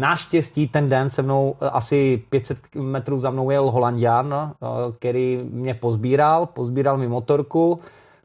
Naštěstí 0.00 0.68
ten 0.68 0.88
den 0.88 1.10
se 1.10 1.22
mnou 1.22 1.54
eh, 1.60 1.70
asi 1.70 2.22
500 2.30 2.58
metrů 2.74 3.20
za 3.20 3.30
mnou 3.30 3.50
jel 3.50 3.70
Holandian, 3.70 4.34
eh, 4.34 4.66
který 4.98 5.40
mě 5.50 5.74
pozbíral, 5.74 6.46
pozbíral 6.46 6.98
mi 6.98 7.08
motorku, 7.08 7.80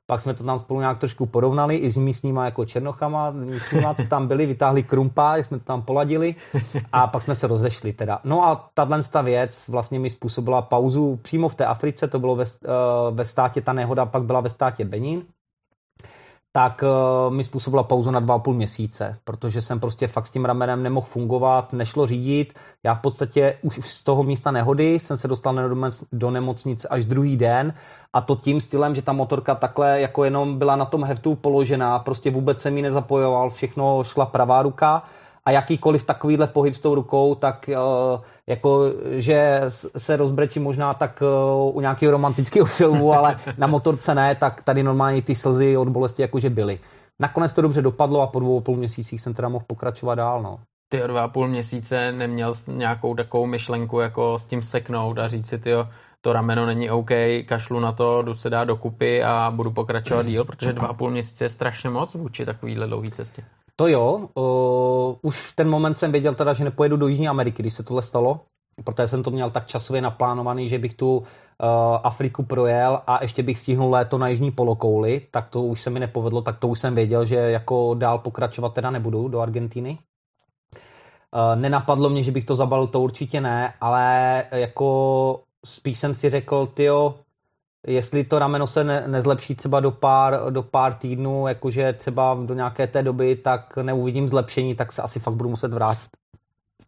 pak 0.08 0.22
jsme 0.22 0.34
to 0.34 0.44
tam 0.44 0.60
spolu 0.60 0.80
nějak 0.80 1.00
trošku 1.00 1.26
porovnali 1.26 1.76
i 1.76 1.92
s 1.92 1.98
místníma 1.98 2.46
jako 2.46 2.66
Černochama, 2.66 3.32
místníma, 3.32 3.94
co 3.94 4.04
tam 4.04 4.28
byli, 4.28 4.46
vytáhli 4.46 4.84
krumpa, 4.84 5.36
jsme 5.36 5.60
to 5.60 5.66
tam 5.66 5.82
poladili. 5.82 6.36
A 6.92 7.08
pak 7.08 7.22
jsme 7.22 7.36
se 7.36 7.48
rozešli 7.48 7.94
teda. 7.94 8.20
No 8.24 8.46
a 8.46 8.70
tahle 8.74 9.02
věc 9.24 9.68
vlastně 9.68 10.00
mi 10.00 10.10
způsobila 10.10 10.62
pauzu 10.62 11.20
přímo 11.22 11.50
v 11.50 11.56
té 11.56 11.66
Africe, 11.66 12.08
to 12.08 12.20
bylo 12.20 12.36
ve, 12.36 12.44
eh, 12.44 12.68
ve 13.12 13.26
státě, 13.26 13.62
ta 13.62 13.74
nehoda 13.74 14.06
pak 14.06 14.24
byla 14.24 14.42
ve 14.42 14.50
státě 14.50 14.86
Benin 14.86 15.24
tak 16.56 16.84
uh, 16.84 17.34
mi 17.34 17.44
způsobila 17.44 17.84
pauzu 17.84 18.12
na 18.12 18.20
dva 18.20 18.36
a 18.36 18.40
půl 18.40 18.54
měsíce, 18.54 19.18
protože 19.24 19.62
jsem 19.62 19.80
prostě 19.80 20.08
fakt 20.08 20.28
s 20.28 20.32
tím 20.32 20.46
ramenem 20.46 20.84
nemohl 20.84 21.08
fungovat, 21.10 21.74
nešlo 21.74 22.08
řídit. 22.08 22.54
Já 22.84 22.96
v 22.96 23.02
podstatě 23.02 23.58
už 23.62 23.90
z 23.90 24.04
toho 24.04 24.24
místa 24.24 24.52
nehody 24.52 25.00
jsem 25.00 25.18
se 25.18 25.28
dostal 25.28 25.56
do 26.12 26.32
nemocnice 26.32 26.88
až 26.88 27.06
druhý 27.06 27.38
den 27.38 27.74
a 28.14 28.22
to 28.22 28.36
tím 28.36 28.62
stylem, 28.62 28.96
že 28.96 29.02
ta 29.02 29.14
motorka 29.14 29.56
takhle 29.56 30.02
jako 30.02 30.24
jenom 30.24 30.58
byla 30.58 30.76
na 30.76 30.86
tom 30.86 31.04
heftu 31.04 31.36
položená, 31.36 32.00
prostě 32.00 32.32
vůbec 32.32 32.62
se 32.62 32.72
mi 32.72 32.82
nezapojoval, 32.82 33.50
všechno 33.50 34.04
šla 34.04 34.26
pravá 34.26 34.62
ruka 34.62 35.04
a 35.46 35.52
jakýkoliv 35.52 36.04
takovýhle 36.04 36.48
pohyb 36.48 36.76
s 36.76 36.80
tou 36.80 36.96
rukou, 36.96 37.36
tak 37.36 37.70
uh, 37.70 38.22
jako, 38.48 38.84
že 39.12 39.62
se 39.98 40.16
rozbrečí 40.16 40.60
možná 40.60 40.94
tak 40.94 41.24
uh, 41.66 41.76
u 41.76 41.82
nějakého 41.82 42.12
romantického 42.12 42.66
filmu, 42.66 43.14
ale 43.14 43.40
na 43.58 43.68
motorce 43.68 44.16
ne, 44.16 44.36
tak 44.36 44.64
tady 44.64 44.84
normálně 44.84 45.22
ty 45.22 45.36
slzy 45.36 45.78
od 45.78 45.90
bolesti 45.90 46.22
jakože 46.22 46.50
byly. 46.50 46.80
Nakonec 47.20 47.54
to 47.54 47.62
dobře 47.62 47.82
dopadlo 47.82 48.22
a 48.22 48.28
po 48.28 48.40
dvou 48.40 48.62
půl 48.62 48.78
měsících 48.78 49.22
jsem 49.22 49.34
teda 49.34 49.50
mohl 49.50 49.66
pokračovat 49.68 50.16
dál, 50.16 50.42
no. 50.42 50.60
Ty 50.90 51.00
dva 51.08 51.24
a 51.24 51.28
půl 51.28 51.48
měsíce 51.48 52.12
neměl 52.12 52.54
nějakou 52.68 53.16
takovou 53.16 53.46
myšlenku 53.46 54.00
jako 54.00 54.40
s 54.40 54.46
tím 54.46 54.64
seknout 54.64 55.18
a 55.18 55.28
říct 55.28 55.48
si, 55.48 55.58
tyjo, 55.58 55.88
to 56.22 56.34
rameno 56.34 56.66
není 56.66 56.90
OK, 56.90 57.10
kašlu 57.46 57.80
na 57.80 57.92
to, 57.92 58.22
jdu 58.22 58.36
se 58.36 58.50
dát 58.50 58.64
dokupy 58.64 59.24
a 59.24 59.52
budu 59.56 59.72
pokračovat 59.72 60.26
díl, 60.26 60.46
protože 60.46 60.74
dva 60.74 60.88
a 60.88 60.94
půl 60.94 61.12
měsíce 61.12 61.46
je 61.46 61.50
strašně 61.50 61.90
moc 61.90 62.14
vůči 62.14 62.46
takovýhle 62.46 62.88
dlouhý 62.88 63.12
cestě. 63.12 63.44
To 63.76 63.88
jo, 63.88 64.30
uh, 64.34 65.16
už 65.22 65.40
v 65.40 65.56
ten 65.56 65.70
moment 65.70 65.98
jsem 65.98 66.12
věděl 66.12 66.36
teda, 66.36 66.54
že 66.54 66.64
nepojedu 66.64 66.98
do 66.98 67.08
Jižní 67.08 67.28
Ameriky, 67.28 67.64
když 67.64 67.74
se 67.74 67.84
tohle 67.84 68.02
stalo, 68.02 68.40
protože 68.84 69.08
jsem 69.08 69.24
to 69.24 69.32
měl 69.32 69.52
tak 69.52 69.68
časově 69.68 70.02
naplánovaný, 70.02 70.70
že 70.70 70.80
bych 70.80 70.94
tu 70.94 71.24
Afriku 72.04 72.44
projel 72.44 73.02
a 73.08 73.20
ještě 73.22 73.44
bych 73.44 73.60
stihnul 73.60 73.92
léto 73.92 74.18
na 74.18 74.28
jižní 74.28 74.52
polokouli, 74.52 75.22
tak 75.32 75.50
to 75.50 75.64
už 75.64 75.82
se 75.82 75.90
mi 75.90 76.00
nepovedlo, 76.00 76.42
tak 76.42 76.60
to 76.60 76.68
už 76.68 76.80
jsem 76.80 76.96
věděl, 76.96 77.26
že 77.26 77.36
jako 77.36 77.94
dál 77.94 78.18
pokračovat 78.18 78.74
teda 78.74 78.92
nebudu 78.92 79.28
do 79.28 79.40
Argentíny. 79.40 79.98
Uh, 81.36 81.62
nenapadlo 81.62 82.10
mě, 82.10 82.24
že 82.24 82.32
bych 82.32 82.46
to 82.46 82.56
zabalil, 82.56 82.88
to 82.88 83.02
určitě 83.02 83.42
ne, 83.42 83.74
ale 83.82 84.44
jako 84.52 85.42
spíš 85.66 86.00
jsem 86.00 86.14
si 86.14 86.30
řekl, 86.30 86.68
tyjo, 86.68 87.16
jestli 87.88 88.24
to 88.24 88.40
rameno 88.40 88.68
se 88.68 88.84
ne, 88.84 89.04
nezlepší 89.08 89.56
třeba 89.56 89.80
do 89.80 89.92
pár, 89.92 90.40
do 90.50 90.64
pár 90.64 90.94
týdnů, 90.94 91.48
jakože 91.48 91.94
třeba 91.94 92.38
do 92.46 92.54
nějaké 92.54 92.88
té 92.88 93.04
doby, 93.04 93.36
tak 93.36 93.78
neuvidím 93.78 94.30
zlepšení, 94.30 94.76
tak 94.76 94.92
se 94.92 95.02
asi 95.02 95.20
fakt 95.20 95.34
budu 95.34 95.50
muset 95.50 95.74
vrátit. 95.74 96.10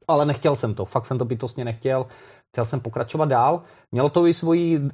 Ale 0.07 0.25
nechtěl 0.25 0.55
jsem 0.55 0.73
to, 0.73 0.85
fakt 0.85 1.05
jsem 1.05 1.17
to 1.17 1.25
bytostně 1.25 1.65
nechtěl. 1.65 2.05
Chtěl 2.51 2.65
jsem 2.65 2.79
pokračovat 2.79 3.25
dál. 3.25 3.61
Mělo 3.91 4.09
to 4.09 4.27
i 4.27 4.33
svoji 4.33 4.79
uh, 4.79 4.89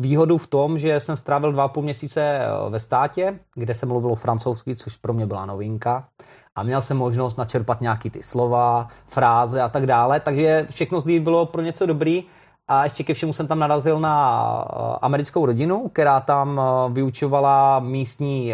výhodu 0.00 0.38
v 0.38 0.46
tom, 0.46 0.78
že 0.78 1.00
jsem 1.00 1.16
strávil 1.16 1.52
dva 1.52 1.68
půl 1.68 1.82
měsíce 1.82 2.22
eh, 2.22 2.70
ve 2.70 2.80
státě, 2.80 3.38
kde 3.54 3.74
se 3.74 3.86
mluvilo 3.86 4.14
francouzsky, 4.14 4.76
což 4.76 4.96
pro 4.96 5.12
mě 5.12 5.26
byla 5.26 5.46
novinka. 5.46 6.08
A 6.54 6.62
měl 6.62 6.82
jsem 6.82 6.96
možnost 6.96 7.38
načerpat 7.38 7.80
nějaký 7.80 8.10
ty 8.10 8.22
slova, 8.22 8.88
fráze 9.06 9.62
a 9.62 9.68
tak 9.68 9.86
dále. 9.86 10.20
Takže 10.20 10.66
všechno 10.70 11.00
z 11.00 11.20
bylo 11.20 11.46
pro 11.46 11.62
něco 11.62 11.86
dobrý. 11.86 12.24
A 12.68 12.84
ještě 12.84 13.04
ke 13.04 13.14
všemu 13.14 13.32
jsem 13.32 13.46
tam 13.46 13.58
narazil 13.58 14.00
na 14.00 14.64
eh, 14.64 14.96
americkou 15.02 15.46
rodinu, 15.46 15.88
která 15.88 16.20
tam 16.20 16.60
vyučovala 16.92 17.80
místní 17.80 18.52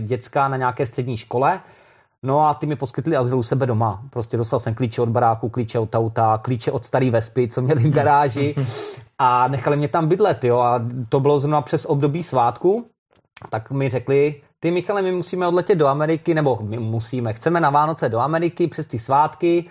děcka 0.00 0.48
na 0.48 0.56
nějaké 0.56 0.86
střední 0.86 1.16
škole. 1.16 1.60
No 2.22 2.40
a 2.40 2.54
ty 2.54 2.66
mi 2.66 2.76
poskytli 2.76 3.16
azyl 3.16 3.38
u 3.38 3.42
sebe 3.42 3.66
doma. 3.66 4.02
Prostě 4.10 4.36
dostal 4.36 4.58
jsem 4.58 4.74
klíče 4.74 5.02
od 5.02 5.08
baráku, 5.08 5.48
klíče 5.48 5.78
od 5.78 5.94
auta, 5.94 6.38
klíče 6.42 6.72
od 6.72 6.84
staré 6.84 7.10
Vespy, 7.10 7.48
co 7.48 7.62
měli 7.62 7.80
v 7.80 7.90
garáži 7.90 8.54
a 9.18 9.48
nechali 9.48 9.76
mě 9.76 9.88
tam 9.88 10.08
bydlet, 10.08 10.44
jo. 10.44 10.58
A 10.58 10.82
to 11.08 11.20
bylo 11.20 11.38
zrovna 11.38 11.62
přes 11.62 11.84
období 11.84 12.22
svátku, 12.22 12.86
tak 13.50 13.70
mi 13.70 13.88
řekli, 13.90 14.42
ty 14.60 14.70
Michale, 14.70 15.02
my 15.02 15.12
musíme 15.12 15.46
odletět 15.46 15.78
do 15.78 15.86
Ameriky, 15.86 16.34
nebo 16.34 16.58
my 16.62 16.78
musíme, 16.78 17.32
chceme 17.32 17.60
na 17.60 17.70
Vánoce 17.70 18.08
do 18.08 18.18
Ameriky 18.18 18.66
přes 18.66 18.86
ty 18.86 18.98
svátky, 18.98 19.64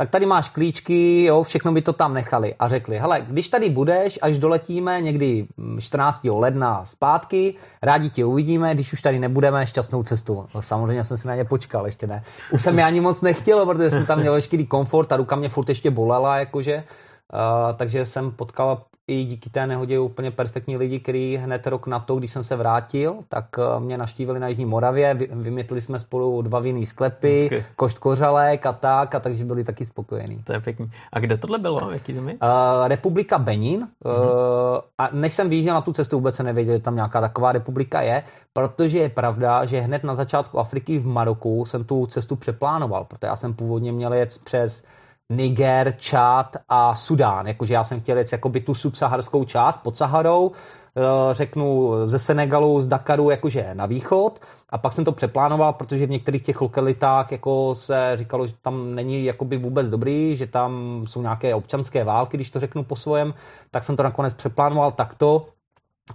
tak 0.00 0.10
tady 0.10 0.26
máš 0.26 0.48
klíčky, 0.48 1.24
jo, 1.24 1.42
všechno 1.42 1.72
by 1.72 1.82
to 1.82 1.92
tam 1.92 2.14
nechali. 2.14 2.54
A 2.58 2.68
řekli, 2.68 2.98
hele, 2.98 3.24
když 3.28 3.48
tady 3.48 3.70
budeš, 3.70 4.18
až 4.22 4.38
doletíme 4.38 5.00
někdy 5.00 5.46
14. 5.80 6.24
ledna 6.24 6.82
zpátky, 6.84 7.54
rádi 7.82 8.10
tě 8.10 8.24
uvidíme, 8.24 8.74
když 8.74 8.92
už 8.92 9.02
tady 9.02 9.18
nebudeme, 9.18 9.66
šťastnou 9.66 10.02
cestu. 10.02 10.46
No, 10.54 10.62
samozřejmě 10.62 11.04
jsem 11.04 11.16
si 11.16 11.28
na 11.28 11.34
ně 11.34 11.44
počkal, 11.44 11.86
ještě 11.86 12.06
ne. 12.06 12.24
Už 12.52 12.62
jsem 12.62 12.78
je 12.78 12.84
ani 12.84 13.00
moc 13.00 13.20
nechtěl, 13.20 13.66
protože 13.66 13.90
jsem 13.90 14.06
tam 14.06 14.18
měl 14.18 14.32
veškerý 14.32 14.66
komfort 14.66 15.12
a 15.12 15.16
ruka 15.16 15.36
mě 15.36 15.48
furt 15.48 15.68
ještě 15.68 15.90
bolela, 15.90 16.38
jakože. 16.38 16.84
Uh, 17.32 17.76
takže 17.76 18.06
jsem 18.06 18.30
potkal 18.30 18.82
i 19.10 19.24
díky 19.24 19.50
té 19.50 19.66
nehodě 19.66 19.98
úplně 19.98 20.30
perfektní 20.30 20.76
lidi, 20.76 21.00
kteří 21.00 21.36
hned 21.36 21.66
rok 21.66 21.86
na 21.86 21.98
to, 21.98 22.16
když 22.16 22.32
jsem 22.32 22.44
se 22.44 22.56
vrátil, 22.56 23.16
tak 23.28 23.44
eh, 23.58 23.80
mě 23.80 23.98
naštívili 23.98 24.40
na 24.40 24.48
Jižní 24.48 24.64
Moravě, 24.64 25.14
vymětli 25.14 25.80
jsme 25.80 25.98
spolu 25.98 26.42
dva 26.42 26.60
vinný 26.60 26.86
sklepy, 26.86 27.40
Hezky. 27.40 27.64
košt 27.76 27.98
kořalek 27.98 28.66
a 28.66 28.72
tak, 28.72 29.14
a 29.14 29.20
takže 29.20 29.44
byli 29.44 29.64
taky 29.64 29.84
spokojení. 29.84 30.42
To 30.44 30.52
je 30.52 30.60
pěkný. 30.60 30.90
A 31.12 31.20
kde 31.20 31.36
tohle 31.36 31.58
bylo? 31.58 31.88
V 31.88 31.92
jaký 31.92 32.12
zemi? 32.12 32.38
Uh, 32.42 32.88
republika 32.88 33.38
Benin. 33.38 33.88
Mm-hmm. 34.04 34.20
Uh, 34.20 34.80
a 34.98 35.08
než 35.12 35.34
jsem 35.34 35.48
vyjížděl 35.48 35.74
na 35.74 35.80
tu 35.80 35.92
cestu, 35.92 36.16
vůbec 36.16 36.36
se 36.36 36.42
nevěděl, 36.42 36.74
že 36.74 36.80
tam 36.80 36.94
nějaká 36.94 37.20
taková 37.20 37.52
republika 37.52 38.00
je, 38.00 38.22
protože 38.52 38.98
je 38.98 39.08
pravda, 39.08 39.64
že 39.64 39.80
hned 39.80 40.04
na 40.04 40.14
začátku 40.14 40.58
Afriky 40.58 40.98
v 40.98 41.06
Maroku 41.06 41.64
jsem 41.64 41.84
tu 41.84 42.06
cestu 42.06 42.36
přeplánoval, 42.36 43.04
protože 43.04 43.26
já 43.26 43.36
jsem 43.36 43.54
původně 43.54 43.92
měl 43.92 44.14
jet 44.14 44.38
přes 44.44 44.84
Niger, 45.30 45.94
Čad 45.98 46.56
a 46.68 46.94
Sudán. 46.94 47.46
Jakože 47.46 47.74
já 47.74 47.84
jsem 47.84 48.00
chtěl 48.00 48.18
jet 48.18 48.32
jakoby 48.32 48.60
tu 48.60 48.74
subsaharskou 48.74 49.44
část 49.44 49.76
pod 49.76 49.96
Saharou, 49.96 50.52
eh, 50.96 51.00
řeknu 51.34 51.92
ze 52.04 52.18
Senegalu, 52.18 52.80
z 52.80 52.86
Dakaru 52.86 53.30
jakože 53.30 53.70
na 53.74 53.86
východ 53.86 54.40
a 54.68 54.78
pak 54.78 54.92
jsem 54.92 55.04
to 55.04 55.12
přeplánoval, 55.12 55.72
protože 55.72 56.06
v 56.06 56.10
některých 56.10 56.42
těch 56.42 56.60
lokalitách 56.60 57.32
jako 57.32 57.74
se 57.74 58.12
říkalo, 58.14 58.46
že 58.46 58.54
tam 58.62 58.94
není 58.94 59.24
jakoby 59.24 59.56
vůbec 59.56 59.90
dobrý, 59.90 60.36
že 60.36 60.46
tam 60.46 61.02
jsou 61.06 61.22
nějaké 61.22 61.54
občanské 61.54 62.04
války, 62.04 62.36
když 62.36 62.50
to 62.50 62.60
řeknu 62.60 62.84
po 62.84 62.96
svojem, 62.96 63.34
tak 63.70 63.84
jsem 63.84 63.96
to 63.96 64.02
nakonec 64.02 64.34
přeplánoval 64.34 64.92
takto, 64.92 65.46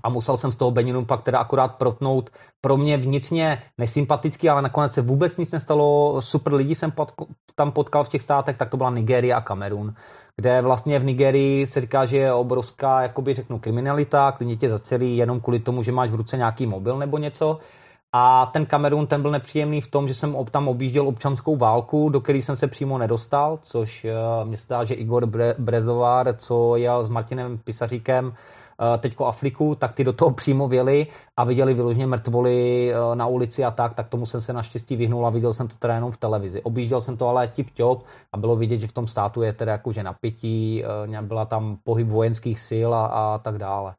a 0.04 0.10
musel 0.10 0.38
jsem 0.38 0.52
z 0.52 0.56
toho 0.56 0.72
Beninu 0.72 1.06
pak 1.06 1.24
teda 1.24 1.40
akorát 1.40 1.68
protnout 1.68 2.30
pro 2.62 2.78
mě 2.78 2.98
vnitřně 2.98 3.62
nesympatický, 3.78 4.50
ale 4.50 4.62
nakonec 4.62 4.94
se 4.94 5.02
vůbec 5.02 5.38
nic 5.38 5.52
nestalo. 5.52 6.22
Super 6.22 6.54
lidi 6.54 6.76
jsem 6.76 6.94
tam 7.56 7.72
potkal 7.72 8.04
v 8.04 8.10
těch 8.10 8.22
státech, 8.22 8.58
tak 8.58 8.70
to 8.70 8.78
byla 8.78 8.90
Nigérie 8.90 9.34
a 9.34 9.42
Kamerun, 9.42 9.94
kde 10.36 10.62
vlastně 10.62 11.00
v 11.00 11.04
Nigerii 11.06 11.68
se 11.68 11.82
říká, 11.82 12.06
že 12.06 12.18
je 12.18 12.34
obrovská, 12.34 13.02
jakoby 13.02 13.34
řeknu, 13.34 13.60
kriminalita, 13.60 14.32
klidně 14.32 14.58
tě 14.58 14.70
zacelí 14.70 15.18
jenom 15.18 15.42
kvůli 15.42 15.60
tomu, 15.60 15.84
že 15.84 15.92
máš 15.92 16.10
v 16.10 16.16
ruce 16.16 16.38
nějaký 16.38 16.66
mobil 16.66 16.98
nebo 16.98 17.18
něco. 17.18 17.60
A 18.14 18.46
ten 18.46 18.66
Kamerun, 18.66 19.08
ten 19.08 19.22
byl 19.22 19.32
nepříjemný 19.32 19.82
v 19.82 19.92
tom, 19.92 20.08
že 20.08 20.14
jsem 20.14 20.36
tam 20.52 20.68
objížděl 20.68 21.08
občanskou 21.08 21.56
válku, 21.56 22.10
do 22.10 22.22
které 22.22 22.40
jsem 22.40 22.56
se 22.56 22.68
přímo 22.68 22.98
nedostal, 22.98 23.60
což 23.64 24.06
uh, 24.06 24.48
mě 24.48 24.58
stá, 24.58 24.84
že 24.84 24.94
Igor 24.94 25.26
Bre- 25.26 25.56
Brezovar, 25.60 26.36
co 26.38 26.76
jel 26.76 27.04
s 27.04 27.10
Martinem 27.10 27.58
Pisaříkem, 27.58 28.34
Eh, 28.34 28.55
teďko 28.98 29.26
Afriku, 29.26 29.76
tak 29.76 29.94
ty 29.94 30.04
do 30.04 30.14
toho 30.14 30.32
přímo 30.40 30.68
věli 30.68 31.08
a 31.38 31.44
viděli 31.44 31.74
vyloženě 31.74 32.08
mrtvoly 32.08 32.92
eh, 32.94 33.16
na 33.16 33.28
ulici 33.28 33.64
a 33.64 33.72
tak, 33.72 33.94
tak 33.94 34.10
tomu 34.10 34.26
jsem 34.26 34.42
se 34.42 34.54
naštěstí 34.54 34.96
vyhnul 34.96 35.28
a 35.28 35.30
viděl 35.30 35.54
jsem 35.54 35.68
to 35.68 35.76
teda 35.80 35.96
jenom 35.96 36.12
v 36.12 36.18
televizi. 36.18 36.62
Objížděl 36.62 37.02
jsem 37.02 37.18
to 37.18 37.28
ale 37.28 37.48
tip 37.48 37.70
top 37.72 38.06
a 38.34 38.38
bylo 38.38 38.56
vidět, 38.56 38.78
že 38.78 38.88
v 38.88 38.94
tom 38.94 39.08
státu 39.08 39.42
je 39.42 39.54
teda 39.54 39.72
jakože 39.72 40.04
napětí, 40.04 40.84
eh, 40.84 41.22
byla 41.22 41.46
tam 41.46 41.78
pohyb 41.84 42.08
vojenských 42.08 42.60
sil 42.70 42.92
a, 42.94 43.06
a 43.06 43.38
tak 43.38 43.58
dále. 43.58 43.96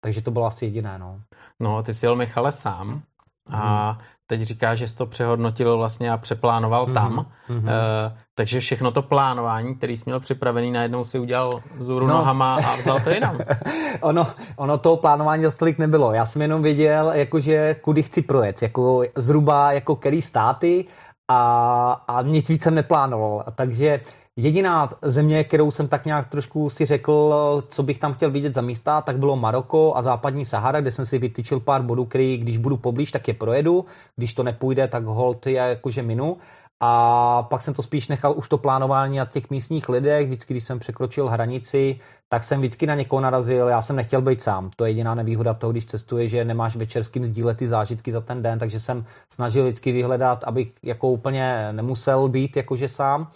Takže 0.00 0.22
to 0.22 0.30
bylo 0.30 0.46
asi 0.46 0.64
jediné, 0.64 0.98
no. 0.98 1.20
No, 1.60 1.82
ty 1.82 1.94
jsi 1.94 2.06
jel 2.06 2.16
Michale 2.16 2.52
sám 2.52 3.02
a 3.50 3.90
hmm 3.90 4.00
teď 4.26 4.40
říká, 4.40 4.74
že 4.74 4.88
jsi 4.88 4.96
to 4.96 5.06
přehodnotil 5.06 5.76
vlastně 5.76 6.12
a 6.12 6.16
přeplánoval 6.16 6.86
mm-hmm. 6.86 6.94
tam. 6.94 7.26
Mm-hmm. 7.50 7.58
Uh, 7.58 8.18
takže 8.34 8.60
všechno 8.60 8.90
to 8.90 9.02
plánování, 9.02 9.74
který 9.74 9.96
jsi 9.96 10.02
měl 10.06 10.20
připravený, 10.20 10.70
najednou 10.70 11.04
si 11.04 11.18
udělal 11.18 11.62
zůru 11.78 12.06
no. 12.06 12.14
nohama 12.14 12.54
a 12.54 12.76
vzal 12.76 13.00
to 13.00 13.10
jinam. 13.10 13.38
ono, 14.00 14.26
ono 14.56 14.78
to 14.78 14.96
plánování 14.96 15.42
za 15.42 15.50
stolik 15.50 15.78
nebylo. 15.78 16.12
Já 16.12 16.26
jsem 16.26 16.42
jenom 16.42 16.62
věděl, 16.62 17.10
jakože 17.14 17.74
kudy 17.74 18.02
chci 18.02 18.22
projet, 18.22 18.62
jako 18.62 19.02
zhruba 19.16 19.72
jako 19.72 19.96
který 19.96 20.22
státy 20.22 20.84
a, 21.28 21.92
a 22.08 22.22
nic 22.22 22.48
víc 22.48 22.62
jsem 22.62 22.74
neplánoval. 22.74 23.44
Takže 23.54 24.00
Jediná 24.38 24.88
země, 25.02 25.44
kterou 25.44 25.70
jsem 25.70 25.88
tak 25.88 26.06
nějak 26.06 26.28
trošku 26.28 26.70
si 26.70 26.86
řekl, 26.86 27.34
co 27.68 27.82
bych 27.82 27.98
tam 27.98 28.14
chtěl 28.14 28.30
vidět 28.30 28.54
za 28.54 28.60
místa, 28.60 29.00
tak 29.00 29.18
bylo 29.18 29.36
Maroko 29.36 29.92
a 29.96 30.02
západní 30.02 30.44
Sahara, 30.44 30.80
kde 30.80 30.92
jsem 30.92 31.06
si 31.06 31.18
vytyčil 31.18 31.60
pár 31.60 31.82
bodů, 31.82 32.04
který 32.04 32.36
když 32.36 32.58
budu 32.58 32.76
poblíž, 32.76 33.12
tak 33.12 33.28
je 33.28 33.34
projedu, 33.34 33.84
když 34.16 34.34
to 34.34 34.42
nepůjde, 34.42 34.88
tak 34.88 35.04
hold 35.04 35.46
je 35.46 35.54
jakože 35.54 36.02
minu. 36.02 36.36
A 36.80 37.42
pak 37.42 37.62
jsem 37.62 37.74
to 37.74 37.82
spíš 37.82 38.08
nechal 38.08 38.34
už 38.36 38.48
to 38.48 38.58
plánování 38.58 39.18
na 39.18 39.24
těch 39.24 39.50
místních 39.50 39.88
lidech. 39.88 40.26
Vždycky, 40.26 40.54
když 40.54 40.64
jsem 40.64 40.78
překročil 40.78 41.28
hranici, 41.28 42.00
tak 42.28 42.44
jsem 42.44 42.58
vždycky 42.58 42.86
na 42.86 42.94
někoho 42.94 43.20
narazil. 43.20 43.68
Já 43.68 43.82
jsem 43.82 43.96
nechtěl 43.96 44.22
být 44.22 44.42
sám. 44.42 44.70
To 44.76 44.84
je 44.84 44.90
jediná 44.90 45.14
nevýhoda 45.14 45.54
toho, 45.54 45.72
když 45.72 45.86
cestuje, 45.86 46.28
že 46.28 46.44
nemáš 46.44 46.76
večerským 46.76 47.24
sdílet 47.24 47.56
ty 47.56 47.66
zážitky 47.66 48.12
za 48.12 48.20
ten 48.20 48.42
den, 48.42 48.58
takže 48.58 48.80
jsem 48.80 49.04
snažil 49.30 49.64
vždycky 49.64 49.92
vyhledat, 49.92 50.44
abych 50.44 50.72
jako 50.82 51.08
úplně 51.08 51.68
nemusel 51.72 52.28
být 52.28 52.56
jakože 52.56 52.88
sám 52.88 53.30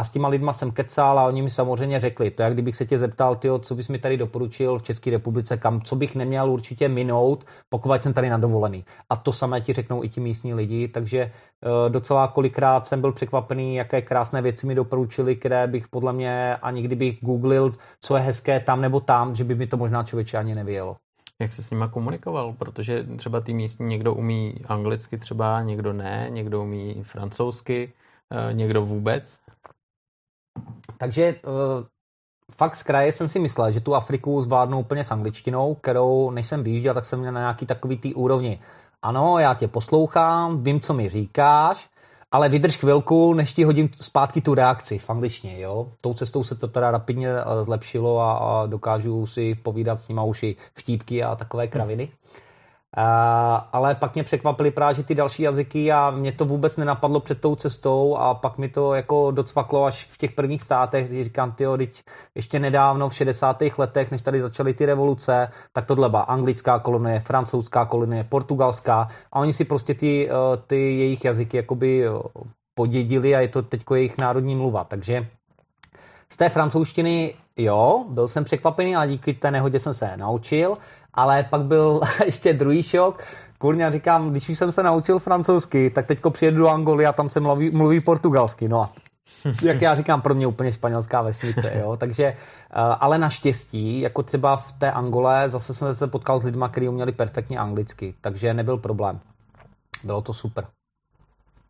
a 0.00 0.04
s 0.04 0.10
těma 0.10 0.28
lidma 0.28 0.52
jsem 0.52 0.70
kecal 0.70 1.18
a 1.18 1.26
oni 1.26 1.42
mi 1.42 1.50
samozřejmě 1.50 2.00
řekli, 2.00 2.30
to 2.30 2.42
jak 2.42 2.52
kdybych 2.52 2.76
se 2.76 2.86
tě 2.86 2.98
zeptal, 2.98 3.36
tyjo, 3.36 3.58
co 3.58 3.74
bys 3.74 3.88
mi 3.88 3.98
tady 3.98 4.16
doporučil 4.16 4.78
v 4.78 4.82
České 4.82 5.10
republice, 5.10 5.56
kam, 5.56 5.80
co 5.80 5.96
bych 5.96 6.14
neměl 6.14 6.50
určitě 6.50 6.88
minout, 6.88 7.44
pokud 7.68 8.02
jsem 8.02 8.12
tady 8.12 8.30
na 8.30 8.38
dovolený. 8.38 8.84
A 9.10 9.16
to 9.16 9.32
samé 9.32 9.60
ti 9.60 9.72
řeknou 9.72 10.04
i 10.04 10.08
ti 10.08 10.20
místní 10.20 10.54
lidi, 10.54 10.88
takže 10.88 11.24
uh, 11.24 11.92
docela 11.92 12.28
kolikrát 12.28 12.86
jsem 12.86 13.00
byl 13.00 13.12
překvapený, 13.12 13.74
jaké 13.74 14.02
krásné 14.02 14.42
věci 14.42 14.66
mi 14.66 14.74
doporučili, 14.74 15.36
které 15.36 15.66
bych 15.66 15.88
podle 15.88 16.12
mě 16.12 16.56
ani 16.56 16.82
kdybych 16.82 17.18
googlil, 17.20 17.72
co 18.00 18.16
je 18.16 18.22
hezké 18.22 18.60
tam 18.60 18.80
nebo 18.80 19.00
tam, 19.00 19.34
že 19.34 19.44
by 19.44 19.54
mi 19.54 19.66
to 19.66 19.76
možná 19.76 20.02
člověče 20.02 20.38
ani 20.38 20.54
nevělo. 20.54 20.96
Jak 21.40 21.52
se 21.52 21.62
s 21.62 21.70
nima 21.70 21.88
komunikoval? 21.88 22.52
Protože 22.52 23.06
třeba 23.16 23.40
ty 23.40 23.52
místní 23.52 23.86
někdo 23.86 24.14
umí 24.14 24.54
anglicky 24.68 25.18
třeba, 25.18 25.62
někdo 25.62 25.92
ne, 25.92 26.26
někdo 26.30 26.62
umí 26.62 27.02
francouzsky, 27.02 27.92
eh, 28.30 28.52
někdo 28.52 28.82
vůbec. 28.86 29.40
Takže 30.98 31.34
uh, 31.34 31.84
fakt 32.50 32.76
z 32.76 32.82
kraje 32.82 33.12
jsem 33.12 33.28
si 33.28 33.38
myslel, 33.38 33.72
že 33.72 33.80
tu 33.80 33.94
Afriku 33.94 34.42
zvládnu 34.42 34.78
úplně 34.78 35.04
s 35.04 35.10
angličtinou, 35.10 35.74
kterou 35.74 36.30
než 36.30 36.46
jsem 36.46 36.64
vyjížděl, 36.64 36.94
tak 36.94 37.04
jsem 37.04 37.20
měl 37.20 37.32
na 37.32 37.40
nějaký 37.40 37.66
takový 37.66 37.98
tý 37.98 38.14
úrovni. 38.14 38.60
Ano, 39.02 39.38
já 39.38 39.54
tě 39.54 39.68
poslouchám, 39.68 40.62
vím, 40.62 40.80
co 40.80 40.94
mi 40.94 41.08
říkáš, 41.08 41.88
ale 42.32 42.48
vydrž 42.48 42.76
chvilku, 42.76 43.34
než 43.34 43.52
ti 43.52 43.64
hodím 43.64 43.90
zpátky 44.00 44.40
tu 44.40 44.54
reakci 44.54 44.98
v 44.98 45.10
angličtině, 45.10 45.60
jo. 45.60 45.88
Tou 46.00 46.14
cestou 46.14 46.44
se 46.44 46.54
to 46.54 46.68
teda 46.68 46.90
rapidně 46.90 47.28
eh, 47.28 47.64
zlepšilo 47.64 48.20
a, 48.20 48.32
a 48.32 48.66
dokážu 48.66 49.26
si 49.26 49.54
povídat 49.54 50.02
s 50.02 50.08
nima 50.08 50.22
už 50.22 50.42
i 50.42 50.56
vtípky 50.74 51.22
a 51.22 51.36
takové 51.36 51.68
kraviny. 51.68 52.08
Ale 53.72 53.94
pak 53.94 54.14
mě 54.14 54.24
překvapily 54.24 54.70
právě 54.70 54.94
že 54.94 55.02
ty 55.02 55.14
další 55.14 55.42
jazyky 55.42 55.92
a 55.92 56.10
mě 56.10 56.32
to 56.32 56.44
vůbec 56.44 56.76
nenapadlo 56.76 57.20
před 57.20 57.40
tou 57.40 57.54
cestou 57.54 58.16
a 58.16 58.34
pak 58.34 58.58
mi 58.58 58.68
to 58.68 58.94
jako 58.94 59.30
docvaklo 59.30 59.84
až 59.84 60.06
v 60.06 60.18
těch 60.18 60.32
prvních 60.32 60.62
státech, 60.62 61.08
když 61.08 61.24
říkám, 61.24 61.52
tyjo, 61.52 61.76
teď 61.76 62.02
ještě 62.34 62.58
nedávno 62.58 63.08
v 63.08 63.14
60. 63.14 63.62
letech, 63.78 64.10
než 64.10 64.22
tady 64.22 64.42
začaly 64.42 64.74
ty 64.74 64.86
revoluce, 64.86 65.48
tak 65.72 65.86
tohle 65.86 66.08
byla 66.08 66.22
anglická 66.22 66.78
kolonie, 66.78 67.20
francouzská 67.20 67.84
kolonie, 67.84 68.24
portugalská 68.24 69.08
a 69.32 69.40
oni 69.40 69.52
si 69.52 69.64
prostě 69.64 69.94
ty, 69.94 70.30
uh, 70.30 70.36
ty 70.66 70.76
jejich 70.76 71.24
jazyky 71.24 71.56
jakoby 71.56 72.08
uh, 72.08 72.20
podědili 72.74 73.36
a 73.36 73.40
je 73.40 73.48
to 73.48 73.62
teď 73.62 73.82
jejich 73.94 74.18
národní 74.18 74.56
mluva, 74.56 74.84
takže 74.84 75.26
z 76.32 76.36
té 76.36 76.48
francouzštiny, 76.48 77.34
jo, 77.56 78.04
byl 78.08 78.28
jsem 78.28 78.44
překvapený, 78.44 78.96
ale 78.96 79.08
díky 79.08 79.34
té 79.34 79.50
nehodě 79.50 79.78
jsem 79.78 79.94
se 79.94 80.16
naučil, 80.16 80.78
ale 81.14 81.42
pak 81.50 81.62
byl 81.62 82.00
ještě 82.24 82.52
druhý 82.52 82.82
šok, 82.82 83.22
Kurňa 83.60 83.90
říkám, 83.90 84.30
když 84.30 84.48
už 84.48 84.58
jsem 84.58 84.72
se 84.72 84.82
naučil 84.82 85.18
francouzsky, 85.18 85.90
tak 85.90 86.06
teďko 86.06 86.30
přijedu 86.30 86.56
do 86.56 86.68
Angoly 86.68 87.06
a 87.06 87.12
tam 87.12 87.28
se 87.28 87.40
mluví, 87.40 87.70
mluví 87.70 88.00
portugalsky. 88.00 88.68
No 88.68 88.82
a 88.82 88.90
jak 89.62 89.82
já 89.82 89.94
říkám, 89.94 90.22
pro 90.22 90.34
mě 90.34 90.46
úplně 90.46 90.72
španělská 90.72 91.22
vesnice, 91.22 91.72
jo. 91.80 91.96
Takže, 91.96 92.24
eh, 92.24 92.36
ale 92.72 93.18
naštěstí, 93.18 94.00
jako 94.00 94.22
třeba 94.22 94.56
v 94.56 94.72
té 94.72 94.92
Angole, 94.92 95.48
zase 95.48 95.74
jsem 95.74 95.94
se 95.94 96.06
potkal 96.06 96.38
s 96.38 96.44
lidmi, 96.44 96.64
kteří 96.70 96.88
uměli 96.88 97.12
perfektně 97.12 97.58
anglicky, 97.58 98.14
takže 98.20 98.54
nebyl 98.54 98.76
problém. 98.76 99.20
Bylo 100.04 100.22
to 100.22 100.32
super. 100.32 100.66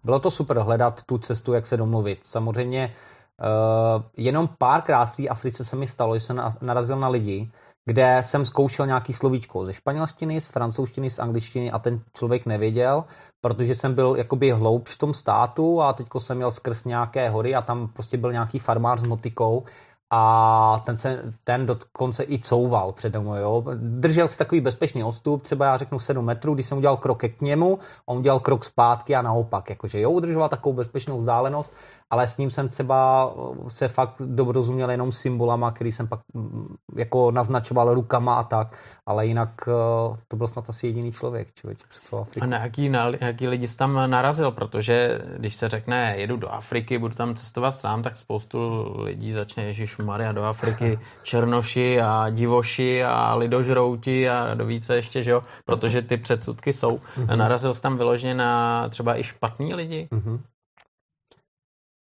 Bylo 0.04 0.18
to 0.18 0.30
super 0.30 0.58
hledat 0.58 1.02
tu 1.02 1.18
cestu, 1.18 1.52
jak 1.52 1.66
se 1.66 1.76
domluvit. 1.76 2.18
Samozřejmě 2.22 2.94
uh, 3.40 4.02
jenom 4.16 4.48
párkrát 4.58 5.04
v 5.04 5.16
té 5.16 5.28
Africe 5.28 5.64
se 5.64 5.76
mi 5.76 5.86
stalo, 5.86 6.16
že 6.16 6.20
jsem 6.20 6.42
narazil 6.60 6.96
na 6.96 7.08
lidi, 7.08 7.50
kde 7.86 8.18
jsem 8.20 8.46
zkoušel 8.46 8.86
nějaký 8.86 9.12
slovíčko 9.12 9.66
ze 9.66 9.74
španělštiny, 9.74 10.40
z 10.40 10.48
francouzštiny, 10.48 11.10
z 11.10 11.18
angličtiny 11.18 11.70
a 11.70 11.78
ten 11.78 12.00
člověk 12.14 12.46
nevěděl, 12.46 13.04
protože 13.40 13.74
jsem 13.74 13.94
byl 13.94 14.14
jakoby 14.16 14.50
hloubš 14.50 14.94
v 14.94 14.98
tom 14.98 15.14
státu 15.14 15.82
a 15.82 15.92
teďko 15.92 16.20
jsem 16.20 16.36
měl 16.36 16.50
skrz 16.50 16.84
nějaké 16.84 17.28
hory 17.28 17.54
a 17.54 17.62
tam 17.62 17.88
prostě 17.88 18.16
byl 18.16 18.32
nějaký 18.32 18.58
farmář 18.58 19.00
s 19.00 19.06
motikou 19.06 19.64
a 20.12 20.82
ten, 20.86 20.96
se, 20.96 21.22
ten 21.44 21.66
dokonce 21.66 22.24
i 22.24 22.38
couval 22.38 22.92
přede 22.92 23.18
mnou. 23.18 23.34
Jo. 23.34 23.64
Držel 23.74 24.28
si 24.28 24.38
takový 24.38 24.60
bezpečný 24.60 25.04
odstup, 25.04 25.42
třeba 25.42 25.66
já 25.66 25.76
řeknu 25.76 25.98
7 25.98 26.24
metrů, 26.24 26.54
když 26.54 26.66
jsem 26.66 26.78
udělal 26.78 26.96
krok 26.96 27.22
k 27.22 27.40
němu, 27.40 27.78
on 28.06 28.18
udělal 28.18 28.40
krok 28.40 28.64
zpátky 28.64 29.16
a 29.16 29.22
naopak. 29.22 29.70
Jakože 29.70 30.00
jo, 30.00 30.10
udržoval 30.10 30.48
takovou 30.48 30.72
bezpečnou 30.72 31.18
vzdálenost 31.18 31.74
ale 32.10 32.28
s 32.28 32.36
ním 32.36 32.50
jsem 32.50 32.68
třeba 32.68 33.30
eh, 33.66 33.70
se 33.70 33.88
fakt 33.88 34.14
dobrozuměl 34.18 34.90
jenom 34.90 35.12
symbolama, 35.12 35.70
který 35.70 35.92
jsem 35.92 36.08
pak 36.08 36.20
mm, 36.34 36.74
jako 36.96 37.30
naznačoval 37.30 37.94
rukama 37.94 38.34
a 38.34 38.42
tak, 38.42 38.76
ale 39.06 39.26
jinak 39.26 39.50
eh, 39.68 40.16
to 40.28 40.36
byl 40.36 40.46
snad 40.46 40.68
asi 40.68 40.86
jediný 40.86 41.12
člověk, 41.12 41.54
člověk 41.54 41.78
celou 42.00 42.22
Afriku. 42.22 42.44
A 42.44 42.46
na 42.46 42.58
jaký, 42.58 42.88
na 42.88 43.10
jaký 43.20 43.48
lidi 43.48 43.68
jsi 43.68 43.76
tam 43.76 44.10
narazil, 44.10 44.50
protože 44.50 45.20
když 45.36 45.54
se 45.54 45.68
řekne, 45.68 46.14
jedu 46.16 46.36
do 46.36 46.48
Afriky, 46.48 46.98
budu 46.98 47.14
tam 47.14 47.34
cestovat 47.34 47.74
sám, 47.74 48.02
tak 48.02 48.16
spoustu 48.16 48.58
lidí 49.02 49.32
začne 49.32 49.64
Ježíš 49.64 49.98
Maria 49.98 50.32
do 50.32 50.44
Afriky, 50.44 50.98
černoši 51.22 52.00
a 52.00 52.30
divoši 52.30 53.04
a 53.04 53.34
lidožrouti 53.34 54.28
a 54.28 54.54
do 54.54 54.66
více 54.66 54.96
ještě, 54.96 55.22
že 55.22 55.30
jo, 55.30 55.42
protože 55.64 56.02
ty 56.02 56.16
předsudky 56.16 56.72
jsou. 56.72 56.96
Mm-hmm. 56.96 57.36
Narazil 57.36 57.74
jsi 57.74 57.82
tam 57.82 57.96
vyloženě 57.96 58.34
na 58.34 58.88
třeba 58.88 59.18
i 59.18 59.24
špatní 59.24 59.74
lidi? 59.74 60.08
Mm-hmm. 60.12 60.38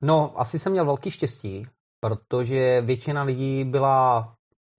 No, 0.02 0.40
asi 0.40 0.58
jsem 0.58 0.72
měl 0.72 0.84
velký 0.84 1.10
štěstí, 1.10 1.66
protože 2.00 2.80
většina 2.80 3.22
lidí 3.22 3.64
byla 3.64 4.32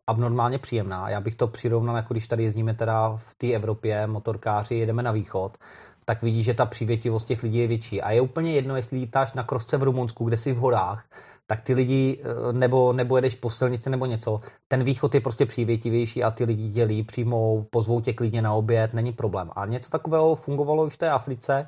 abnormálně 0.10 0.57
příjemná. 0.57 1.10
Já 1.10 1.21
bych 1.21 1.36
to 1.36 1.47
přirovnal, 1.47 1.95
jako 1.95 2.13
když 2.13 2.27
tady 2.27 2.43
jezdíme 2.43 2.73
teda 2.73 3.17
v 3.17 3.36
té 3.38 3.51
Evropě, 3.51 4.07
motorkáři, 4.07 4.75
jedeme 4.75 5.03
na 5.03 5.12
východ, 5.12 5.57
tak 6.05 6.21
vidí, 6.21 6.43
že 6.43 6.53
ta 6.53 6.65
přívětivost 6.65 7.27
těch 7.27 7.43
lidí 7.43 7.57
je 7.57 7.67
větší. 7.67 8.01
A 8.01 8.12
je 8.12 8.21
úplně 8.21 8.53
jedno, 8.53 8.75
jestli 8.75 8.97
lítáš 8.97 9.34
na 9.34 9.43
krosce 9.43 9.77
v 9.77 9.84
Rumunsku, 9.84 10.25
kde 10.25 10.38
jsi 10.38 10.53
v 10.53 10.57
horách, 10.57 11.05
tak 11.47 11.62
ty 11.62 11.73
lidi, 11.73 12.23
eh, 12.23 12.53
nebo, 12.53 12.93
nebo 12.93 13.17
jedeš 13.17 13.36
po 13.36 13.49
silnici 13.49 13.89
nebo 13.89 14.05
něco, 14.05 14.41
ten 14.67 14.84
východ 14.84 15.15
je 15.15 15.21
prostě 15.21 15.45
přívětivější 15.45 16.23
a 16.23 16.31
ty 16.31 16.43
lidi 16.43 16.69
dělí, 16.69 17.03
přijmou, 17.03 17.67
pozvou 17.71 18.01
tě 18.01 18.13
klidně 18.13 18.41
na 18.41 18.53
oběd, 18.53 18.93
není 18.93 19.13
problém. 19.13 19.51
A 19.55 19.65
něco 19.65 19.89
takového 19.89 20.36
fungovalo 20.36 20.88
i 20.88 20.89
v 20.89 20.97
té 20.97 21.10
Africe. 21.10 21.67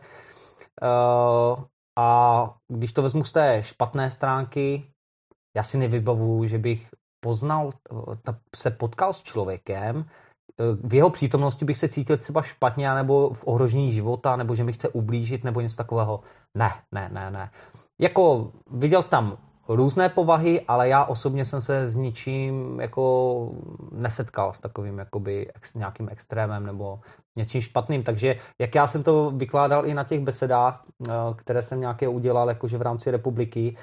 Uh, 0.81 1.63
a 1.99 2.55
když 2.67 2.93
to 2.93 3.01
vezmu 3.01 3.23
z 3.23 3.31
té 3.31 3.63
špatné 3.63 4.11
stránky, 4.11 4.83
já 5.57 5.63
si 5.63 5.77
nevybavuju, 5.77 6.47
že 6.47 6.57
bych 6.57 6.89
poznal, 7.23 7.73
se 8.55 8.71
potkal 8.71 9.13
s 9.13 9.23
člověkem, 9.23 10.05
v 10.83 10.93
jeho 10.93 11.09
přítomnosti 11.09 11.65
bych 11.65 11.77
se 11.77 11.89
cítil 11.89 12.17
třeba 12.17 12.41
špatně, 12.41 12.93
nebo 12.93 13.33
v 13.33 13.47
ohrožení 13.47 13.91
života, 13.91 14.35
nebo 14.35 14.55
že 14.55 14.63
mi 14.63 14.73
chce 14.73 14.89
ublížit, 14.89 15.43
nebo 15.43 15.61
něco 15.61 15.75
takového. 15.75 16.23
Ne, 16.57 16.71
ne, 16.91 17.09
ne, 17.13 17.31
ne. 17.31 17.51
Jako 18.01 18.51
viděl 18.71 19.01
jsem 19.01 19.09
tam 19.09 19.37
různé 19.67 20.09
povahy, 20.09 20.61
ale 20.67 20.89
já 20.89 21.05
osobně 21.05 21.45
jsem 21.45 21.61
se 21.61 21.87
s 21.87 21.95
ničím 21.95 22.79
jako 22.79 23.51
nesetkal 23.91 24.53
s 24.53 24.59
takovým 24.59 24.99
jakoby 24.99 25.51
ex, 25.55 25.73
nějakým 25.73 26.09
extrémem 26.11 26.65
nebo 26.65 26.99
něčím 27.35 27.61
špatným. 27.61 28.03
Takže 28.03 28.35
jak 28.61 28.75
já 28.75 28.87
jsem 28.87 29.03
to 29.03 29.31
vykládal 29.31 29.85
i 29.85 29.93
na 29.93 30.03
těch 30.03 30.19
besedách, 30.19 30.83
eh, 31.07 31.11
které 31.35 31.63
jsem 31.63 31.79
nějaké 31.79 32.07
udělal 32.07 32.49
jakože 32.49 32.77
v 32.77 32.81
rámci 32.81 33.11
republiky, 33.11 33.75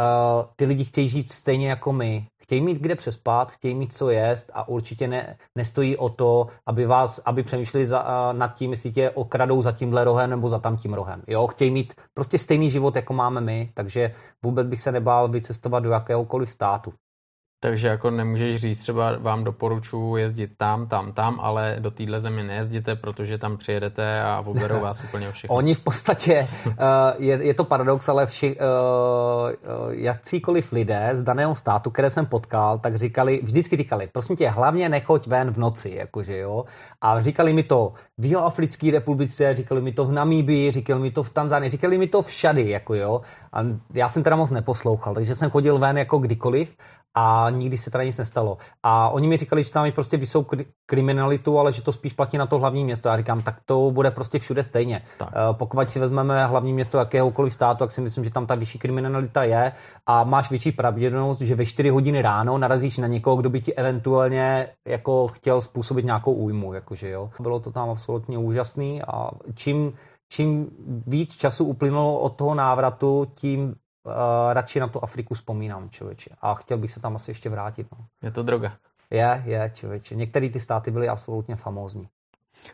uh, 0.00 0.50
ty 0.56 0.64
lidi 0.64 0.84
chtějí 0.84 1.08
žít 1.08 1.32
stejně 1.32 1.68
jako 1.68 1.92
my. 1.92 2.26
Chtějí 2.44 2.60
mít 2.60 2.78
kde 2.78 2.94
přespat, 2.94 3.52
chtějí 3.52 3.74
mít 3.74 3.94
co 3.94 4.10
jíst 4.10 4.50
a 4.54 4.68
určitě 4.68 5.08
ne, 5.08 5.36
nestojí 5.56 5.96
o 5.96 6.08
to, 6.08 6.46
aby 6.66 6.86
vás, 6.86 7.20
aby 7.24 7.42
přemýšleli 7.42 7.86
za, 7.86 8.32
nad 8.32 8.54
tím, 8.54 8.70
jestli 8.70 8.92
tě 8.92 9.10
okradou 9.10 9.62
za 9.62 9.72
tímhle 9.72 10.04
rohem 10.04 10.30
nebo 10.30 10.48
za 10.48 10.58
tamtím 10.58 10.94
rohem. 10.94 11.22
Jo, 11.28 11.46
chtějí 11.46 11.70
mít 11.70 11.94
prostě 12.14 12.38
stejný 12.38 12.70
život, 12.70 12.96
jako 12.96 13.12
máme 13.12 13.40
my, 13.40 13.70
takže 13.74 14.14
vůbec 14.44 14.66
bych 14.66 14.80
se 14.80 14.92
nebál 14.92 15.28
vycestovat 15.28 15.82
do 15.82 15.90
jakéhokoliv 15.90 16.50
státu. 16.50 16.92
Takže 17.64 17.88
jako 17.88 18.10
nemůžeš 18.10 18.60
říct, 18.60 18.78
třeba 18.78 19.16
vám 19.18 19.44
doporučuji 19.44 20.16
jezdit 20.16 20.50
tam, 20.56 20.86
tam, 20.86 21.12
tam, 21.12 21.40
ale 21.40 21.76
do 21.78 21.90
téhle 21.90 22.20
země 22.20 22.42
nejezděte, 22.42 22.96
protože 22.96 23.38
tam 23.38 23.56
přijedete 23.56 24.22
a 24.22 24.42
oberou 24.46 24.80
vás 24.80 25.04
úplně 25.04 25.32
všechno. 25.32 25.56
Oni 25.56 25.74
v 25.74 25.80
podstatě, 25.80 26.48
uh, 26.66 26.72
je, 27.18 27.38
je 27.44 27.54
to 27.54 27.64
paradox, 27.64 28.08
ale 28.08 28.26
vši, 28.26 28.56
uh, 28.56 28.62
uh, 29.86 29.92
jakýkoliv 29.92 30.72
lidé 30.72 31.10
z 31.12 31.22
daného 31.22 31.54
státu, 31.54 31.90
které 31.90 32.10
jsem 32.10 32.26
potkal, 32.26 32.78
tak 32.78 32.96
říkali, 32.96 33.40
vždycky 33.42 33.76
říkali, 33.76 34.08
prosím 34.12 34.36
tě, 34.36 34.48
hlavně 34.48 34.88
nechoď 34.88 35.26
ven 35.26 35.50
v 35.50 35.58
noci, 35.58 35.90
jakože 35.94 36.38
jo. 36.38 36.64
A 37.00 37.22
říkali 37.22 37.52
mi 37.52 37.62
to 37.62 37.92
v 38.18 38.24
Jihoafrické 38.24 38.90
republice, 38.90 39.54
říkali 39.54 39.80
mi 39.80 39.92
to 39.92 40.04
v 40.04 40.12
Namíbii, 40.12 40.72
říkali 40.72 41.00
mi 41.00 41.10
to 41.10 41.22
v 41.22 41.30
Tanzánii, 41.30 41.70
říkali 41.70 41.98
mi 41.98 42.06
to 42.06 42.22
všady, 42.22 42.70
jako 42.70 42.94
jo. 42.94 43.20
A 43.52 43.60
já 43.94 44.08
jsem 44.08 44.22
teda 44.22 44.36
moc 44.36 44.50
neposlouchal, 44.50 45.14
takže 45.14 45.34
jsem 45.34 45.50
chodil 45.50 45.78
ven 45.78 45.98
jako 45.98 46.18
kdykoliv 46.18 46.76
a 47.14 47.50
nikdy 47.50 47.78
se 47.78 47.90
teda 47.90 48.04
nic 48.04 48.18
nestalo. 48.18 48.58
A 48.82 49.08
oni 49.08 49.28
mi 49.28 49.36
říkali, 49.36 49.62
že 49.62 49.70
tam 49.70 49.86
je 49.86 49.92
prostě 49.92 50.16
vysou 50.16 50.46
kriminalitu, 50.86 51.58
ale 51.58 51.72
že 51.72 51.82
to 51.82 51.92
spíš 51.92 52.12
platí 52.12 52.38
na 52.38 52.46
to 52.46 52.58
hlavní 52.58 52.84
město. 52.84 53.08
Já 53.08 53.16
říkám, 53.16 53.42
tak 53.42 53.56
to 53.64 53.90
bude 53.90 54.10
prostě 54.10 54.38
všude 54.38 54.62
stejně. 54.62 55.02
Tak. 55.18 55.28
Uh, 55.28 55.56
pokud 55.56 55.90
si 55.90 55.98
vezmeme 55.98 56.46
hlavní 56.46 56.72
město 56.72 56.98
jakéhokoliv 56.98 57.52
státu, 57.52 57.78
tak 57.78 57.92
si 57.92 58.00
myslím, 58.00 58.24
že 58.24 58.30
tam 58.30 58.46
ta 58.46 58.54
vyšší 58.54 58.78
kriminalita 58.78 59.44
je 59.44 59.72
a 60.06 60.24
máš 60.24 60.50
větší 60.50 60.72
pravděpodobnost, 60.72 61.40
že 61.40 61.54
ve 61.54 61.66
4 61.66 61.88
hodiny 61.88 62.22
ráno 62.22 62.58
narazíš 62.58 62.98
na 62.98 63.06
někoho, 63.06 63.36
kdo 63.36 63.50
by 63.50 63.60
ti 63.60 63.74
eventuálně 63.74 64.68
jako 64.88 65.28
chtěl 65.28 65.60
způsobit 65.60 66.04
nějakou 66.04 66.32
újmu. 66.32 66.72
Jakože, 66.72 67.10
jo. 67.10 67.30
Bylo 67.40 67.60
to 67.60 67.70
tam 67.72 67.90
absolutně 67.90 68.38
úžasný 68.38 69.02
a 69.02 69.30
čím 69.54 69.92
čím 70.28 70.70
víc 71.06 71.36
času 71.36 71.64
uplynulo 71.64 72.18
od 72.18 72.36
toho 72.36 72.54
návratu, 72.54 73.26
tím 73.34 73.74
uh, 74.04 74.12
radši 74.52 74.80
na 74.80 74.88
tu 74.88 75.04
Afriku 75.04 75.34
vzpomínám, 75.34 75.90
člověče. 75.90 76.30
A 76.40 76.54
chtěl 76.54 76.78
bych 76.78 76.92
se 76.92 77.00
tam 77.00 77.16
asi 77.16 77.30
ještě 77.30 77.50
vrátit. 77.50 77.86
No. 77.92 78.04
Je 78.22 78.30
to 78.30 78.42
droga. 78.42 78.72
Je, 79.10 79.42
je, 79.44 79.70
člověče. 79.74 80.14
Některé 80.14 80.48
ty 80.48 80.60
státy 80.60 80.90
byly 80.90 81.08
absolutně 81.08 81.56
famózní. 81.56 82.08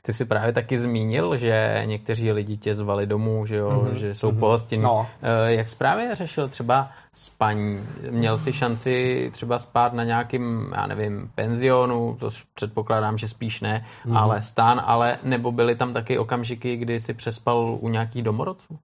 Ty 0.03 0.13
jsi 0.13 0.25
právě 0.25 0.53
taky 0.53 0.79
zmínil, 0.79 1.37
že 1.37 1.83
někteří 1.85 2.33
lidi 2.33 2.57
tě 2.57 2.75
zvali 2.75 3.07
domů, 3.07 3.47
že, 3.47 3.57
jo, 3.57 3.71
mm-hmm. 3.71 3.93
že 3.93 4.15
jsou 4.15 4.31
mm-hmm. 4.31 4.39
pohostinní. 4.39 4.83
No. 4.83 5.07
Eh, 5.23 5.53
jak 5.55 5.69
jsi 5.69 5.77
právě 5.77 6.15
řešil 6.15 6.49
třeba 6.49 6.91
spaní? 7.15 7.81
Měl 8.11 8.39
jsi 8.39 8.53
šanci 8.53 9.29
třeba 9.33 9.59
spát 9.59 9.93
na 9.93 10.05
nějakým, 10.05 10.73
já 10.77 10.87
nevím, 10.87 11.31
penzionu, 11.35 12.17
to 12.21 12.31
předpokládám, 12.55 13.19
že 13.19 13.29
spíš 13.29 13.61
ne, 13.61 13.87
mm-hmm. 14.07 14.19
ale 14.19 14.43
stán, 14.43 14.83
ale 14.85 15.19
nebo 15.23 15.53
byly 15.53 15.77
tam 15.77 15.93
taky 15.93 16.19
okamžiky, 16.19 16.77
kdy 16.77 17.01
jsi 17.01 17.15
přespal 17.15 17.79
u 17.81 17.89
nějakých 17.89 18.23
domorodců? 18.23 18.79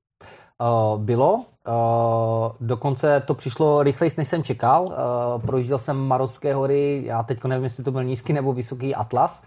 Uh, 0.63 1.01
bylo, 1.01 1.35
uh, 1.35 1.43
dokonce 2.61 3.23
to 3.27 3.35
přišlo 3.35 3.83
rychleji, 3.83 4.13
než 4.17 4.29
jsem 4.29 4.43
čekal. 4.43 4.85
Uh, 4.85 5.43
projížděl 5.43 5.79
jsem 5.79 5.97
Marocké 5.97 6.55
hory, 6.55 7.03
já 7.05 7.23
teď 7.23 7.45
nevím, 7.45 7.65
jestli 7.65 7.85
to 7.85 7.93
byl 7.93 8.05
nízký 8.05 8.33
nebo 8.33 8.53
vysoký 8.53 8.95
Atlas, 8.95 9.45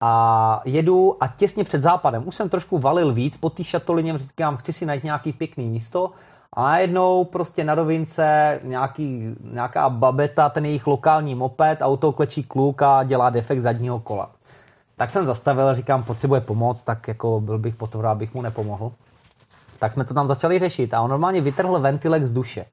a 0.00 0.62
jedu 0.64 1.16
a 1.20 1.26
těsně 1.26 1.64
před 1.64 1.82
západem, 1.82 2.28
už 2.28 2.34
jsem 2.34 2.48
trošku 2.48 2.78
valil 2.78 3.12
víc 3.12 3.36
po 3.36 3.50
té 3.50 3.64
šatolině, 3.64 4.18
říkám, 4.18 4.56
chci 4.56 4.72
si 4.72 4.86
najít 4.86 5.04
nějaký 5.04 5.32
pěkný 5.32 5.68
místo 5.68 6.10
a 6.52 6.62
najednou 6.62 7.24
prostě 7.24 7.64
na 7.64 7.74
rovince 7.74 8.60
nějaký, 8.62 9.34
nějaká 9.52 9.90
babeta, 9.90 10.48
ten 10.48 10.64
jejich 10.64 10.86
lokální 10.86 11.34
moped, 11.34 11.78
auto 11.82 12.12
klečí 12.12 12.42
kluk 12.42 12.82
a 12.82 13.04
dělá 13.04 13.30
defekt 13.30 13.60
zadního 13.60 14.00
kola. 14.00 14.30
Tak 14.96 15.10
jsem 15.10 15.26
zastavil, 15.26 15.74
říkám, 15.74 16.04
potřebuje 16.04 16.40
pomoc, 16.40 16.82
tak 16.82 17.08
jako 17.08 17.40
byl 17.40 17.58
bych 17.58 17.76
potvrdá, 17.76 18.10
abych 18.10 18.34
mu 18.34 18.42
nepomohl. 18.42 18.92
Tak 19.78 19.92
jsme 19.92 20.04
to 20.04 20.14
tam 20.14 20.26
začali 20.26 20.58
řešit 20.58 20.94
a 20.94 21.00
on 21.00 21.10
normálně 21.10 21.40
vytrhl 21.40 21.80
ventilek 21.80 22.26
z 22.26 22.32
duše. 22.32 22.66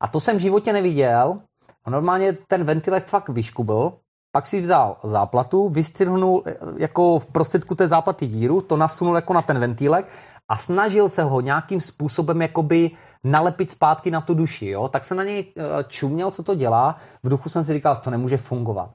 A 0.00 0.08
to 0.08 0.20
jsem 0.20 0.36
v 0.36 0.40
životě 0.40 0.72
neviděl. 0.72 1.38
A 1.84 1.90
normálně 1.90 2.32
ten 2.32 2.64
ventilek 2.64 3.06
fakt 3.06 3.28
vyškubl, 3.28 3.92
pak 4.32 4.46
si 4.46 4.60
vzal 4.60 4.96
záplatu, 5.04 5.68
vystřihnul 5.68 6.42
eh, 6.46 6.56
jako 6.76 7.18
v 7.18 7.26
prostředku 7.26 7.74
té 7.74 7.88
záplaty 7.88 8.26
díru, 8.26 8.60
to 8.62 8.76
nasunul 8.76 9.14
jako 9.14 9.32
na 9.32 9.42
ten 9.42 9.58
ventilek 9.58 10.06
a 10.48 10.56
snažil 10.56 11.08
se 11.08 11.22
ho 11.22 11.40
nějakým 11.40 11.80
způsobem 11.80 12.42
jakoby 12.42 12.90
nalepit 13.24 13.70
zpátky 13.70 14.10
na 14.10 14.20
tu 14.20 14.34
duši, 14.34 14.68
jo? 14.68 14.88
tak 14.88 15.04
se 15.04 15.14
na 15.14 15.24
něj 15.24 15.44
eh, 15.56 15.62
čuměl, 15.88 16.30
co 16.30 16.42
to 16.42 16.54
dělá, 16.54 16.96
v 17.22 17.28
duchu 17.28 17.48
jsem 17.48 17.64
si 17.64 17.72
říkal, 17.72 17.96
to 17.96 18.10
nemůže 18.10 18.36
fungovat. 18.36 18.90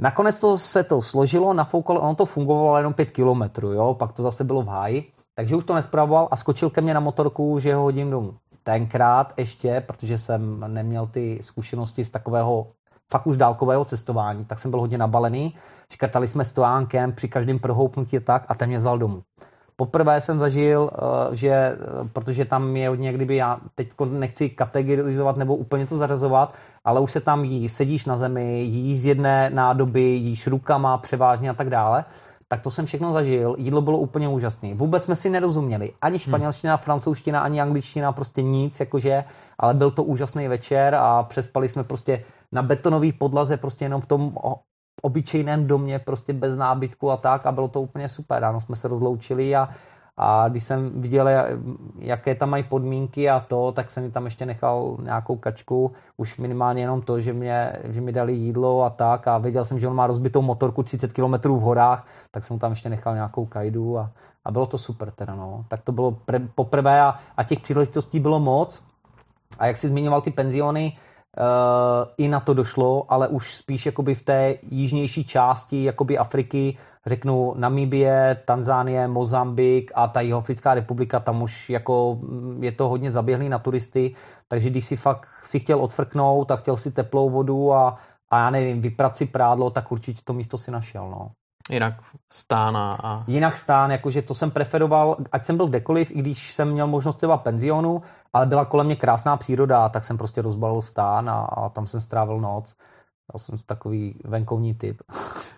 Nakonec 0.00 0.40
to 0.40 0.58
se 0.58 0.84
to 0.84 1.02
složilo, 1.02 1.52
nafoukalo, 1.52 2.00
ono 2.00 2.14
to 2.14 2.26
fungovalo 2.26 2.76
jenom 2.76 2.94
5 2.94 3.10
kilometrů, 3.10 3.72
jo? 3.72 3.94
pak 3.94 4.12
to 4.12 4.22
zase 4.22 4.44
bylo 4.44 4.62
v 4.62 4.68
háji, 4.68 5.12
takže 5.36 5.56
už 5.56 5.64
to 5.64 5.74
nespravoval 5.74 6.28
a 6.30 6.36
skočil 6.36 6.70
ke 6.70 6.80
mně 6.80 6.94
na 6.94 7.00
motorku, 7.00 7.58
že 7.58 7.74
ho 7.74 7.82
hodím 7.82 8.10
domů. 8.10 8.34
Tenkrát 8.64 9.32
ještě, 9.36 9.82
protože 9.86 10.18
jsem 10.18 10.64
neměl 10.66 11.06
ty 11.06 11.38
zkušenosti 11.42 12.04
z 12.04 12.10
takového 12.10 12.66
fakt 13.12 13.26
už 13.26 13.36
dálkového 13.36 13.84
cestování, 13.84 14.44
tak 14.44 14.58
jsem 14.58 14.70
byl 14.70 14.80
hodně 14.80 14.98
nabalený. 14.98 15.54
Škrtali 15.92 16.28
jsme 16.28 16.44
stojánkem 16.44 17.12
při 17.12 17.28
každém 17.28 17.58
prohoupnutí 17.58 18.20
tak 18.20 18.44
a 18.48 18.54
ten 18.54 18.68
mě 18.68 18.78
vzal 18.78 18.98
domů. 18.98 19.22
Poprvé 19.76 20.20
jsem 20.20 20.38
zažil, 20.38 20.90
eh, 20.92 21.36
že, 21.36 21.48
eh, 21.50 21.78
protože 22.12 22.44
tam 22.44 22.76
je 22.76 22.88
hodně, 22.88 23.12
kdyby 23.12 23.36
já 23.36 23.60
teď 23.74 23.88
nechci 24.10 24.50
kategorizovat 24.50 25.36
nebo 25.36 25.56
úplně 25.56 25.86
to 25.86 25.96
zarazovat, 25.96 26.54
ale 26.84 27.00
už 27.00 27.12
se 27.12 27.20
tam 27.20 27.44
jí, 27.44 27.68
sedíš 27.68 28.04
na 28.04 28.16
zemi, 28.16 28.60
jíš 28.60 29.00
z 29.00 29.04
jedné 29.04 29.50
nádoby, 29.50 30.00
jíš 30.00 30.46
rukama 30.46 30.98
převážně 30.98 31.50
a 31.50 31.54
tak 31.54 31.70
dále, 31.70 32.04
tak 32.48 32.60
to 32.60 32.70
jsem 32.70 32.86
všechno 32.86 33.12
zažil. 33.12 33.56
Jídlo 33.58 33.80
bylo 33.80 33.98
úplně 33.98 34.28
úžasné. 34.28 34.74
Vůbec 34.74 35.04
jsme 35.04 35.16
si 35.16 35.30
nerozuměli. 35.30 35.92
Ani 36.02 36.12
hmm. 36.12 36.18
španělština, 36.18 36.74
hmm. 36.74 36.84
francouzština, 36.84 37.40
ani 37.40 37.60
angličtina, 37.60 38.12
prostě 38.12 38.42
nic, 38.42 38.80
jakože, 38.80 39.24
ale 39.58 39.74
byl 39.74 39.90
to 39.90 40.04
úžasný 40.04 40.48
večer 40.48 40.94
a 40.94 41.22
přespali 41.22 41.68
jsme 41.68 41.84
prostě 41.84 42.24
na 42.52 42.62
betonové 42.62 43.12
podlaze, 43.12 43.56
prostě 43.56 43.84
jenom 43.84 44.00
v 44.00 44.06
tom 44.06 44.34
obyčejném 45.02 45.66
domě, 45.66 45.98
prostě 45.98 46.32
bez 46.32 46.56
nábytku 46.56 47.10
a 47.10 47.16
tak 47.16 47.46
a 47.46 47.52
bylo 47.52 47.68
to 47.68 47.80
úplně 47.80 48.08
super. 48.08 48.42
Ráno 48.42 48.60
jsme 48.60 48.76
se 48.76 48.88
rozloučili 48.88 49.56
a, 49.56 49.68
a 50.16 50.48
když 50.48 50.64
jsem 50.64 51.00
viděl, 51.00 51.28
jaké 51.98 52.34
tam 52.34 52.50
mají 52.50 52.62
podmínky 52.62 53.30
a 53.30 53.40
to, 53.40 53.72
tak 53.72 53.90
jsem 53.90 54.10
tam 54.10 54.24
ještě 54.24 54.46
nechal 54.46 54.96
nějakou 55.02 55.36
kačku, 55.36 55.92
už 56.16 56.38
minimálně 56.38 56.82
jenom 56.82 57.02
to, 57.02 57.20
že, 57.20 57.32
mě, 57.32 57.72
že 57.84 58.00
mi 58.00 58.12
dali 58.12 58.32
jídlo 58.32 58.82
a 58.82 58.90
tak 58.90 59.28
a 59.28 59.38
věděl 59.38 59.64
jsem, 59.64 59.80
že 59.80 59.88
on 59.88 59.94
má 59.94 60.06
rozbitou 60.06 60.42
motorku 60.42 60.82
30 60.82 61.12
km 61.12 61.48
v 61.48 61.60
horách, 61.60 62.06
tak 62.30 62.44
jsem 62.44 62.54
mu 62.54 62.60
tam 62.60 62.72
ještě 62.72 62.88
nechal 62.88 63.14
nějakou 63.14 63.46
kajdu 63.46 63.98
a, 63.98 64.10
a 64.44 64.50
bylo 64.50 64.66
to 64.66 64.78
super 64.78 65.10
teda, 65.10 65.34
no. 65.34 65.64
Tak 65.68 65.80
to 65.80 65.92
bylo 65.92 66.10
pre, 66.10 66.40
poprvé 66.54 67.00
a, 67.00 67.14
a 67.36 67.44
těch 67.44 67.60
příležitostí 67.60 68.20
bylo 68.20 68.40
moc. 68.40 68.82
A 69.58 69.66
jak 69.66 69.76
si 69.76 69.88
zmiňoval 69.88 70.20
ty 70.20 70.30
penziony, 70.30 70.96
Uh, 71.38 72.08
i 72.16 72.28
na 72.28 72.40
to 72.40 72.54
došlo, 72.54 73.04
ale 73.08 73.28
už 73.28 73.54
spíš 73.54 73.86
jakoby 73.86 74.14
v 74.14 74.22
té 74.22 74.54
jižnější 74.70 75.24
části 75.24 75.84
jakoby 75.84 76.18
Afriky, 76.18 76.78
řeknu 77.06 77.54
Namíbie, 77.56 78.42
Tanzánie, 78.44 79.08
Mozambik 79.08 79.92
a 79.94 80.08
ta 80.08 80.20
Jihoafrická 80.20 80.74
republika, 80.74 81.20
tam 81.20 81.42
už 81.42 81.70
jako 81.70 82.18
mm, 82.20 82.64
je 82.64 82.72
to 82.72 82.88
hodně 82.88 83.10
zaběhlý 83.10 83.48
na 83.48 83.58
turisty, 83.58 84.14
takže 84.48 84.70
když 84.70 84.86
si 84.86 84.96
fakt 84.96 85.28
si 85.42 85.60
chtěl 85.60 85.80
odfrknout 85.80 86.50
a 86.50 86.56
chtěl 86.56 86.76
si 86.76 86.92
teplou 86.92 87.30
vodu 87.30 87.72
a, 87.72 87.98
a 88.30 88.38
já 88.38 88.50
nevím, 88.50 88.82
vyprat 88.82 89.16
si 89.16 89.26
prádlo, 89.26 89.70
tak 89.70 89.92
určitě 89.92 90.20
to 90.24 90.32
místo 90.32 90.58
si 90.58 90.70
našel, 90.70 91.10
no. 91.10 91.30
Jinak 91.70 91.94
stán 92.32 92.76
a... 92.76 93.24
Jinak 93.26 93.56
stán, 93.56 93.90
jakože 93.90 94.22
to 94.22 94.34
jsem 94.34 94.50
preferoval, 94.50 95.16
ať 95.32 95.44
jsem 95.44 95.56
byl 95.56 95.66
kdekoliv, 95.66 96.10
i 96.10 96.18
když 96.18 96.54
jsem 96.54 96.72
měl 96.72 96.86
možnost 96.86 97.16
třeba 97.16 97.36
penzionu, 97.36 98.02
ale 98.32 98.46
byla 98.46 98.64
kolem 98.64 98.86
mě 98.86 98.96
krásná 98.96 99.36
příroda, 99.36 99.88
tak 99.88 100.04
jsem 100.04 100.18
prostě 100.18 100.42
rozbalil 100.42 100.82
stán 100.82 101.30
a, 101.30 101.34
a 101.34 101.68
tam 101.68 101.86
jsem 101.86 102.00
strávil 102.00 102.40
noc. 102.40 102.76
Já 103.34 103.38
jsem 103.38 103.58
takový 103.66 104.14
venkovní 104.24 104.74
typ. 104.74 105.02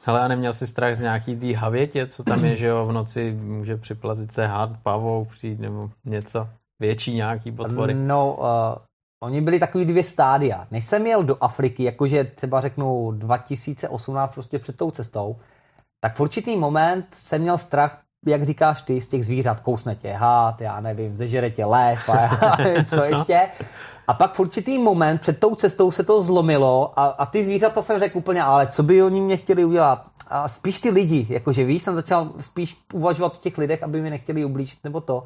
Hele, 0.04 0.20
a 0.20 0.28
neměl 0.28 0.52
jsi 0.52 0.66
strach 0.66 0.96
z 0.96 1.00
nějaký 1.00 1.36
tý 1.36 1.52
havětě, 1.52 2.06
co 2.06 2.24
tam 2.24 2.44
je, 2.44 2.56
že 2.56 2.66
jo, 2.66 2.86
v 2.86 2.92
noci 2.92 3.32
může 3.32 3.76
připlazit 3.76 4.32
se 4.32 4.46
had, 4.46 4.70
pavou 4.82 5.24
přijít 5.24 5.60
nebo 5.60 5.90
něco 6.04 6.48
větší 6.80 7.14
nějaký 7.14 7.52
potvory? 7.52 7.94
No, 7.94 8.36
uh, 8.36 8.44
oni 9.22 9.40
byli 9.40 9.58
takový 9.58 9.84
dvě 9.84 10.04
stádia. 10.04 10.66
Než 10.70 10.84
jsem 10.84 11.06
jel 11.06 11.22
do 11.22 11.36
Afriky, 11.40 11.84
jakože 11.84 12.24
třeba 12.24 12.60
řeknu 12.60 13.12
2018 13.12 14.32
prostě 14.32 14.58
před 14.58 14.76
tou 14.76 14.90
cestou, 14.90 15.36
tak 16.00 16.16
v 16.16 16.20
určitý 16.20 16.56
moment 16.56 17.06
jsem 17.10 17.40
měl 17.40 17.58
strach, 17.58 18.02
jak 18.26 18.46
říkáš 18.46 18.82
ty, 18.82 19.00
z 19.00 19.08
těch 19.08 19.24
zvířat, 19.24 19.60
kousne 19.60 19.94
tě 19.94 20.12
had, 20.12 20.60
já 20.60 20.80
nevím, 20.80 21.14
zežere 21.14 21.50
tě 21.50 21.64
lev 21.64 22.08
a 22.08 22.20
já 22.20 22.56
nevím, 22.64 22.84
co 22.84 23.04
ještě. 23.04 23.48
A 24.08 24.14
pak 24.14 24.34
v 24.34 24.40
určitý 24.40 24.78
moment 24.78 25.20
před 25.20 25.40
tou 25.40 25.54
cestou 25.54 25.90
se 25.90 26.04
to 26.04 26.22
zlomilo 26.22 26.92
a, 26.96 27.06
a 27.06 27.26
ty 27.26 27.44
zvířata 27.44 27.82
jsem 27.82 28.00
řekl 28.00 28.18
úplně, 28.18 28.42
ale 28.42 28.66
co 28.66 28.82
by 28.82 29.02
oni 29.02 29.20
mě 29.20 29.36
chtěli 29.36 29.64
udělat? 29.64 30.06
A 30.28 30.48
spíš 30.48 30.80
ty 30.80 30.90
lidi, 30.90 31.26
jakože 31.30 31.64
víš, 31.64 31.82
jsem 31.82 31.94
začal 31.94 32.32
spíš 32.40 32.76
uvažovat 32.92 33.34
o 33.34 33.40
těch 33.40 33.58
lidech, 33.58 33.82
aby 33.82 34.02
mi 34.02 34.10
nechtěli 34.10 34.44
ublížit 34.44 34.78
nebo 34.84 35.00
to. 35.00 35.24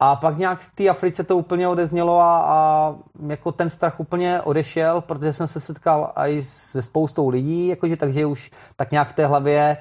A 0.00 0.16
pak 0.16 0.38
nějak 0.38 0.60
v 0.60 0.74
té 0.74 0.88
Africe 0.88 1.24
to 1.24 1.36
úplně 1.36 1.68
odeznělo 1.68 2.20
a, 2.20 2.38
a 2.38 2.94
jako 3.26 3.52
ten 3.52 3.70
strach 3.70 4.00
úplně 4.00 4.40
odešel, 4.40 5.00
protože 5.00 5.32
jsem 5.32 5.48
se 5.48 5.60
setkal 5.60 6.12
i 6.16 6.42
se 6.42 6.82
spoustou 6.82 7.28
lidí, 7.28 7.66
jakože, 7.66 7.96
takže 7.96 8.26
už 8.26 8.50
tak 8.76 8.90
nějak 8.90 9.08
v 9.08 9.12
té 9.12 9.26
hlavě 9.26 9.76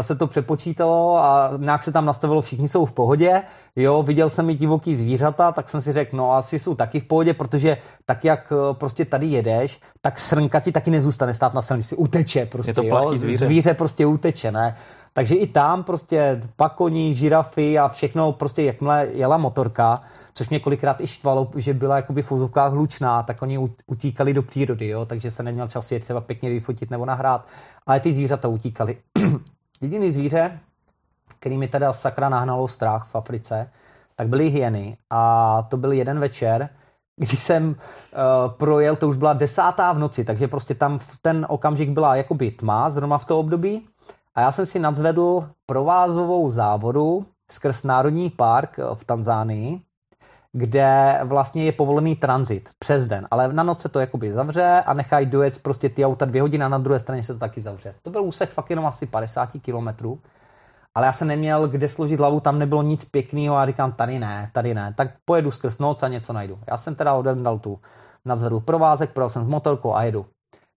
se 0.00 0.14
to 0.14 0.26
přepočítalo 0.26 1.18
a 1.18 1.50
nějak 1.58 1.82
se 1.82 1.92
tam 1.92 2.04
nastavilo, 2.04 2.42
všichni 2.42 2.68
jsou 2.68 2.86
v 2.86 2.92
pohodě. 2.92 3.42
Jo, 3.76 4.02
viděl 4.02 4.30
jsem 4.30 4.50
i 4.50 4.54
divoký 4.54 4.96
zvířata, 4.96 5.52
tak 5.52 5.68
jsem 5.68 5.80
si 5.80 5.92
řekl, 5.92 6.16
no 6.16 6.32
asi 6.32 6.58
jsou 6.58 6.74
taky 6.74 7.00
v 7.00 7.04
pohodě, 7.04 7.34
protože 7.34 7.76
tak 8.06 8.24
jak 8.24 8.52
uh, 8.52 8.76
prostě 8.76 9.04
tady 9.04 9.26
jedeš, 9.26 9.80
tak 10.00 10.20
srnka 10.20 10.60
ti 10.60 10.72
taky 10.72 10.90
nezůstane 10.90 11.34
stát 11.34 11.54
na 11.54 11.62
silnici, 11.62 11.96
uteče 11.96 12.46
prostě. 12.46 12.70
Je 12.70 12.74
to 12.74 12.82
jo? 12.82 13.10
zvíře. 13.14 13.44
Zvíře 13.44 13.74
prostě 13.74 14.06
uteče, 14.06 14.52
ne? 14.52 14.76
Takže 15.12 15.34
i 15.34 15.46
tam 15.46 15.84
prostě 15.84 16.40
pakoní, 16.56 17.14
žirafy 17.14 17.78
a 17.78 17.88
všechno, 17.88 18.32
prostě 18.32 18.62
jakmile 18.62 19.08
jela 19.12 19.38
motorka, 19.38 20.00
což 20.34 20.48
mě 20.48 20.60
kolikrát 20.60 21.00
i 21.00 21.06
štvalo, 21.06 21.50
že 21.56 21.74
byla 21.74 21.96
jakoby 21.96 22.22
v 22.22 22.32
úzovkách 22.32 22.72
hlučná, 22.72 23.22
tak 23.22 23.42
oni 23.42 23.58
utíkali 23.86 24.34
do 24.34 24.42
přírody, 24.42 24.88
jo? 24.88 25.06
takže 25.06 25.30
se 25.30 25.42
neměl 25.42 25.68
čas 25.68 25.92
je 25.92 26.00
třeba 26.00 26.20
pěkně 26.20 26.50
vyfotit 26.50 26.90
nebo 26.90 27.04
nahrát, 27.04 27.46
ale 27.86 28.00
ty 28.00 28.12
zvířata 28.12 28.48
utíkali. 28.48 28.96
Jediný 29.80 30.10
zvíře, 30.10 30.60
který 31.38 31.56
mi 31.56 31.68
teda 31.68 31.92
sakra 31.92 32.28
nahnalo 32.28 32.68
strach 32.68 33.06
v 33.06 33.14
Africe, 33.14 33.70
tak 34.16 34.28
byly 34.28 34.48
hyeny 34.48 34.96
a 35.10 35.62
to 35.68 35.76
byl 35.76 35.92
jeden 35.92 36.20
večer, 36.20 36.68
když 37.16 37.38
jsem 37.38 37.68
uh, 37.68 37.76
projel, 38.52 38.96
to 38.96 39.08
už 39.08 39.16
byla 39.16 39.32
desátá 39.32 39.92
v 39.92 39.98
noci, 39.98 40.24
takže 40.24 40.48
prostě 40.48 40.74
tam 40.74 40.98
v 40.98 41.18
ten 41.22 41.46
okamžik 41.48 41.90
byla 41.90 42.16
jakoby 42.16 42.50
tma, 42.50 42.90
zrovna 42.90 43.18
v 43.18 43.24
to 43.24 43.38
období 43.38 43.86
a 44.34 44.40
já 44.40 44.52
jsem 44.52 44.66
si 44.66 44.78
nadzvedl 44.78 45.50
provázovou 45.66 46.50
závodu 46.50 47.26
skrz 47.50 47.82
Národní 47.82 48.30
park 48.30 48.78
v 48.94 49.04
Tanzánii, 49.04 49.80
kde 50.52 51.20
vlastně 51.24 51.64
je 51.64 51.72
povolený 51.72 52.16
tranzit 52.16 52.68
přes 52.78 53.06
den, 53.06 53.28
ale 53.30 53.52
na 53.52 53.62
noc 53.62 53.80
se 53.80 53.88
to 53.88 54.00
jakoby 54.00 54.32
zavře 54.32 54.82
a 54.86 54.94
nechají 54.94 55.26
dojet 55.26 55.62
prostě 55.62 55.88
ty 55.88 56.04
auta 56.04 56.24
dvě 56.24 56.42
hodiny 56.42 56.64
a 56.64 56.68
na 56.68 56.78
druhé 56.78 57.00
straně 57.00 57.22
se 57.22 57.32
to 57.32 57.38
taky 57.38 57.60
zavře. 57.60 57.94
To 58.02 58.10
byl 58.10 58.22
úsek 58.22 58.50
fakt 58.50 58.70
jenom 58.70 58.86
asi 58.86 59.06
50 59.06 59.50
kilometrů, 59.62 60.20
ale 60.94 61.06
já 61.06 61.12
jsem 61.12 61.28
neměl 61.28 61.68
kde 61.68 61.88
složit 61.88 62.20
hlavu, 62.20 62.40
tam 62.40 62.58
nebylo 62.58 62.82
nic 62.82 63.04
pěkného 63.04 63.56
a 63.56 63.66
říkám, 63.66 63.92
tady 63.92 64.18
ne, 64.18 64.50
tady 64.52 64.74
ne, 64.74 64.94
tak 64.96 65.08
pojedu 65.24 65.50
skrz 65.50 65.78
noc 65.78 66.02
a 66.02 66.08
něco 66.08 66.32
najdu. 66.32 66.58
Já 66.66 66.76
jsem 66.76 66.94
teda 66.94 67.14
odemdal 67.14 67.58
tu 67.58 67.78
nadzvedl 68.24 68.60
provázek, 68.60 69.10
projel 69.12 69.28
jsem 69.28 69.44
s 69.44 69.46
motelkou 69.46 69.94
a 69.94 70.02
jedu 70.02 70.26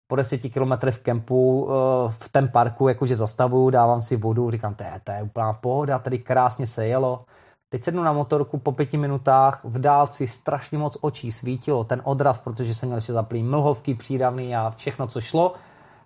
po 0.09 0.17
deseti 0.17 0.51
kilometrech 0.51 0.95
v 0.95 1.03
kempu, 1.03 1.69
eh, 1.71 2.13
v 2.19 2.29
tom 2.29 2.49
parku, 2.49 2.89
jakože 2.89 3.17
zastavuju, 3.17 3.71
dávám 3.71 4.03
si 4.03 4.17
vodu, 4.17 4.51
říkám, 4.51 4.75
to 4.75 4.85
je, 4.85 5.01
to 5.05 5.13
je 5.13 5.23
úplná 5.23 5.53
pohoda, 5.53 5.99
tady 5.99 6.19
krásně 6.19 6.67
se 6.67 6.87
jelo. 6.87 7.25
Teď 7.71 7.83
sednu 7.83 8.03
na 8.03 8.13
motorku 8.13 8.59
po 8.59 8.73
pěti 8.73 8.97
minutách, 8.97 9.61
v 9.65 9.79
dálci 9.79 10.29
strašně 10.29 10.79
moc 10.79 10.99
očí 11.01 11.33
svítilo, 11.33 11.85
ten 11.85 12.01
odraz, 12.05 12.39
protože 12.39 12.75
jsem 12.75 12.89
měl 12.89 12.97
ještě 12.97 13.13
zaplý 13.13 13.43
mlhovky 13.43 13.95
přídavný 13.95 14.57
a 14.57 14.71
všechno, 14.77 15.07
co 15.07 15.21
šlo. 15.21 15.55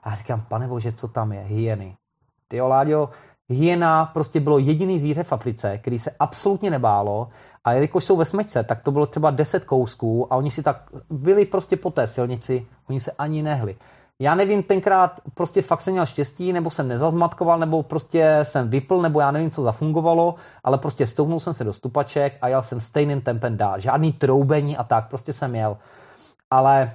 A 0.03 0.17
říkám, 0.17 0.41
pane 0.49 0.69
bože, 0.69 0.93
co 0.93 1.09
tam 1.09 1.33
je? 1.33 1.41
Hyeny. 1.41 1.97
Ty 2.49 2.61
Láďo, 2.61 3.11
hyena 3.49 4.05
prostě 4.05 4.41
bylo 4.41 4.59
jediný 4.59 4.99
zvíře 4.99 5.23
v 5.23 5.33
Africe, 5.33 5.79
který 5.79 5.99
se 5.99 6.11
absolutně 6.19 6.71
nebálo 6.71 7.29
a 7.65 7.73
jelikož 7.73 8.05
jsou 8.05 8.17
ve 8.17 8.25
smečce, 8.25 8.65
tak 8.65 8.83
to 8.83 8.91
bylo 8.91 9.07
třeba 9.07 9.31
10 9.31 9.65
kousků 9.65 10.33
a 10.33 10.37
oni 10.37 10.51
si 10.51 10.63
tak 10.63 10.83
byli 11.11 11.47
prostě 11.47 11.77
po 11.77 11.91
té 11.91 12.07
silnici, 12.07 12.67
oni 12.89 13.01
se 13.01 13.13
ani 13.19 13.43
nehli. 13.43 13.77
Já 14.23 14.35
nevím, 14.35 14.63
tenkrát 14.63 15.21
prostě 15.35 15.63
fakt 15.63 15.81
jsem 15.81 15.93
měl 15.93 16.07
štěstí, 16.07 16.53
nebo 16.53 16.71
jsem 16.71 16.89
nezazmatkoval, 16.89 17.59
nebo 17.59 17.83
prostě 17.83 18.39
jsem 18.43 18.71
vypl, 18.71 19.03
nebo 19.03 19.21
já 19.21 19.31
nevím, 19.31 19.51
co 19.51 19.63
zafungovalo, 19.63 20.35
ale 20.65 20.79
prostě 20.79 21.07
stoupnul 21.07 21.41
jsem 21.41 21.53
se 21.53 21.65
do 21.65 21.73
stupaček 21.73 22.39
a 22.41 22.49
jel 22.49 22.63
jsem 22.63 22.81
stejným 22.81 23.21
tempem 23.21 23.57
dál. 23.57 23.81
Žádný 23.81 24.13
troubení 24.13 24.77
a 24.77 24.85
tak, 24.85 25.09
prostě 25.09 25.33
jsem 25.33 25.55
jel. 25.55 25.77
Ale 26.51 26.93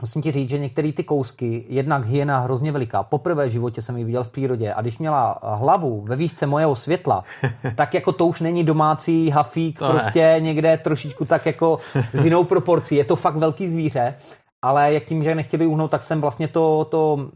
musím 0.00 0.22
ti 0.22 0.32
říct, 0.32 0.48
že 0.48 0.58
některé 0.58 0.92
ty 0.92 1.04
kousky, 1.04 1.64
jednak 1.68 2.04
hyena 2.04 2.38
hrozně 2.40 2.72
veliká, 2.72 3.02
poprvé 3.02 3.46
v 3.46 3.50
životě 3.50 3.82
jsem 3.82 3.96
ji 3.96 4.04
viděl 4.04 4.24
v 4.24 4.30
přírodě 4.30 4.74
a 4.74 4.80
když 4.80 4.98
měla 4.98 5.38
hlavu 5.42 6.04
ve 6.08 6.16
výšce 6.16 6.46
mojeho 6.46 6.74
světla, 6.74 7.24
tak 7.74 7.94
jako 7.94 8.12
to 8.12 8.26
už 8.26 8.40
není 8.40 8.64
domácí 8.64 9.30
hafík, 9.30 9.78
to 9.78 9.90
prostě 9.90 10.20
ne. 10.20 10.40
někde 10.40 10.76
trošičku 10.76 11.24
tak 11.24 11.46
jako 11.46 11.78
s 12.12 12.24
jinou 12.24 12.44
proporcí. 12.44 12.96
Je 12.96 13.04
to 13.04 13.16
fakt 13.16 13.36
velký 13.36 13.68
zvíře 13.68 14.14
ale 14.62 14.92
jak 14.92 15.04
tím, 15.04 15.22
že 15.22 15.34
nechtěli 15.34 15.66
uhnout, 15.66 15.90
tak 15.90 16.02
jsem 16.02 16.20
vlastně 16.20 16.48
to, 16.48 16.84
to, 16.84 17.28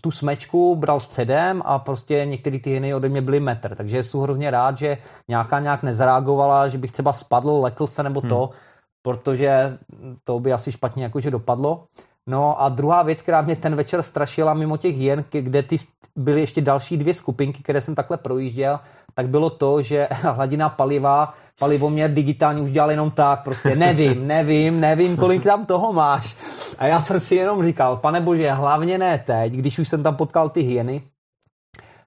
tu 0.00 0.10
smečku 0.10 0.76
bral 0.76 1.00
středem 1.00 1.62
a 1.64 1.78
prostě 1.78 2.24
některé 2.24 2.58
ty 2.58 2.70
hyny 2.70 2.94
ode 2.94 3.08
mě 3.08 3.22
byly 3.22 3.40
metr. 3.40 3.74
Takže 3.74 4.02
jsem 4.02 4.20
hrozně 4.20 4.50
rád, 4.50 4.78
že 4.78 4.98
nějaká 5.28 5.60
nějak 5.60 5.82
nezareagovala, 5.82 6.68
že 6.68 6.78
bych 6.78 6.92
třeba 6.92 7.12
spadl, 7.12 7.60
lekl 7.60 7.86
se 7.86 8.02
nebo 8.02 8.20
to, 8.20 8.46
hmm. 8.46 8.56
protože 9.02 9.78
to 10.24 10.40
by 10.40 10.52
asi 10.52 10.72
špatně 10.72 11.04
jakože 11.04 11.30
dopadlo. 11.30 11.84
No 12.26 12.62
a 12.62 12.68
druhá 12.68 13.02
věc, 13.02 13.22
která 13.22 13.42
mě 13.42 13.56
ten 13.56 13.74
večer 13.74 14.02
strašila 14.02 14.54
mimo 14.54 14.76
těch 14.76 14.96
hyen, 14.96 15.24
kde 15.30 15.62
ty 15.62 15.76
byly 16.16 16.40
ještě 16.40 16.60
další 16.60 16.96
dvě 16.96 17.14
skupinky, 17.14 17.62
které 17.62 17.80
jsem 17.80 17.94
takhle 17.94 18.16
projížděl, 18.16 18.80
tak 19.14 19.28
bylo 19.28 19.50
to, 19.50 19.82
že 19.82 20.08
hladina 20.22 20.68
paliva, 20.68 21.34
palivoměr 21.58 22.14
digitální 22.14 22.62
už 22.62 22.72
dělal 22.72 22.90
jenom 22.90 23.10
tak, 23.10 23.44
prostě 23.44 23.76
nevím, 23.76 24.26
nevím, 24.26 24.80
nevím, 24.80 25.16
kolik 25.16 25.42
tam 25.42 25.66
toho 25.66 25.92
máš. 25.92 26.36
A 26.78 26.86
já 26.86 27.00
jsem 27.00 27.20
si 27.20 27.34
jenom 27.34 27.62
říkal, 27.62 27.96
pane 27.96 28.20
bože, 28.20 28.52
hlavně 28.52 28.98
ne 28.98 29.18
teď, 29.26 29.52
když 29.52 29.78
už 29.78 29.88
jsem 29.88 30.02
tam 30.02 30.16
potkal 30.16 30.48
ty 30.48 30.60
hyeny, 30.60 31.02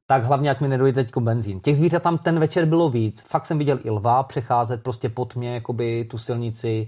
tak 0.07 0.23
hlavně, 0.23 0.51
ať 0.51 0.61
mi 0.61 0.67
nedojde 0.67 1.03
teď 1.03 1.17
benzín. 1.17 1.59
Těch 1.59 1.77
zvířat 1.77 2.03
tam 2.03 2.17
ten 2.17 2.39
večer 2.39 2.65
bylo 2.65 2.89
víc. 2.89 3.21
Fakt 3.21 3.45
jsem 3.45 3.57
viděl 3.57 3.79
i 3.83 3.89
lva 3.89 4.23
přecházet 4.23 4.83
prostě 4.83 5.09
pod 5.09 5.35
mě, 5.35 5.53
jakoby 5.53 6.05
tu 6.05 6.17
silnici, 6.17 6.87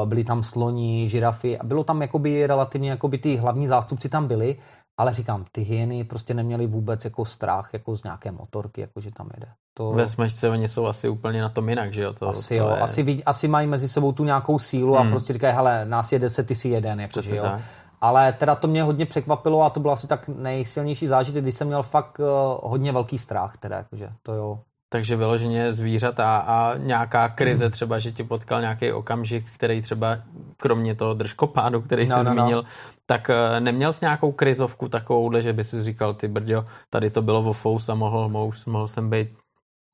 uh, 0.00 0.08
byli 0.08 0.24
tam 0.24 0.42
sloní, 0.42 1.08
žirafy 1.08 1.58
a 1.58 1.64
bylo 1.64 1.84
tam 1.84 2.02
jakoby 2.02 2.46
relativně, 2.46 2.90
jakoby 2.90 3.18
ty 3.18 3.36
hlavní 3.36 3.66
zástupci 3.66 4.08
tam 4.08 4.28
byli, 4.28 4.56
ale 4.98 5.14
říkám, 5.14 5.44
ty 5.52 5.62
hyeny 5.62 6.04
prostě 6.04 6.34
neměly 6.34 6.66
vůbec 6.66 7.04
jako 7.04 7.24
strach 7.24 7.70
jako 7.72 7.96
z 7.96 8.04
nějaké 8.04 8.32
motorky, 8.32 8.80
jako 8.80 9.00
že 9.00 9.10
tam 9.10 9.28
jede. 9.34 9.52
To... 9.74 9.90
Ve 9.92 10.06
smečce 10.06 10.48
oni 10.48 10.68
jsou 10.68 10.86
asi 10.86 11.08
úplně 11.08 11.42
na 11.42 11.48
tom 11.48 11.68
jinak, 11.68 11.92
že 11.92 12.02
jo? 12.02 12.12
To, 12.12 12.28
asi 12.28 12.58
to 12.58 12.64
jo, 12.64 12.70
je... 12.70 12.80
asi, 12.80 13.22
asi 13.26 13.48
mají 13.48 13.66
mezi 13.66 13.88
sebou 13.88 14.12
tu 14.12 14.24
nějakou 14.24 14.58
sílu 14.58 14.94
hmm. 14.94 15.08
a 15.08 15.10
prostě 15.10 15.32
říkají, 15.32 15.54
hele, 15.54 15.84
nás 15.84 16.12
je 16.12 16.18
deset, 16.18 16.46
ty 16.46 16.54
si 16.54 16.68
jeden, 16.68 17.00
jako, 17.00 17.22
že 17.22 17.36
jo? 17.36 17.42
Tak. 17.42 17.60
Ale 18.00 18.32
teda 18.32 18.54
to 18.54 18.68
mě 18.68 18.82
hodně 18.82 19.06
překvapilo 19.06 19.62
a 19.62 19.70
to 19.70 19.80
byl 19.80 19.90
asi 19.90 20.06
tak 20.06 20.28
nejsilnější 20.28 21.06
zážitek, 21.06 21.42
když 21.42 21.54
jsem 21.54 21.66
měl 21.66 21.82
fakt 21.82 22.18
uh, 22.18 22.26
hodně 22.70 22.92
velký 22.92 23.18
strach, 23.18 23.56
teda, 23.58 23.76
jakože, 23.76 24.12
to 24.22 24.32
jo. 24.32 24.60
Takže 24.88 25.16
vyloženě 25.16 25.72
zvířata 25.72 26.38
a 26.38 26.76
nějaká 26.76 27.28
krize, 27.28 27.70
třeba, 27.70 27.98
že 27.98 28.12
ti 28.12 28.24
potkal 28.24 28.60
nějaký 28.60 28.92
okamžik, 28.92 29.44
který 29.54 29.82
třeba, 29.82 30.18
kromě 30.56 30.94
toho 30.94 31.14
držkopádu, 31.14 31.80
který 31.80 32.06
no, 32.06 32.16
jsi 32.16 32.24
no, 32.24 32.34
no. 32.34 32.42
zmínil, 32.42 32.62
no. 32.62 32.68
tak 33.06 33.28
uh, 33.28 33.60
neměl 33.60 33.92
jsi 33.92 34.04
nějakou 34.04 34.32
krizovku 34.32 34.88
takovouhle, 34.88 35.42
že 35.42 35.52
by 35.52 35.64
si 35.64 35.82
říkal, 35.82 36.14
ty 36.14 36.28
brďo, 36.28 36.64
tady 36.90 37.10
to 37.10 37.22
bylo 37.22 37.42
vo 37.42 37.52
fous 37.52 37.88
a 37.88 37.94
mohl, 37.94 38.28
mohl, 38.28 38.52
mohl 38.66 38.88
jsem 38.88 39.10
být 39.10 39.28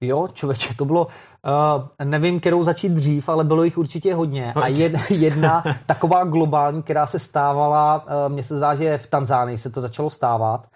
Jo, 0.05 0.29
člověče, 0.33 0.75
to 0.75 0.85
bylo, 0.85 1.07
uh, 1.07 1.83
nevím, 2.05 2.41
kterou 2.41 2.63
začít 2.63 2.89
dřív, 2.89 3.29
ale 3.29 3.45
bylo 3.45 3.65
jich 3.65 3.79
určitě 3.79 4.15
hodně. 4.15 4.53
A 4.53 4.69
jedna, 4.69 5.01
jedna 5.11 5.65
taková 5.87 6.25
globální, 6.25 6.83
která 6.83 7.07
se 7.07 7.19
stávala, 7.19 8.05
uh, 8.07 8.33
mně 8.33 8.43
se 8.43 8.57
zdá, 8.57 8.75
že 8.75 8.99
v 8.99 9.07
Tanzánii 9.07 9.59
se 9.59 9.71
to 9.71 9.81
začalo 9.81 10.11
stávat, 10.11 10.67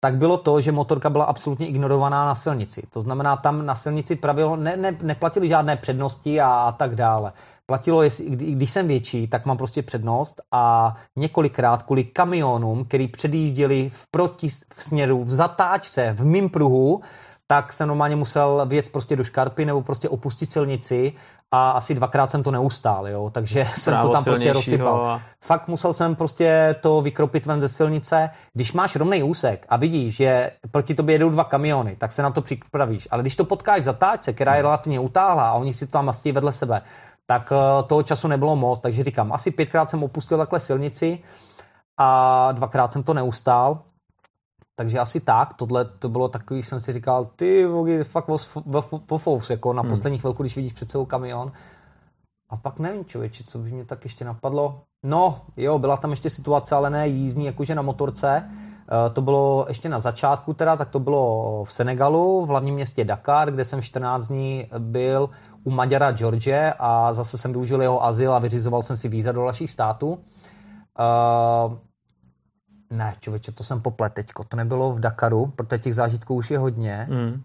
tak 0.00 0.16
bylo 0.16 0.36
to, 0.38 0.60
že 0.60 0.72
motorka 0.72 1.10
byla 1.10 1.24
absolutně 1.24 1.66
ignorovaná 1.66 2.26
na 2.26 2.34
silnici. 2.34 2.82
To 2.90 3.00
znamená, 3.00 3.36
tam 3.36 3.66
na 3.66 3.74
silnici 3.74 4.16
pravidlo 4.16 4.56
ne, 4.56 4.76
ne, 4.76 4.96
neplatili 5.02 5.48
žádné 5.48 5.76
přednosti 5.76 6.40
a, 6.40 6.48
a 6.48 6.72
tak 6.72 6.94
dále. 6.94 7.32
Platilo, 7.66 8.02
jestli, 8.02 8.30
když 8.30 8.70
jsem 8.70 8.88
větší, 8.88 9.28
tak 9.28 9.46
mám 9.46 9.56
prostě 9.56 9.82
přednost 9.82 10.40
a 10.52 10.96
několikrát 11.16 11.82
kvůli 11.82 12.04
kamionům, 12.04 12.84
který 12.84 13.08
předjížděli 13.08 13.90
v 13.92 14.06
proti 14.10 14.48
v 14.48 14.84
směru, 14.84 15.24
v 15.24 15.30
zatáčce, 15.30 16.12
v 16.18 16.24
mým 16.24 16.50
pruhu, 16.50 17.00
tak 17.46 17.72
jsem 17.72 17.88
normálně 17.88 18.16
musel 18.16 18.66
věc 18.66 18.88
prostě 18.88 19.16
do 19.16 19.24
škarpy 19.24 19.64
nebo 19.64 19.82
prostě 19.82 20.08
opustit 20.08 20.50
silnici 20.50 21.12
a 21.50 21.70
asi 21.70 21.94
dvakrát 21.94 22.30
jsem 22.30 22.42
to 22.42 22.50
neustál, 22.50 23.08
jo, 23.08 23.30
takže 23.34 23.68
jsem 23.74 24.00
to 24.00 24.08
tam 24.08 24.24
prostě 24.24 24.52
rozsypal. 24.52 25.06
A... 25.06 25.22
Fakt 25.40 25.68
musel 25.68 25.92
jsem 25.92 26.14
prostě 26.14 26.76
to 26.80 27.00
vykropit 27.00 27.46
ven 27.46 27.60
ze 27.60 27.68
silnice. 27.68 28.30
Když 28.52 28.72
máš 28.72 28.96
rovný 28.96 29.22
úsek 29.22 29.66
a 29.68 29.76
vidíš, 29.76 30.16
že 30.16 30.50
proti 30.70 30.94
tobě 30.94 31.14
jedou 31.14 31.30
dva 31.30 31.44
kamiony, 31.44 31.96
tak 31.96 32.12
se 32.12 32.22
na 32.22 32.30
to 32.30 32.42
připravíš. 32.42 33.08
Ale 33.10 33.22
když 33.22 33.36
to 33.36 33.44
potkáš 33.44 33.80
v 33.80 33.84
zatáčce, 33.84 34.32
která 34.32 34.54
je 34.54 34.62
relativně 34.62 35.00
utáhlá 35.00 35.50
a 35.50 35.54
oni 35.54 35.74
si 35.74 35.86
to 35.86 35.92
tam 35.92 36.04
mastí 36.06 36.32
vedle 36.32 36.52
sebe, 36.52 36.82
tak 37.26 37.52
eh, 37.52 37.82
toho 37.82 38.02
času 38.02 38.28
nebylo 38.28 38.56
moc, 38.56 38.80
takže 38.80 39.04
říkám, 39.04 39.32
asi 39.32 39.50
pětkrát 39.50 39.90
jsem 39.90 40.02
opustil 40.02 40.38
takhle 40.38 40.60
silnici 40.60 41.18
a 41.98 42.52
dvakrát 42.52 42.92
jsem 42.92 43.02
to 43.02 43.14
neustál. 43.14 43.82
Takže 44.78 44.98
asi 44.98 45.20
tak, 45.20 45.54
tohle 45.54 45.84
to 45.84 46.08
bylo 46.08 46.28
takový, 46.28 46.62
jsem 46.62 46.80
si 46.80 46.92
říkal, 46.92 47.30
ty 47.36 47.66
vogy, 47.66 48.04
fakt 48.04 48.30
pofous, 49.06 49.50
jako 49.50 49.72
na 49.72 49.82
hmm. 49.82 49.90
poslední 49.90 50.18
chvilku, 50.18 50.42
když 50.42 50.56
vidíš 50.56 50.72
před 50.72 50.90
sebou 50.90 51.04
kamion. 51.04 51.52
A 52.50 52.56
pak 52.56 52.78
nevím, 52.78 53.04
člověče, 53.04 53.44
co 53.44 53.58
by 53.58 53.70
mě 53.70 53.84
tak 53.84 54.04
ještě 54.04 54.24
napadlo. 54.24 54.80
No, 55.02 55.40
jo, 55.56 55.78
byla 55.78 55.96
tam 55.96 56.10
ještě 56.10 56.30
situace, 56.30 56.74
ale 56.74 56.90
ne 56.90 57.08
jízdní, 57.08 57.44
jakože 57.44 57.74
na 57.74 57.82
motorce. 57.82 58.36
E, 58.36 59.10
to 59.10 59.22
bylo 59.22 59.64
ještě 59.68 59.88
na 59.88 59.98
začátku 59.98 60.54
teda, 60.54 60.76
tak 60.76 60.90
to 60.90 61.00
bylo 61.00 61.64
v 61.64 61.72
Senegalu, 61.72 62.46
v 62.46 62.48
hlavním 62.48 62.74
městě 62.74 63.04
Dakar, 63.04 63.50
kde 63.50 63.64
jsem 63.64 63.82
14 63.82 64.26
dní 64.26 64.70
byl 64.78 65.30
u 65.64 65.70
Maďara 65.70 66.12
George 66.12 66.72
a 66.78 67.12
zase 67.12 67.38
jsem 67.38 67.52
využil 67.52 67.82
jeho 67.82 68.04
azyl 68.04 68.32
a 68.32 68.38
vyřizoval 68.38 68.82
jsem 68.82 68.96
si 68.96 69.08
víza 69.08 69.32
do 69.32 69.44
dalších 69.44 69.70
států. 69.70 70.18
E, 70.98 71.85
ne, 72.90 73.16
člověče, 73.20 73.52
to 73.52 73.64
jsem 73.64 73.80
poplet 73.82 74.12
teďko. 74.12 74.44
To 74.44 74.56
nebylo 74.56 74.92
v 74.92 75.00
Dakaru, 75.00 75.46
protože 75.46 75.78
těch 75.78 75.94
zážitků 75.94 76.34
už 76.34 76.50
je 76.50 76.58
hodně. 76.58 77.06
Mm. 77.10 77.42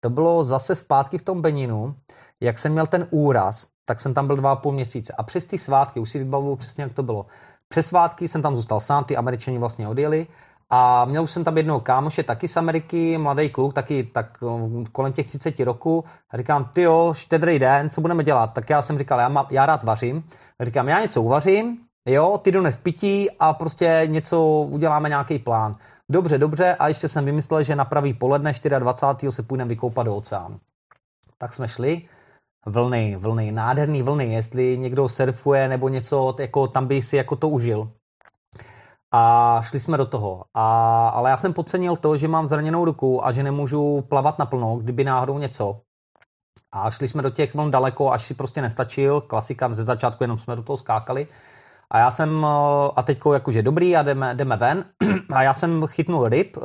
To 0.00 0.10
bylo 0.10 0.44
zase 0.44 0.74
zpátky 0.74 1.18
v 1.18 1.22
tom 1.22 1.42
Beninu. 1.42 1.96
Jak 2.40 2.58
jsem 2.58 2.72
měl 2.72 2.86
ten 2.86 3.06
úraz, 3.10 3.68
tak 3.84 4.00
jsem 4.00 4.14
tam 4.14 4.26
byl 4.26 4.36
dva 4.36 4.52
a 4.52 4.56
půl 4.56 4.72
měsíce. 4.72 5.12
A 5.18 5.22
přes 5.22 5.46
ty 5.46 5.58
svátky, 5.58 6.00
už 6.00 6.10
si 6.10 6.18
vybavuju 6.18 6.56
přesně, 6.56 6.82
jak 6.82 6.92
to 6.92 7.02
bylo. 7.02 7.26
Přes 7.68 7.86
svátky 7.86 8.28
jsem 8.28 8.42
tam 8.42 8.54
zůstal 8.54 8.80
sám, 8.80 9.04
ty 9.04 9.16
američani 9.16 9.58
vlastně 9.58 9.88
odjeli. 9.88 10.26
A 10.70 11.04
měl 11.04 11.26
jsem 11.26 11.44
tam 11.44 11.56
jednoho 11.56 11.80
kámoše, 11.80 12.22
taky 12.22 12.48
z 12.48 12.56
Ameriky, 12.56 13.18
mladý 13.18 13.50
kluk, 13.50 13.74
taky 13.74 14.04
tak 14.04 14.38
um, 14.42 14.86
kolem 14.86 15.12
těch 15.12 15.26
30 15.26 15.60
roku. 15.60 16.04
A 16.30 16.36
říkám, 16.36 16.70
ty 16.72 16.82
jo, 16.82 17.14
štědrý 17.16 17.58
den, 17.58 17.90
co 17.90 18.00
budeme 18.00 18.24
dělat? 18.24 18.46
Tak 18.46 18.70
já 18.70 18.82
jsem 18.82 18.98
říkal, 18.98 19.20
já, 19.20 19.28
má, 19.28 19.46
já 19.50 19.66
rád 19.66 19.84
vařím. 19.84 20.24
A 20.58 20.64
říkám, 20.64 20.88
já 20.88 21.00
něco 21.00 21.22
uvařím, 21.22 21.78
Jo, 22.08 22.38
ty 22.42 22.52
dones 22.52 22.76
pití 22.76 23.30
a 23.40 23.52
prostě 23.52 24.02
něco 24.06 24.42
uděláme 24.70 25.08
nějaký 25.08 25.38
plán. 25.38 25.76
Dobře, 26.08 26.38
dobře, 26.38 26.74
a 26.74 26.88
ještě 26.88 27.08
jsem 27.08 27.24
vymyslel, 27.24 27.62
že 27.62 27.76
na 27.76 27.84
pravý 27.84 28.14
poledne 28.14 28.52
24. 28.78 29.32
se 29.32 29.42
půjdeme 29.42 29.68
vykoupat 29.68 30.06
do 30.06 30.16
oceánu. 30.16 30.60
Tak 31.38 31.52
jsme 31.52 31.68
šli, 31.68 32.08
vlny, 32.66 33.16
vlny, 33.16 33.52
nádherný 33.52 34.02
vlny, 34.02 34.32
jestli 34.32 34.78
někdo 34.78 35.08
surfuje 35.08 35.68
nebo 35.68 35.88
něco, 35.88 36.36
jako 36.38 36.66
tam 36.66 36.86
by 36.86 37.02
si 37.02 37.16
jako 37.16 37.36
to 37.36 37.48
užil. 37.48 37.90
A 39.12 39.60
šli 39.62 39.80
jsme 39.80 39.96
do 39.96 40.06
toho. 40.06 40.44
A, 40.54 41.08
ale 41.08 41.30
já 41.30 41.36
jsem 41.36 41.52
podcenil 41.52 41.96
to, 41.96 42.16
že 42.16 42.28
mám 42.28 42.46
zraněnou 42.46 42.84
ruku 42.84 43.26
a 43.26 43.32
že 43.32 43.42
nemůžu 43.42 44.00
plavat 44.00 44.38
naplno, 44.38 44.76
kdyby 44.76 45.04
náhodou 45.04 45.38
něco. 45.38 45.80
A 46.72 46.90
šli 46.90 47.08
jsme 47.08 47.22
do 47.22 47.30
těch 47.30 47.54
vln 47.54 47.70
daleko, 47.70 48.12
až 48.12 48.24
si 48.24 48.34
prostě 48.34 48.62
nestačil. 48.62 49.20
Klasika 49.20 49.72
ze 49.72 49.84
začátku, 49.84 50.24
jenom 50.24 50.38
jsme 50.38 50.56
do 50.56 50.62
toho 50.62 50.76
skákali. 50.76 51.28
A 51.90 51.98
já 51.98 52.10
jsem, 52.10 52.44
eh, 52.44 52.90
a 52.96 53.02
teďko 53.02 53.34
jakože 53.34 53.62
dobrý 53.62 53.96
a 53.96 54.02
jdeme, 54.02 54.34
jdeme 54.34 54.56
ven. 54.56 54.84
A 55.34 55.42
já 55.42 55.54
jsem 55.54 55.86
chytnul 55.86 56.28
ryb, 56.28 56.56
eh, 56.56 56.60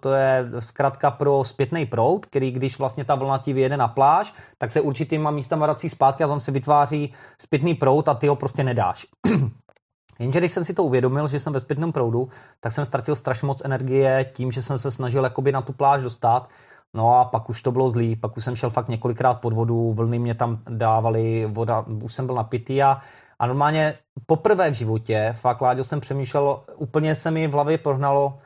to 0.00 0.12
je 0.12 0.50
zkrátka 0.58 1.10
pro 1.10 1.44
zpětný 1.44 1.86
proud, 1.86 2.26
který 2.26 2.50
když 2.50 2.78
vlastně 2.78 3.04
ta 3.04 3.14
vlna 3.14 3.38
ti 3.38 3.52
vyjede 3.52 3.76
na 3.76 3.88
pláž, 3.88 4.34
tak 4.58 4.70
se 4.70 4.80
určitýma 4.80 5.30
místama 5.30 5.66
vrací 5.66 5.90
zpátky 5.90 6.24
a 6.24 6.28
tam 6.28 6.40
se 6.40 6.52
vytváří 6.52 7.14
zpětný 7.40 7.74
proud 7.74 8.08
a 8.08 8.14
ty 8.14 8.26
ho 8.26 8.36
prostě 8.36 8.64
nedáš. 8.64 9.06
Jenže 10.18 10.38
když 10.38 10.52
jsem 10.52 10.64
si 10.64 10.74
to 10.74 10.84
uvědomil, 10.84 11.28
že 11.28 11.40
jsem 11.40 11.52
ve 11.52 11.60
zpětném 11.60 11.92
proudu, 11.92 12.28
tak 12.60 12.72
jsem 12.72 12.84
ztratil 12.84 13.14
strašně 13.14 13.46
moc 13.46 13.64
energie 13.64 14.30
tím, 14.34 14.52
že 14.52 14.62
jsem 14.62 14.78
se 14.78 14.90
snažil 14.90 15.24
jakoby 15.24 15.52
na 15.52 15.62
tu 15.62 15.72
pláž 15.72 16.02
dostat. 16.02 16.48
No 16.94 17.20
a 17.20 17.24
pak 17.24 17.48
už 17.50 17.62
to 17.62 17.72
bylo 17.72 17.90
zlý, 17.90 18.16
pak 18.16 18.36
už 18.36 18.44
jsem 18.44 18.56
šel 18.56 18.70
fakt 18.70 18.88
několikrát 18.88 19.34
pod 19.34 19.52
vodu, 19.52 19.92
vlny 19.92 20.18
mě 20.18 20.34
tam 20.34 20.58
dávaly, 20.68 21.46
voda, 21.46 21.84
už 22.02 22.14
jsem 22.14 22.26
byl 22.26 22.34
napitý 22.34 22.82
a 22.82 23.00
a 23.40 23.46
normálně 23.46 23.98
poprvé 24.26 24.70
v 24.70 24.74
životě, 24.74 25.34
fakt, 25.40 25.60
Láďo, 25.60 25.84
jsem 25.84 26.00
přemýšlel, 26.00 26.64
úplně 26.76 27.14
se 27.14 27.30
mi 27.30 27.48
v 27.48 27.52
hlavě 27.52 27.78
prohnalo, 27.78 28.38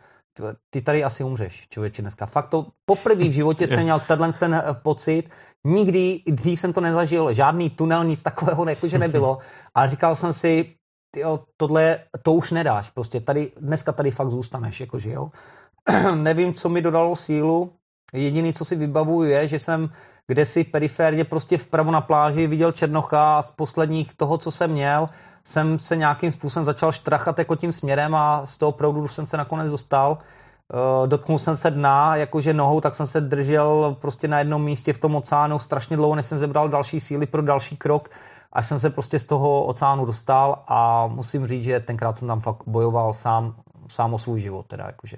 ty 0.70 0.82
tady 0.82 1.05
asi 1.05 1.24
umřeš, 1.24 1.68
člověče, 1.68 2.03
dneska. 2.03 2.26
Fakt 2.26 2.49
to 2.49 2.66
poprvé 2.84 3.24
v 3.24 3.32
životě 3.32 3.66
jsem 3.66 3.82
měl 3.82 4.01
tenhle 4.01 4.32
ten 4.32 4.55
eh, 4.55 4.64
pocit, 4.82 5.30
nikdy 5.64 6.22
dřív 6.26 6.61
jsem 6.61 6.72
to 6.72 6.80
nezažil, 6.80 7.32
žádný 7.32 7.70
tunel, 7.70 8.05
nic 8.05 8.22
takového 8.22 8.68
jakože 8.68 8.99
nebylo, 8.99 9.38
ale 9.74 9.88
říkal 9.88 10.14
jsem 10.14 10.32
si, 10.32 10.74
tyjo, 11.14 11.45
tohle, 11.57 11.99
to 12.22 12.32
už 12.32 12.51
nedáš, 12.51 12.90
prostě 12.90 13.20
tady, 13.20 13.53
dneska 13.61 13.93
tady 13.93 14.11
fakt 14.11 14.30
zůstaneš, 14.30 14.80
jakože 14.80 15.11
jo. 15.11 15.30
Nevím, 16.14 16.55
co 16.55 16.68
mi 16.68 16.82
dodalo 16.82 17.16
sílu, 17.16 17.72
jediný, 18.12 18.53
co 18.53 18.64
si 18.64 18.76
vybavuju, 18.76 19.30
je, 19.30 19.49
že 19.49 19.59
jsem 19.59 19.90
kde 20.26 20.44
si 20.44 20.64
periférně 20.64 21.24
prostě 21.24 21.58
vpravo 21.58 21.90
na 21.90 22.00
pláži 22.00 22.46
viděl 22.46 22.72
Černocha 22.72 23.42
z 23.42 23.50
posledních 23.50 24.14
toho, 24.14 24.38
co 24.38 24.50
jsem 24.50 24.70
měl, 24.70 25.08
jsem 25.44 25.78
se 25.78 25.96
nějakým 25.96 26.32
způsobem 26.32 26.64
začal 26.64 26.92
štrachat 26.92 27.38
jako 27.38 27.56
tím 27.56 27.72
směrem 27.72 28.14
a 28.14 28.46
z 28.46 28.56
toho 28.56 28.72
proudu 28.72 29.08
jsem 29.08 29.26
se 29.26 29.36
nakonec 29.36 29.70
dostal. 29.70 30.18
Uh, 31.00 31.08
dotknul 31.08 31.38
jsem 31.38 31.56
se 31.56 31.70
dna, 31.70 32.16
jakože 32.16 32.54
nohou, 32.54 32.80
tak 32.80 32.94
jsem 32.94 33.06
se 33.06 33.20
držel 33.20 33.96
prostě 34.00 34.28
na 34.28 34.38
jednom 34.38 34.64
místě 34.64 34.92
v 34.92 34.98
tom 34.98 35.16
oceánu 35.16 35.58
strašně 35.58 35.96
dlouho, 35.96 36.14
než 36.14 36.26
jsem 36.26 36.38
zebral 36.38 36.68
další 36.68 37.00
síly 37.00 37.26
pro 37.26 37.42
další 37.42 37.76
krok, 37.76 38.08
až 38.52 38.66
jsem 38.66 38.78
se 38.78 38.90
prostě 38.90 39.18
z 39.18 39.24
toho 39.24 39.64
oceánu 39.64 40.04
dostal 40.04 40.62
a 40.68 41.06
musím 41.06 41.46
říct, 41.46 41.64
že 41.64 41.80
tenkrát 41.80 42.16
jsem 42.16 42.28
tam 42.28 42.40
fakt 42.40 42.62
bojoval 42.66 43.14
sám, 43.14 43.54
sám 43.88 44.14
o 44.14 44.18
svůj 44.18 44.40
život, 44.40 44.66
teda 44.66 44.86
jakože. 44.86 45.16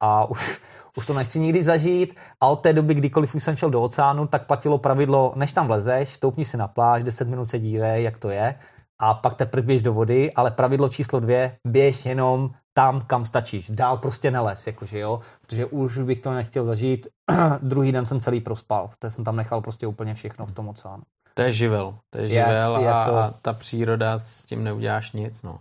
A 0.00 0.30
už, 0.30 0.60
už 0.96 1.06
to 1.06 1.14
nechci 1.14 1.40
nikdy 1.40 1.62
zažít 1.62 2.16
a 2.40 2.48
od 2.48 2.56
té 2.56 2.72
doby, 2.72 2.94
kdykoliv 2.94 3.34
už 3.34 3.42
jsem 3.42 3.56
šel 3.56 3.70
do 3.70 3.82
oceánu, 3.82 4.26
tak 4.26 4.46
platilo 4.46 4.78
pravidlo, 4.78 5.32
než 5.36 5.52
tam 5.52 5.66
vlezeš, 5.66 6.08
stoupni 6.08 6.44
si 6.44 6.56
na 6.56 6.68
pláž, 6.68 7.02
10 7.02 7.28
minut 7.28 7.44
se 7.44 7.58
dívej, 7.58 8.02
jak 8.02 8.18
to 8.18 8.30
je 8.30 8.54
a 9.00 9.14
pak 9.14 9.34
teprve 9.34 9.66
běž 9.66 9.82
do 9.82 9.92
vody, 9.92 10.32
ale 10.32 10.50
pravidlo 10.50 10.88
číslo 10.88 11.20
dvě, 11.20 11.56
běž 11.66 12.06
jenom 12.06 12.50
tam, 12.74 13.00
kam 13.00 13.24
stačíš. 13.24 13.70
Dál 13.70 13.96
prostě 13.96 14.30
neles, 14.30 14.66
jakože 14.66 14.98
jo, 14.98 15.20
protože 15.40 15.66
už 15.66 15.98
bych 15.98 16.20
to 16.20 16.32
nechtěl 16.32 16.64
zažít. 16.64 17.06
Druhý 17.62 17.92
den 17.92 18.06
jsem 18.06 18.20
celý 18.20 18.40
prospal, 18.40 18.90
protože 18.98 19.10
jsem 19.10 19.24
tam 19.24 19.36
nechal 19.36 19.60
prostě 19.60 19.86
úplně 19.86 20.14
všechno 20.14 20.46
v 20.46 20.52
tom 20.52 20.68
oceánu. 20.68 21.02
To 21.34 21.42
je 21.42 21.52
živel, 21.52 21.94
to 22.10 22.18
je 22.18 22.28
živel 22.28 22.76
je, 22.76 22.82
je 22.82 22.92
a, 22.92 23.06
to... 23.06 23.16
a 23.16 23.34
ta 23.42 23.52
příroda 23.52 24.18
s 24.18 24.44
tím 24.44 24.64
neuděláš 24.64 25.12
nic, 25.12 25.42
no. 25.42 25.58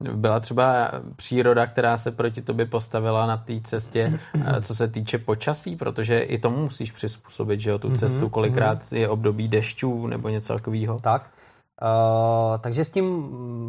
Byla 0.00 0.40
třeba 0.40 0.90
příroda, 1.16 1.66
která 1.66 1.96
se 1.96 2.10
proti 2.10 2.42
tobě 2.42 2.66
postavila 2.66 3.26
na 3.26 3.36
té 3.36 3.60
cestě, 3.60 4.18
eh, 4.46 4.60
co 4.60 4.74
se 4.74 4.88
týče 4.88 5.18
počasí, 5.18 5.76
protože 5.76 6.20
i 6.20 6.38
tomu 6.38 6.62
musíš 6.62 6.92
přizpůsobit, 6.92 7.60
že 7.60 7.70
jo, 7.70 7.78
tu 7.78 7.96
cestu, 7.96 8.20
mhm, 8.20 8.30
kolikrát 8.30 8.78
mhm. 8.78 9.00
je 9.00 9.08
období 9.08 9.48
dešťů 9.48 10.06
nebo 10.06 10.28
něco 10.28 10.52
takového. 10.52 11.00
Tak, 11.00 11.30
uh, 11.82 12.58
takže 12.58 12.84
s 12.84 12.90
tím 12.90 13.28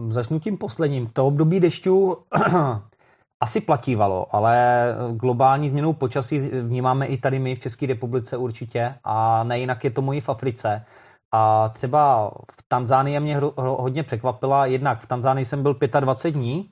začnu 0.09 0.39
tím 0.39 0.57
posledním. 0.57 1.07
To 1.07 1.27
období 1.27 1.59
dešťů 1.59 2.17
asi 3.41 3.61
platívalo, 3.61 4.35
ale 4.35 4.85
globální 5.11 5.69
změnu 5.69 5.93
počasí 5.93 6.39
vnímáme 6.39 7.05
i 7.05 7.17
tady 7.17 7.39
my 7.39 7.55
v 7.55 7.59
České 7.59 7.85
republice 7.85 8.37
určitě 8.37 8.95
a 9.03 9.43
nejinak 9.43 9.83
je 9.83 9.89
tomu 9.89 10.13
i 10.13 10.21
v 10.21 10.29
Africe. 10.29 10.85
A 11.31 11.69
třeba 11.69 12.31
v 12.51 12.63
Tanzánii 12.67 13.19
mě 13.19 13.41
hodně 13.55 14.03
překvapila, 14.03 14.65
jednak 14.65 15.01
v 15.01 15.07
Tanzánii 15.07 15.45
jsem 15.45 15.63
byl 15.63 15.77
25 15.99 16.39
dní, 16.39 16.69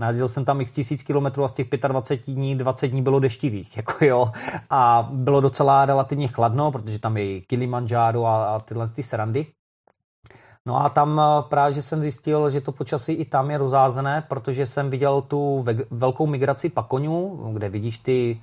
Najezdil 0.00 0.28
jsem 0.28 0.44
tam 0.44 0.60
x 0.60 0.72
tisíc 0.72 1.02
kilometrů 1.02 1.44
a 1.44 1.48
z 1.48 1.52
těch 1.52 1.68
25 1.88 2.34
dní 2.34 2.56
20 2.56 2.88
dní 2.88 3.02
bylo 3.02 3.20
deštivých. 3.20 3.76
Jako 3.76 4.04
jo. 4.04 4.32
A 4.70 5.08
bylo 5.12 5.40
docela 5.40 5.86
relativně 5.86 6.28
chladno, 6.28 6.72
protože 6.72 6.98
tam 6.98 7.16
je 7.16 7.40
Kilimanjaro 7.40 8.26
a, 8.26 8.44
a 8.44 8.60
tyhle 8.60 8.88
ty 8.88 9.02
srandy. 9.02 9.46
No 10.66 10.84
a 10.84 10.88
tam 10.88 11.20
eh, 11.20 11.42
právě 11.48 11.82
jsem 11.82 12.02
zjistil, 12.02 12.50
že 12.50 12.60
to 12.60 12.72
počasí 12.72 13.12
i 13.12 13.24
tam 13.24 13.50
je 13.50 13.58
rozázené, 13.58 14.24
protože 14.28 14.66
jsem 14.66 14.90
viděl 14.90 15.22
tu 15.22 15.64
velkou 15.90 16.26
migraci 16.26 16.68
pakonů, 16.68 17.50
kde 17.52 17.68
vidíš 17.68 17.98
ty 17.98 18.40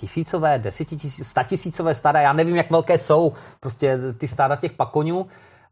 tisícové, 0.00 0.58
desetitisícové, 0.58 1.24
statisícové 1.24 1.94
stáda, 1.94 2.20
já 2.20 2.32
nevím, 2.32 2.56
jak 2.56 2.70
velké 2.70 2.98
jsou 2.98 3.32
prostě 3.60 3.98
ty 4.18 4.28
stáda 4.28 4.56
těch 4.56 4.72
pakonů, 4.72 5.26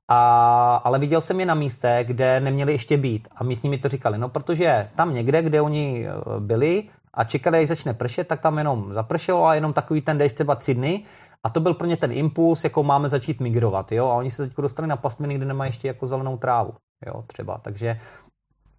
a, 0.08 0.76
ale 0.76 0.98
viděl 0.98 1.20
jsem 1.20 1.40
je 1.40 1.46
na 1.46 1.54
místě, 1.54 2.04
kde 2.06 2.40
neměli 2.40 2.72
ještě 2.72 2.96
být. 2.96 3.28
A 3.36 3.44
mi 3.44 3.78
to 3.78 3.88
říkali, 3.88 4.18
no 4.18 4.28
protože 4.28 4.90
tam 4.96 5.14
někde, 5.14 5.42
kde 5.42 5.60
oni 5.60 6.06
eh, 6.06 6.40
byli 6.40 6.88
a 7.14 7.24
čekali, 7.24 7.58
až 7.58 7.68
začne 7.68 7.94
pršet, 7.94 8.28
tak 8.28 8.40
tam 8.40 8.58
jenom 8.58 8.94
zapršelo 8.94 9.46
a 9.46 9.54
jenom 9.54 9.72
takový 9.72 10.00
ten 10.00 10.18
déšť 10.18 10.34
třeba 10.34 10.54
tři 10.54 10.74
dny. 10.74 11.04
A 11.44 11.50
to 11.50 11.60
byl 11.60 11.74
pro 11.74 11.86
ně 11.86 11.96
ten 11.96 12.12
impuls, 12.12 12.64
jako 12.64 12.82
máme 12.82 13.08
začít 13.08 13.40
migrovat. 13.40 13.92
Jo? 13.92 14.06
A 14.06 14.14
oni 14.14 14.30
se 14.30 14.48
teď 14.48 14.56
dostali 14.56 14.88
na 14.88 14.96
pastviny, 14.96 15.34
kde 15.34 15.46
nemají 15.46 15.68
ještě 15.68 15.88
jako 15.88 16.06
zelenou 16.06 16.36
trávu. 16.36 16.72
Jo? 17.06 17.24
Třeba. 17.26 17.58
Takže 17.58 18.00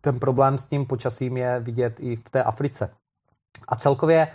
ten 0.01 0.19
problém 0.19 0.57
s 0.57 0.65
tím 0.65 0.85
počasím 0.85 1.37
je 1.37 1.59
vidět 1.59 1.99
i 1.99 2.15
v 2.15 2.29
té 2.29 2.43
Africe. 2.43 2.89
A 3.67 3.75
celkově 3.75 4.27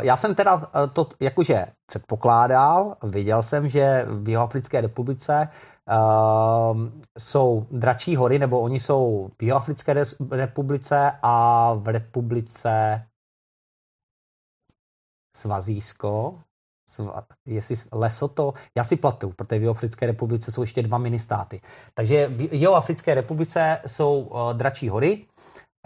já 0.00 0.16
jsem 0.16 0.34
teda 0.34 0.70
eh, 0.84 0.88
to 0.88 1.08
jakože 1.20 1.66
předpokládal, 1.86 2.96
viděl 3.02 3.42
jsem, 3.42 3.68
že 3.68 4.06
v 4.08 4.28
Jihoafrické 4.28 4.80
republice 4.80 5.48
uh, 5.90 6.78
jsou 7.18 7.66
dračí 7.70 8.16
hory, 8.16 8.38
nebo 8.38 8.60
oni 8.60 8.80
jsou 8.80 9.30
v 9.38 9.42
Jihoafrické 9.42 10.04
republice 10.30 11.12
a 11.22 11.74
v 11.74 11.88
republice 11.88 13.04
Svazísko, 15.36 16.40
Sva, 16.88 17.24
jestli 17.46 17.76
Lesoto, 17.92 18.52
já 18.76 18.84
si 18.84 18.96
platu, 18.96 19.32
protože 19.36 19.58
v 19.58 19.62
Jihoafrické 19.62 20.06
republice 20.06 20.52
jsou 20.52 20.60
ještě 20.60 20.82
dva 20.82 20.98
ministáty. 20.98 21.60
Takže 21.94 22.28
v 22.28 22.54
Jihoafrické 22.54 23.14
republice 23.14 23.80
jsou 23.86 24.20
uh, 24.20 24.52
dračí 24.52 24.88
hory, 24.88 25.26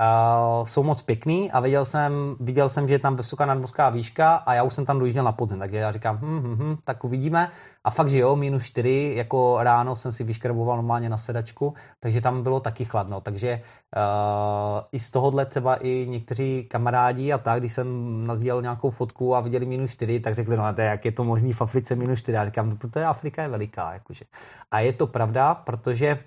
Uh, 0.01 0.66
jsou 0.66 0.82
moc 0.82 1.03
pěkný 1.03 1.51
a 1.51 1.61
viděl 1.61 1.84
jsem, 1.84 2.36
viděl 2.40 2.68
jsem, 2.68 2.88
že 2.88 2.94
je 2.94 2.99
tam 2.99 3.16
vysoká 3.16 3.46
nadmořská 3.46 3.90
výška 3.90 4.34
a 4.34 4.55
já 4.55 4.62
už 4.62 4.74
jsem 4.74 4.86
tam 4.86 4.99
dojížděl 4.99 5.24
na 5.24 5.32
podzem, 5.32 5.59
takže 5.59 5.76
já 5.76 5.92
říkám, 5.92 6.18
hm, 6.22 6.40
hm, 6.40 6.57
hm, 6.59 6.76
tak 6.84 7.05
uvidíme. 7.05 7.51
A 7.84 7.90
fakt, 7.90 8.09
že 8.09 8.18
jo, 8.18 8.36
minus 8.36 8.62
4, 8.62 9.12
jako 9.16 9.59
ráno 9.61 9.96
jsem 9.96 10.12
si 10.12 10.24
vyškraboval 10.24 10.76
normálně 10.76 11.09
na 11.09 11.16
sedačku, 11.16 11.74
takže 12.01 12.20
tam 12.20 12.42
bylo 12.42 12.61
taky 12.61 12.84
chladno. 12.84 13.20
Takže 13.20 13.62
uh, 13.96 14.82
i 14.92 15.01
z 15.01 15.11
tohohle 15.11 15.46
třeba 15.46 15.76
i 15.76 16.07
někteří 16.09 16.66
kamarádi 16.70 17.32
a 17.32 17.38
tak, 17.38 17.61
když 17.61 17.72
jsem 17.72 17.86
nazdílel 18.26 18.62
nějakou 18.62 18.90
fotku 18.90 19.34
a 19.34 19.40
viděli 19.40 19.66
minus 19.66 19.90
4, 19.90 20.20
tak 20.20 20.34
řekli, 20.34 20.57
no 20.57 20.74
to 20.74 20.80
jak 20.80 21.05
je 21.05 21.12
to 21.12 21.24
možný 21.24 21.53
v 21.53 21.62
Africe 21.62 21.94
minus 21.94 22.18
4. 22.18 22.36
Já 22.36 22.44
říkám, 22.44 22.70
no, 22.70 22.76
protože 22.76 23.05
Afrika 23.05 23.42
je 23.42 23.49
veliká. 23.49 23.92
Jakože. 23.92 24.24
A 24.70 24.80
je 24.80 24.92
to 24.92 25.07
pravda, 25.07 25.55
protože 25.55 26.18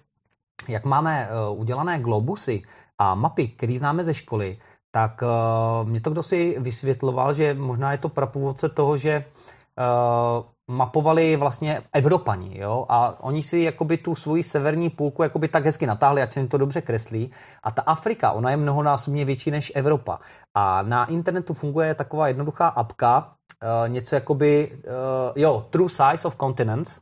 jak 0.68 0.86
máme 0.86 1.30
uh, 1.52 1.60
udělané 1.60 2.00
globusy, 2.00 2.64
a 3.02 3.16
mapy, 3.16 3.48
které 3.48 3.78
známe 3.78 4.04
ze 4.04 4.14
školy, 4.14 4.58
tak 4.92 5.24
uh, 5.24 5.90
mě 5.90 6.02
to 6.02 6.10
kdo 6.10 6.24
si 6.24 6.56
vysvětloval, 6.60 7.34
že 7.34 7.54
možná 7.54 7.92
je 7.92 7.98
to 7.98 8.10
prapůvodce 8.10 8.70
toho, 8.70 8.98
že 8.98 9.26
uh, 9.26 10.76
mapovali 10.76 11.36
vlastně 11.36 11.82
Evropani, 11.94 12.60
jo, 12.60 12.86
a 12.90 13.24
oni 13.24 13.44
si 13.44 13.60
jakoby 13.60 13.98
tu 13.98 14.16
svoji 14.16 14.44
severní 14.44 14.90
půlku 14.90 15.24
jakoby 15.24 15.48
tak 15.48 15.66
hezky 15.66 15.86
natáhli, 15.86 16.22
ať 16.22 16.32
se 16.32 16.40
jim 16.40 16.48
to 16.48 16.58
dobře 16.58 16.82
kreslí. 16.82 17.32
A 17.64 17.72
ta 17.72 17.82
Afrika, 17.82 18.32
ona 18.32 18.52
je 18.52 18.58
mnohonásobně 18.58 19.26
větší 19.26 19.52
než 19.52 19.72
Evropa. 19.76 20.20
A 20.54 20.82
na 20.82 21.06
internetu 21.06 21.54
funguje 21.54 21.96
taková 21.96 22.28
jednoduchá 22.28 22.68
apka, 22.68 23.28
uh, 23.28 23.90
něco 23.90 24.16
jakoby, 24.16 24.72
uh, 24.72 25.34
jo, 25.36 25.66
True 25.70 25.90
Size 25.90 26.28
of 26.28 26.38
Continents, 26.40 27.00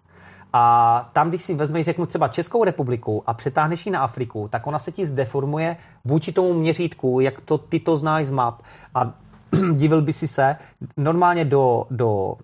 a 0.54 1.10
tam, 1.14 1.30
když 1.30 1.44
si 1.44 1.56
vezmeš, 1.56 1.86
řeknu 1.86 2.06
třeba 2.06 2.28
Českou 2.28 2.64
republiku 2.64 3.24
a 3.26 3.34
přetáhneš 3.34 3.86
ji 3.86 3.92
na 3.92 4.00
Afriku, 4.00 4.48
tak 4.48 4.68
ona 4.68 4.80
se 4.80 4.92
ti 4.92 5.06
zdeformuje 5.06 5.78
vůči 6.06 6.32
tomu 6.32 6.54
měřítku, 6.54 7.20
jak 7.20 7.42
to 7.42 7.58
ty 7.58 7.80
to 7.80 7.98
znáš 7.98 8.26
z 8.26 8.32
map. 8.32 8.62
A 8.96 9.14
divil 9.74 10.02
by 10.02 10.14
si 10.14 10.28
se, 10.28 10.56
normálně 10.98 11.46
do, 11.46 11.86
do 11.92 12.36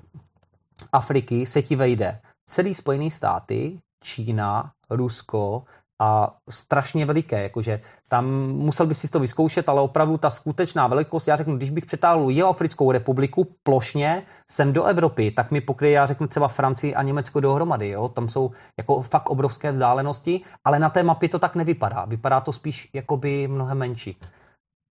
Afriky 0.92 1.46
se 1.46 1.62
ti 1.62 1.76
vejde 1.76 2.20
celý 2.46 2.76
Spojený 2.76 3.12
státy, 3.12 3.80
Čína, 4.04 4.72
Rusko, 4.90 5.64
a 6.00 6.36
strašně 6.50 7.06
veliké, 7.06 7.44
jakože 7.44 7.82
tam 8.08 8.28
musel 8.50 8.86
bych 8.86 8.98
si 8.98 9.08
to 9.08 9.20
vyzkoušet, 9.20 9.70
ale 9.70 9.82
opravdu 9.82 10.18
ta 10.18 10.30
skutečná 10.30 10.88
velikost, 10.88 11.28
já 11.28 11.38
řeknu, 11.38 11.58
když 11.58 11.70
bych 11.70 11.86
přetáhl 11.86 12.30
Jihoafrickou 12.30 12.92
republiku 12.92 13.48
plošně 13.64 14.24
sem 14.52 14.74
do 14.74 14.84
Evropy, 14.84 15.32
tak 15.32 15.52
mi 15.52 15.62
pokryje, 15.62 15.94
já 15.94 16.06
řeknu 16.06 16.28
třeba 16.28 16.48
Francii 16.48 16.96
a 16.96 17.04
Německo 17.04 17.40
dohromady, 17.40 17.90
jo? 17.90 18.08
tam 18.08 18.30
jsou 18.30 18.52
jako 18.78 19.02
fakt 19.02 19.30
obrovské 19.30 19.72
vzdálenosti, 19.72 20.42
ale 20.66 20.80
na 20.80 20.90
té 20.90 21.04
mapě 21.04 21.30
to 21.30 21.40
tak 21.40 21.56
nevypadá, 21.56 22.06
vypadá 22.06 22.42
to 22.42 22.54
spíš 22.54 22.90
jakoby 22.94 23.48
mnohem 23.48 23.78
menší. 23.78 24.18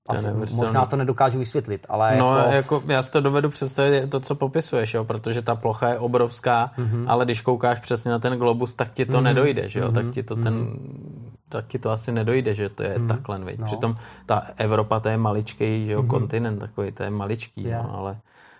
Asi, 0.08 0.26
možná 0.54 0.86
to 0.86 0.96
nedokážu 0.96 1.38
vysvětlit, 1.38 1.86
ale 1.88 2.16
No, 2.16 2.36
jako... 2.38 2.74
jako 2.74 2.82
já 2.92 3.02
si 3.02 3.12
to 3.12 3.20
dovedu 3.20 3.50
představit 3.50 4.10
to, 4.10 4.20
co 4.20 4.34
popisuješ, 4.34 4.94
jo, 4.94 5.04
protože 5.04 5.42
ta 5.42 5.54
plocha 5.54 5.88
je 5.88 5.98
obrovská, 5.98 6.70
mm-hmm. 6.78 7.04
ale 7.08 7.24
když 7.24 7.40
koukáš 7.40 7.80
přesně 7.80 8.10
na 8.10 8.18
ten 8.18 8.38
globus, 8.38 8.74
tak 8.74 8.92
ti 8.92 9.06
to 9.06 9.12
mm-hmm. 9.12 9.22
nedojde, 9.22 9.68
že 9.68 9.80
jo, 9.80 9.88
mm-hmm. 9.88 9.94
tak 9.94 10.10
ti 10.10 10.22
to 10.22 10.36
ten, 10.36 10.54
mm-hmm. 10.54 11.30
tak 11.48 11.66
ti 11.66 11.78
to 11.78 11.90
asi 11.90 12.12
nedojde, 12.12 12.54
že 12.54 12.68
to 12.68 12.82
je 12.82 12.98
mm-hmm. 12.98 13.08
takhle. 13.08 13.38
No. 13.38 13.64
Přitom 13.64 13.96
ta 14.26 14.42
Evropa, 14.56 15.00
to 15.00 15.08
je 15.08 15.16
maličký, 15.16 15.86
že 15.86 15.92
jo, 15.92 16.02
mm-hmm. 16.02 16.06
kontinent 16.06 16.60
takový, 16.60 16.92
to 16.92 17.02
je 17.02 17.10
maličký, 17.10 17.62
yeah. 17.64 17.84
no, 17.84 17.98
ale 17.98 18.16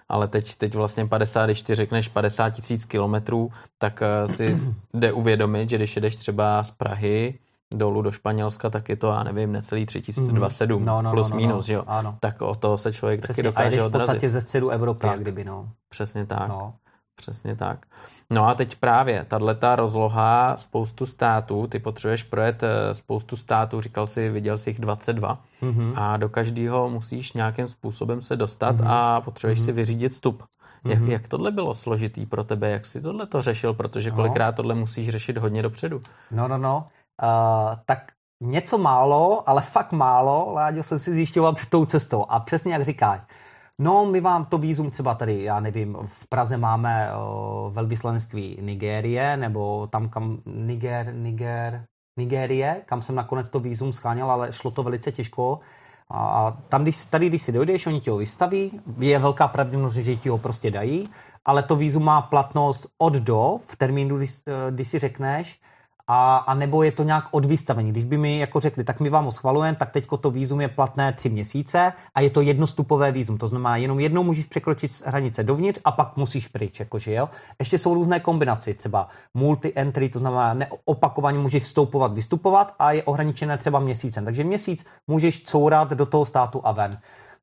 ale 0.09 0.29
teď, 0.29 0.55
teď 0.55 0.75
vlastně 0.75 1.07
50, 1.07 1.47
když 1.47 1.63
ty 1.63 1.75
řekneš 1.75 2.09
50 2.09 2.51
tisíc 2.51 2.85
kilometrů, 2.85 3.51
tak 3.79 4.03
uh, 4.27 4.33
si 4.33 4.61
jde 4.95 5.13
uvědomit, 5.13 5.71
že 5.71 5.77
když 5.77 5.97
jedeš 5.97 6.17
třeba 6.17 6.65
z 6.65 6.71
Prahy 6.71 7.39
dolů 7.75 8.03
do 8.03 8.13
Španělska, 8.13 8.71
tak 8.71 8.89
je 8.89 8.97
to, 8.97 9.09
já 9.09 9.23
nevím, 9.23 9.53
necelý 9.53 9.87
3027 9.87 10.81
mm. 10.81 10.87
no, 10.87 11.03
no, 11.03 11.11
plus 11.11 11.31
no, 11.31 11.37
no, 11.37 11.41
minus, 11.41 11.69
no, 11.69 11.75
jo. 11.75 11.85
Ano. 11.87 12.17
Tak 12.21 12.43
o 12.43 12.55
to 12.55 12.79
se 12.79 12.93
člověk 12.93 13.23
Přesně. 13.23 13.43
taky 13.43 13.49
dokáže 13.49 13.83
odrazit. 13.83 13.95
A 13.95 13.99
v 13.99 14.01
podstatě 14.01 14.31
ze 14.31 14.41
středu 14.41 14.69
Evropy, 14.69 15.07
tak. 15.07 15.21
kdyby, 15.21 15.45
no. 15.45 15.69
Přesně 15.89 16.27
tak. 16.27 16.49
No. 16.49 16.75
Přesně 17.17 17.57
tak. 17.57 17.87
No 18.31 18.49
a 18.49 18.55
teď 18.55 18.77
právě, 18.77 19.27
tato 19.29 19.77
rozloha 19.77 20.57
spoustu 20.57 21.07
států, 21.07 21.67
ty 21.67 21.79
potřebuješ 21.79 22.23
projet 22.23 22.63
eh, 22.63 22.95
spoustu 22.95 23.37
států, 23.37 23.81
říkal 23.81 24.07
si, 24.07 24.29
viděl 24.29 24.59
jsi 24.59 24.71
jich 24.71 24.79
22 24.79 25.41
mm-hmm. 25.63 25.93
a 25.97 26.17
do 26.17 26.29
každého 26.29 26.91
musíš 26.91 27.33
nějakým 27.33 27.69
způsobem 27.69 28.23
se 28.23 28.37
dostat 28.37 28.77
mm-hmm. 28.77 28.91
a 28.91 29.21
potřebuješ 29.21 29.61
mm-hmm. 29.61 29.65
si 29.65 29.73
vyřídit 29.73 30.13
vstup. 30.13 30.43
Jak, 30.85 30.99
mm-hmm. 30.99 31.11
jak 31.11 31.29
tohle 31.29 31.51
bylo 31.51 31.75
složitý 31.75 32.27
pro 32.27 32.45
tebe? 32.45 32.71
Jak 32.71 32.87
jsi 32.87 33.03
tohle 33.03 33.27
to 33.27 33.43
řešil? 33.43 33.75
Protože 33.75 34.11
no. 34.11 34.17
kolikrát 34.17 34.53
tohle 34.53 34.75
musíš 34.75 35.09
řešit 35.09 35.39
hodně 35.39 35.63
dopředu. 35.63 36.01
No, 36.31 36.49
no, 36.49 36.59
no. 36.59 36.87
Uh, 37.23 37.75
tak 37.87 38.13
něco 38.41 38.79
málo, 38.79 39.49
ale 39.49 39.63
fakt 39.63 39.93
málo, 39.93 40.53
Láďo, 40.53 40.83
jsem 40.83 40.99
si 40.99 41.15
zjišťoval 41.15 41.55
před 41.55 41.71
tou 41.71 41.85
cestou. 41.85 42.27
A 42.29 42.41
přesně 42.41 42.73
jak 42.73 42.85
říkáš, 42.85 43.21
no 43.79 44.07
my 44.07 44.21
vám 44.21 44.45
to 44.45 44.59
výzum 44.59 44.91
třeba 44.91 45.15
tady, 45.15 45.43
já 45.43 45.61
nevím, 45.61 45.97
v 46.07 46.29
Praze 46.29 46.57
máme 46.57 47.11
o, 47.17 47.71
velvyslanectví 47.75 48.59
Nigérie, 48.61 49.37
nebo 49.37 49.87
tam 49.87 50.09
kam 50.09 50.39
Niger, 50.47 51.15
Niger, 51.15 51.85
Nigérie, 52.19 52.83
kam 52.87 53.03
jsem 53.03 53.15
nakonec 53.15 53.51
to 53.51 53.61
výzum 53.61 53.93
scháněl, 53.93 54.31
ale 54.31 54.53
šlo 54.53 54.71
to 54.71 54.83
velice 54.83 55.13
těžko. 55.13 55.61
A 56.11 56.57
tam, 56.69 56.83
když, 56.83 57.05
tady, 57.05 57.29
když 57.29 57.43
si 57.43 57.53
dojdeš, 57.53 57.87
oni 57.87 58.01
ti 58.01 58.11
ho 58.11 58.17
vystaví, 58.17 58.81
je 58.99 59.19
velká 59.19 59.49
pravděpodobnost, 59.49 59.95
že 59.95 60.17
ti 60.17 60.29
ho 60.29 60.39
prostě 60.39 60.71
dají, 60.71 61.09
ale 61.45 61.63
to 61.63 61.77
výzum 61.77 62.05
má 62.05 62.23
platnost 62.23 62.87
od 62.99 63.13
do 63.13 63.59
v 63.67 63.77
termínu, 63.77 64.17
kdy, 64.17 64.27
kdy 64.71 64.85
si 64.85 64.99
řekneš, 64.99 65.61
a, 66.07 66.37
a 66.37 66.55
nebo 66.55 66.83
je 66.83 66.93
to 66.93 67.03
nějak 67.03 67.25
od 67.31 67.45
vystavení. 67.45 67.91
Když 67.91 68.05
by 68.05 68.19
mi 68.19 68.39
jako 68.39 68.61
řekli, 68.61 68.85
tak 68.85 69.01
my 69.01 69.11
vám 69.11 69.25
ho 69.25 69.33
schvalujeme, 69.33 69.77
tak 69.77 69.91
teďko 69.91 70.17
to 70.17 70.31
výzum 70.31 70.61
je 70.61 70.69
platné 70.69 71.13
tři 71.13 71.29
měsíce 71.29 71.93
a 72.15 72.21
je 72.21 72.31
to 72.31 72.41
jednostupové 72.41 73.13
výzum. 73.13 73.39
To 73.39 73.49
znamená, 73.49 73.77
jenom 73.77 74.01
jednou 74.01 74.23
můžeš 74.23 74.45
překročit 74.45 75.03
hranice 75.07 75.43
dovnitř 75.43 75.81
a 75.85 75.93
pak 75.93 76.17
musíš 76.17 76.49
pryč. 76.49 76.81
Jakože, 76.81 77.15
jo? 77.15 77.29
Ještě 77.59 77.79
jsou 77.79 77.95
různé 77.95 78.21
kombinace, 78.21 78.75
třeba 78.75 79.09
multi-entry, 79.35 80.09
to 80.09 80.19
znamená 80.19 80.55
neopakovaně 80.55 81.39
můžeš 81.39 81.63
vstoupovat, 81.63 82.13
vystupovat 82.13 82.75
a 82.79 82.93
je 82.93 83.03
ohraničené 83.03 83.59
třeba 83.59 83.79
měsícem. 83.79 84.25
Takže 84.25 84.45
měsíc 84.45 84.87
můžeš 85.07 85.43
courat 85.43 85.91
do 85.91 86.07
toho 86.07 86.27
státu 86.27 86.61
a 86.65 86.73
ven. 86.73 86.99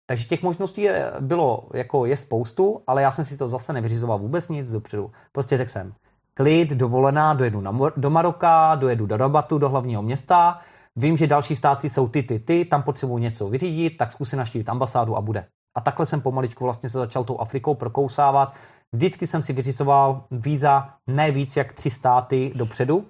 Takže 0.06 0.26
těch 0.26 0.42
možností 0.42 0.82
je, 0.82 1.12
bylo, 1.20 1.68
jako 1.74 2.06
je 2.06 2.18
spoustu, 2.18 2.82
ale 2.88 3.02
já 3.02 3.12
jsem 3.12 3.26
si 3.26 3.38
to 3.38 3.50
zase 3.50 3.74
nevyřizoval 3.74 4.20
vůbec 4.20 4.50
nic 4.50 4.72
dopředu. 4.72 5.12
Prostě 5.32 5.58
řekl 5.58 5.72
jsem, 5.72 5.94
klid, 6.42 6.70
dovolená, 6.70 7.34
dojedu 7.34 7.62
na, 7.62 7.72
do 7.98 8.10
Maroka, 8.10 8.76
dojedu 8.76 9.06
do 9.06 9.18
Rabatu, 9.18 9.58
do 9.58 9.70
hlavního 9.70 10.02
města, 10.02 10.60
vím, 10.96 11.18
že 11.18 11.28
další 11.28 11.56
státy 11.56 11.90
jsou 11.90 12.08
ty, 12.08 12.24
ty, 12.24 12.40
ty, 12.40 12.66
tam 12.66 12.84
potřebuji 12.84 13.18
něco 13.18 13.50
vyřídit, 13.50 13.98
tak 13.98 14.12
zkusím 14.12 14.40
naštívit 14.40 14.70
ambasádu 14.70 15.18
a 15.18 15.22
bude. 15.22 15.46
A 15.76 15.82
takhle 15.82 16.06
jsem 16.06 16.22
pomaličku 16.22 16.64
vlastně 16.64 16.90
se 16.90 16.98
začal 16.98 17.24
tou 17.24 17.38
Afrikou 17.38 17.76
prokousávat. 17.76 18.54
Vždycky 18.92 19.28
jsem 19.28 19.42
si 19.42 19.54
vyřizoval 19.54 20.24
víza 20.32 20.90
ne 21.08 21.32
víc 21.32 21.58
jak 21.58 21.74
tři 21.74 21.90
státy 21.90 22.52
dopředu. 22.56 23.06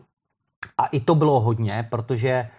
A 0.77 0.85
i 0.85 0.99
to 0.99 1.15
bylo 1.15 1.39
hodně, 1.39 1.87
protože 1.89 2.49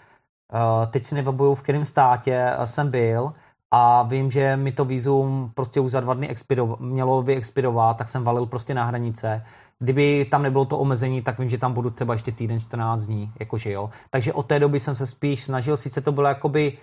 uh, 0.53 0.87
teď 0.91 1.05
si 1.05 1.15
nevybavuju, 1.15 1.55
v 1.55 1.63
kterém 1.63 1.85
státě 1.85 2.53
jsem 2.65 2.91
byl, 2.91 3.33
a 3.75 4.03
vím, 4.03 4.31
že 4.31 4.57
mi 4.57 4.73
to 4.73 4.85
vízum 4.85 5.51
prostě 5.55 5.81
už 5.81 5.93
za 5.93 6.01
dva 6.01 6.15
dny 6.15 6.29
expiro, 6.29 6.77
mělo 6.81 7.23
vyexpirovat, 7.23 7.97
tak 7.97 8.09
jsem 8.09 8.25
valil 8.25 8.47
prostě 8.47 8.75
na 8.75 8.85
hranice. 8.85 9.45
Kdyby 9.83 10.25
tam 10.31 10.43
nebylo 10.43 10.65
to 10.65 10.79
omezení, 10.79 11.23
tak 11.23 11.39
vím, 11.39 11.49
že 11.49 11.59
tam 11.59 11.73
budu 11.73 11.91
třeba 11.91 12.13
ještě 12.13 12.33
týden, 12.33 12.61
14 12.61 13.03
dní, 13.03 13.33
jakože 13.41 13.73
jo. 13.73 13.91
Takže 14.11 14.33
od 14.33 14.47
té 14.47 14.59
doby 14.59 14.81
jsem 14.81 14.95
se 14.95 15.07
spíš 15.07 15.45
snažil, 15.45 15.77
sice 15.77 16.01
to 16.01 16.13
bylo 16.13 16.29
jakoby 16.29 16.79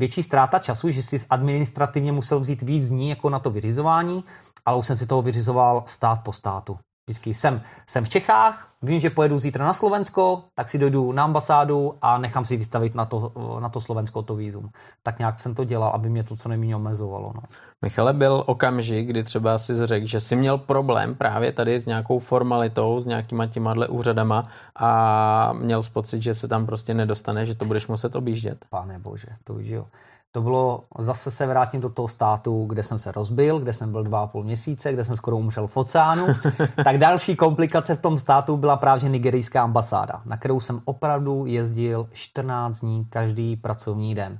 větší 0.00 0.22
ztráta 0.22 0.58
času, 0.58 0.90
že 0.90 1.02
si 1.02 1.26
administrativně 1.30 2.12
musel 2.12 2.40
vzít 2.40 2.62
víc 2.62 2.88
dní 2.88 3.08
jako 3.10 3.30
na 3.30 3.38
to 3.38 3.50
vyřizování, 3.50 4.24
ale 4.66 4.78
už 4.78 4.86
jsem 4.86 4.96
si 4.96 5.06
toho 5.06 5.22
vyřizoval 5.22 5.84
stát 5.86 6.24
po 6.24 6.32
státu. 6.32 6.78
Vždycky 7.06 7.34
jsem, 7.34 7.62
jsem 7.86 8.04
v 8.04 8.08
Čechách, 8.08 8.68
vím, 8.82 9.00
že 9.00 9.10
pojedu 9.10 9.38
zítra 9.38 9.66
na 9.66 9.74
Slovensko, 9.74 10.44
tak 10.54 10.68
si 10.68 10.78
dojdu 10.78 11.12
na 11.12 11.24
ambasádu 11.24 11.94
a 12.02 12.18
nechám 12.18 12.44
si 12.44 12.56
vystavit 12.56 12.94
na 12.94 13.04
to, 13.04 13.32
na 13.60 13.68
to 13.68 13.80
Slovensko 13.80 14.22
to 14.22 14.34
výzum. 14.34 14.70
Tak 15.02 15.18
nějak 15.18 15.40
jsem 15.40 15.54
to 15.54 15.64
dělal, 15.64 15.90
aby 15.90 16.08
mě 16.08 16.24
to 16.24 16.36
co 16.36 16.48
nejméně 16.48 16.76
omezovalo. 16.76 17.32
No. 17.34 17.42
Michale, 17.82 18.12
byl 18.12 18.42
okamžik, 18.46 19.06
kdy 19.06 19.24
třeba 19.24 19.58
si 19.58 19.86
řekl, 19.86 20.06
že 20.06 20.20
jsi 20.20 20.36
měl 20.36 20.58
problém 20.58 21.14
právě 21.14 21.52
tady 21.52 21.80
s 21.80 21.86
nějakou 21.86 22.18
formalitou, 22.18 23.00
s 23.00 23.06
nějakýma 23.06 23.46
těma 23.46 23.74
úřadama 23.88 24.48
a 24.76 25.52
měl 25.52 25.82
pocit, 25.92 26.22
že 26.22 26.34
se 26.34 26.48
tam 26.48 26.66
prostě 26.66 26.94
nedostane, 26.94 27.46
že 27.46 27.54
to 27.54 27.64
budeš 27.64 27.86
muset 27.86 28.16
objíždět. 28.16 28.64
Pane 28.70 28.98
bože, 28.98 29.28
to 29.44 29.54
už 29.54 29.66
jo. 29.66 29.86
To 30.34 30.42
bylo, 30.42 30.84
zase 30.98 31.30
se 31.30 31.46
vrátím 31.46 31.80
do 31.80 31.88
toho 31.88 32.08
státu, 32.08 32.66
kde 32.66 32.82
jsem 32.82 32.98
se 32.98 33.12
rozbil, 33.12 33.58
kde 33.58 33.72
jsem 33.72 33.92
byl 33.92 34.02
dva 34.02 34.22
a 34.22 34.26
půl 34.26 34.44
měsíce, 34.44 34.92
kde 34.92 35.04
jsem 35.04 35.16
skoro 35.16 35.36
umřel 35.36 35.66
v 35.66 35.76
oceánu. 35.76 36.26
tak 36.84 36.98
další 36.98 37.36
komplikace 37.36 37.94
v 37.94 38.00
tom 38.00 38.18
státu 38.18 38.56
byla 38.56 38.76
právě 38.76 39.08
nigerijská 39.08 39.62
ambasáda, 39.62 40.22
na 40.24 40.36
kterou 40.36 40.60
jsem 40.60 40.80
opravdu 40.84 41.46
jezdil 41.46 42.08
14 42.12 42.80
dní 42.80 43.04
každý 43.04 43.56
pracovní 43.56 44.14
den. 44.14 44.38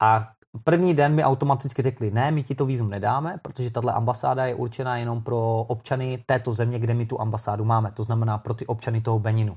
A 0.00 0.28
první 0.64 0.94
den 0.94 1.14
mi 1.14 1.24
automaticky 1.24 1.82
řekli, 1.82 2.10
ne, 2.10 2.30
my 2.30 2.42
ti 2.42 2.54
to 2.54 2.66
výzum 2.66 2.90
nedáme, 2.90 3.38
protože 3.42 3.70
tahle 3.70 3.92
ambasáda 3.92 4.46
je 4.46 4.54
určená 4.54 4.96
jenom 4.96 5.22
pro 5.22 5.64
občany 5.68 6.24
této 6.26 6.52
země, 6.52 6.78
kde 6.78 6.94
my 6.94 7.06
tu 7.06 7.20
ambasádu 7.20 7.64
máme. 7.64 7.92
To 7.92 8.02
znamená 8.02 8.38
pro 8.38 8.54
ty 8.54 8.66
občany 8.66 9.00
toho 9.00 9.18
Beninu. 9.18 9.56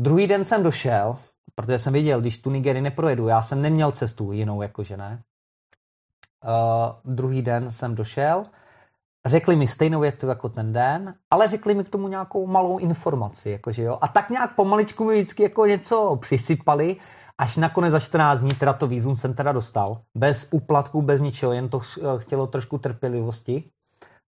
Druhý 0.00 0.26
den 0.26 0.44
jsem 0.44 0.62
došel 0.62 1.16
protože 1.54 1.78
jsem 1.78 1.92
viděl, 1.92 2.20
když 2.20 2.38
tu 2.38 2.50
Nigery 2.50 2.80
neprojedu, 2.80 3.28
já 3.28 3.42
jsem 3.42 3.62
neměl 3.62 3.92
cestu 3.92 4.32
jinou, 4.32 4.62
jakože 4.62 4.96
ne. 4.96 5.22
Uh, 6.44 7.14
druhý 7.14 7.42
den 7.42 7.70
jsem 7.70 7.94
došel, 7.94 8.46
řekli 9.26 9.56
mi 9.56 9.66
stejnou 9.66 10.00
větu 10.00 10.26
jako 10.26 10.48
ten 10.48 10.72
den, 10.72 11.14
ale 11.30 11.48
řekli 11.48 11.74
mi 11.74 11.84
k 11.84 11.88
tomu 11.88 12.08
nějakou 12.08 12.46
malou 12.46 12.78
informaci, 12.78 13.50
jakože 13.50 13.82
jo. 13.82 13.98
A 14.00 14.08
tak 14.08 14.30
nějak 14.30 14.54
pomaličku 14.54 15.04
mi 15.04 15.14
vždycky 15.14 15.42
jako 15.42 15.66
něco 15.66 16.18
přisypali, 16.20 16.96
až 17.38 17.56
nakonec 17.56 17.92
za 17.92 18.00
14 18.00 18.40
dní 18.40 18.54
teda 18.54 18.72
to 18.72 18.86
výzum 18.86 19.16
jsem 19.16 19.34
teda 19.34 19.52
dostal. 19.52 20.00
Bez 20.14 20.48
úplatku, 20.50 21.02
bez 21.02 21.20
ničeho, 21.20 21.52
jen 21.52 21.68
to 21.68 21.80
chtělo 22.18 22.46
trošku 22.46 22.78
trpělivosti. 22.78 23.70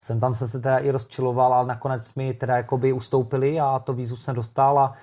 Jsem 0.03 0.19
tam 0.19 0.33
se 0.33 0.59
teda 0.59 0.77
i 0.77 0.91
rozčiloval, 0.91 1.53
ale 1.53 1.67
nakonec 1.67 2.15
mi 2.15 2.33
teda 2.33 2.57
jakoby 2.57 2.93
ustoupili 2.93 3.59
a 3.59 3.79
to 3.79 3.93
výzum 3.93 4.17
jsem 4.17 4.35
dostal 4.35 4.79
a 4.79 4.93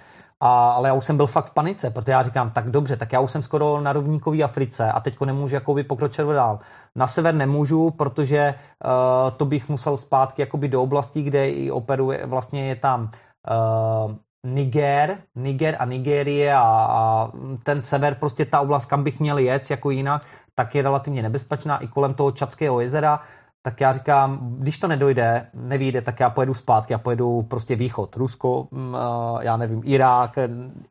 a, 0.40 0.70
ale 0.70 0.88
já 0.88 0.94
už 0.94 1.04
jsem 1.04 1.16
byl 1.16 1.26
fakt 1.26 1.46
v 1.46 1.54
panice, 1.54 1.90
protože 1.90 2.12
já 2.12 2.22
říkám, 2.22 2.50
tak 2.50 2.70
dobře, 2.70 2.96
tak 2.96 3.12
já 3.12 3.20
už 3.20 3.32
jsem 3.32 3.42
skoro 3.42 3.80
na 3.80 3.92
rovníkové 3.92 4.42
Africe 4.42 4.92
a 4.92 5.00
teďko 5.00 5.24
nemůžu 5.24 5.54
jakoby 5.54 5.84
pokročit 5.84 6.26
dál. 6.26 6.58
Na 6.96 7.06
sever 7.06 7.34
nemůžu, 7.34 7.90
protože 7.90 8.54
uh, 8.84 8.90
to 9.36 9.44
bych 9.44 9.68
musel 9.68 9.96
zpátky 9.96 10.42
jakoby 10.42 10.68
do 10.68 10.82
oblasti, 10.82 11.22
kde 11.22 11.50
i 11.50 11.70
operuje, 11.70 12.26
vlastně 12.26 12.68
je 12.68 12.76
tam 12.76 13.10
uh, 13.50 14.14
Niger, 14.46 15.18
Niger 15.34 15.76
a 15.78 15.84
Nigérie 15.84 16.54
a, 16.54 16.60
a 16.90 17.30
ten 17.62 17.82
sever, 17.82 18.14
prostě 18.14 18.44
ta 18.44 18.60
oblast, 18.60 18.86
kam 18.86 19.04
bych 19.04 19.20
měl 19.20 19.38
jet 19.38 19.70
jako 19.70 19.90
jinak, 19.90 20.22
tak 20.54 20.74
je 20.74 20.82
relativně 20.82 21.22
nebezpečná 21.22 21.78
i 21.78 21.86
kolem 21.88 22.14
toho 22.14 22.32
Čadského 22.32 22.80
jezera 22.80 23.20
tak 23.62 23.80
já 23.80 23.92
říkám, 23.92 24.56
když 24.58 24.78
to 24.78 24.88
nedojde, 24.88 25.46
nevíde, 25.54 26.02
tak 26.02 26.20
já 26.20 26.30
pojedu 26.30 26.54
zpátky, 26.54 26.92
já 26.92 26.98
pojedu 26.98 27.42
prostě 27.42 27.76
východ, 27.76 28.16
Rusko, 28.16 28.68
mm, 28.70 28.96
já 29.40 29.56
nevím, 29.56 29.82
Irák, 29.84 30.36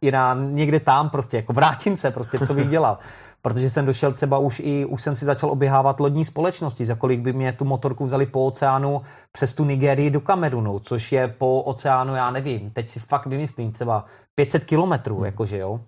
Irán, 0.01 0.55
někde 0.55 0.80
tam 0.80 1.09
prostě, 1.09 1.38
jako 1.38 1.53
vrátím 1.53 1.97
se 1.97 2.11
prostě, 2.11 2.39
co 2.39 2.53
bych 2.53 2.70
dělal. 2.70 2.97
Protože 3.41 3.70
jsem 3.70 3.86
došel 3.86 4.13
třeba 4.13 4.38
už 4.38 4.61
i, 4.65 4.86
už 4.86 5.01
jsem 5.01 5.15
si 5.15 5.26
začal 5.26 5.51
oběhávat 5.51 5.99
lodní 5.99 6.26
společnosti, 6.26 6.86
za 6.86 6.95
kolik 6.95 7.20
by 7.20 7.34
mě 7.34 7.53
tu 7.53 7.65
motorku 7.65 8.05
vzali 8.05 8.26
po 8.26 8.45
oceánu 8.45 9.01
přes 9.32 9.53
tu 9.53 9.65
Nigerii 9.65 10.09
do 10.09 10.22
Kamerunu, 10.22 10.80
což 10.80 11.11
je 11.11 11.28
po 11.28 11.61
oceánu, 11.61 12.15
já 12.15 12.32
nevím, 12.32 12.72
teď 12.72 12.89
si 12.89 12.99
fakt 12.99 13.26
vymyslím, 13.26 13.72
třeba 13.72 14.05
500 14.36 14.63
kilometrů, 14.63 15.26
jakože 15.26 15.57
jo. 15.57 15.80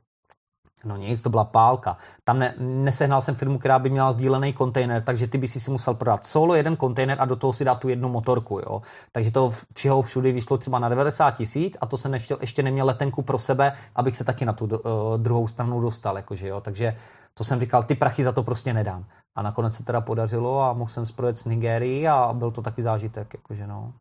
No 0.84 0.98
nic, 0.98 1.22
to 1.22 1.30
byla 1.30 1.44
pálka. 1.44 1.98
Tam 2.24 2.40
ne, 2.40 2.54
nesehnal 2.58 3.22
jsem 3.22 3.36
firmu, 3.36 3.60
která 3.60 3.80
by 3.80 3.90
měla 3.90 4.12
sdílený 4.12 4.54
kontejner, 4.54 5.04
takže 5.04 5.28
ty 5.28 5.38
by 5.38 5.48
si 5.48 5.72
musel 5.72 5.94
prodat 5.94 6.26
solo 6.26 6.56
jeden 6.56 6.76
kontejner 6.76 7.18
a 7.20 7.26
do 7.26 7.36
toho 7.36 7.54
si 7.54 7.66
dát 7.66 7.80
tu 7.80 7.90
jednu 7.90 8.10
motorku. 8.10 8.60
Jo? 8.60 8.82
Takže 9.12 9.32
to 9.32 9.54
všeho 9.76 10.02
všude 10.02 10.32
vyšlo 10.32 10.58
třeba 10.58 10.80
na 10.80 10.90
90 10.90 11.32
tisíc 11.32 11.78
a 11.82 11.86
to 11.86 11.98
jsem 11.98 12.14
ještě, 12.14 12.38
ještě 12.42 12.64
neměl 12.64 12.86
letenku 12.86 13.22
pro 13.22 13.40
sebe, 13.40 13.74
abych 13.96 14.18
se 14.18 14.24
taky 14.24 14.46
na 14.46 14.54
tu 14.54 14.66
uh, 14.66 14.80
druhou 15.18 15.48
stranu 15.48 15.82
dostal. 15.82 16.16
Jakože, 16.16 16.48
jo? 16.48 16.62
Takže 16.62 16.98
to 17.34 17.44
jsem 17.44 17.60
říkal, 17.60 17.84
ty 17.84 17.96
prachy 17.96 18.24
za 18.24 18.32
to 18.32 18.44
prostě 18.44 18.74
nedám. 18.74 19.06
A 19.36 19.42
nakonec 19.42 19.76
se 19.76 19.84
teda 19.84 20.02
podařilo 20.02 20.62
a 20.62 20.74
mohl 20.74 20.90
jsem 20.90 21.06
sprojet 21.06 21.38
z 21.38 21.46
Nigerii 21.46 22.08
a 22.08 22.34
byl 22.34 22.52
to 22.52 22.62
taky 22.62 22.82
zážitek. 22.82 23.34
Jakože, 23.34 23.68
no. 23.68 23.94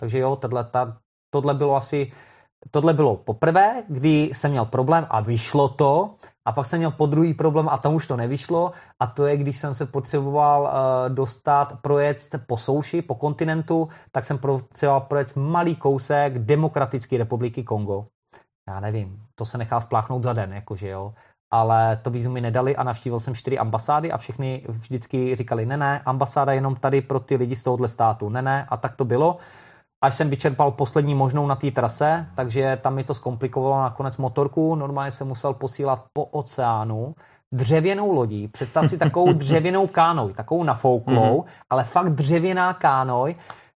Takže 0.00 0.18
jo, 0.18 0.36
tohle, 0.36 0.64
ta, 0.64 0.96
tohle 1.30 1.54
bylo 1.54 1.76
asi 1.76 2.12
tohle 2.70 2.94
bylo 2.94 3.16
poprvé, 3.16 3.82
kdy 3.88 4.30
jsem 4.32 4.50
měl 4.50 4.64
problém 4.64 5.06
a 5.10 5.20
vyšlo 5.20 5.68
to, 5.68 6.14
a 6.44 6.52
pak 6.52 6.66
jsem 6.66 6.78
měl 6.78 6.90
po 6.90 7.06
druhý 7.06 7.34
problém 7.34 7.68
a 7.68 7.78
tam 7.78 7.94
už 7.94 8.06
to 8.06 8.16
nevyšlo 8.16 8.72
a 9.00 9.06
to 9.06 9.26
je, 9.26 9.36
když 9.36 9.56
jsem 9.56 9.74
se 9.74 9.86
potřeboval 9.86 10.62
uh, 10.62 11.14
dostat, 11.14 11.72
projet 11.82 12.18
po 12.46 12.58
souši, 12.58 13.02
po 13.02 13.14
kontinentu, 13.14 13.88
tak 14.12 14.24
jsem 14.24 14.38
potřeboval 14.38 15.00
projet 15.00 15.36
malý 15.36 15.76
kousek 15.76 16.38
Demokratické 16.38 17.18
republiky 17.18 17.62
Kongo. 17.64 18.04
Já 18.68 18.80
nevím, 18.80 19.22
to 19.34 19.44
se 19.44 19.58
nechá 19.58 19.80
spláchnout 19.80 20.22
za 20.22 20.32
den, 20.32 20.52
jakože 20.52 20.88
jo. 20.88 21.14
Ale 21.50 22.00
to 22.02 22.10
vízum 22.10 22.32
mi 22.32 22.40
nedali 22.40 22.76
a 22.76 22.82
navštívil 22.82 23.20
jsem 23.20 23.34
čtyři 23.34 23.58
ambasády 23.58 24.12
a 24.12 24.18
všechny 24.18 24.64
vždycky 24.68 25.36
říkali, 25.36 25.66
ne, 25.66 25.76
ne, 25.76 26.02
ambasáda 26.04 26.52
jenom 26.52 26.76
tady 26.76 27.00
pro 27.00 27.20
ty 27.20 27.36
lidi 27.36 27.56
z 27.56 27.62
tohohle 27.62 27.88
státu, 27.88 28.28
ne, 28.28 28.42
ne, 28.42 28.66
a 28.68 28.76
tak 28.76 28.96
to 28.96 29.04
bylo 29.04 29.36
až 30.06 30.14
jsem 30.14 30.30
vyčerpal 30.30 30.70
poslední 30.70 31.14
možnou 31.14 31.46
na 31.46 31.56
té 31.56 31.70
trase, 31.70 32.26
takže 32.34 32.78
tam 32.82 32.94
mi 32.94 33.04
to 33.04 33.14
zkomplikovalo 33.14 33.82
nakonec 33.82 34.16
motorku. 34.16 34.74
Normálně 34.74 35.10
jsem 35.10 35.28
musel 35.28 35.54
posílat 35.54 36.04
po 36.12 36.24
oceánu 36.24 37.14
dřevěnou 37.52 38.12
lodí. 38.12 38.48
Představ 38.48 38.86
si 38.86 38.98
takovou 38.98 39.32
dřevěnou 39.42 39.86
kánoj, 39.86 40.34
takovou 40.34 40.64
nafouklou, 40.64 41.40
mm-hmm. 41.40 41.64
ale 41.70 41.84
fakt 41.84 42.12
dřevěná 42.12 42.74
kánoj, 42.74 43.34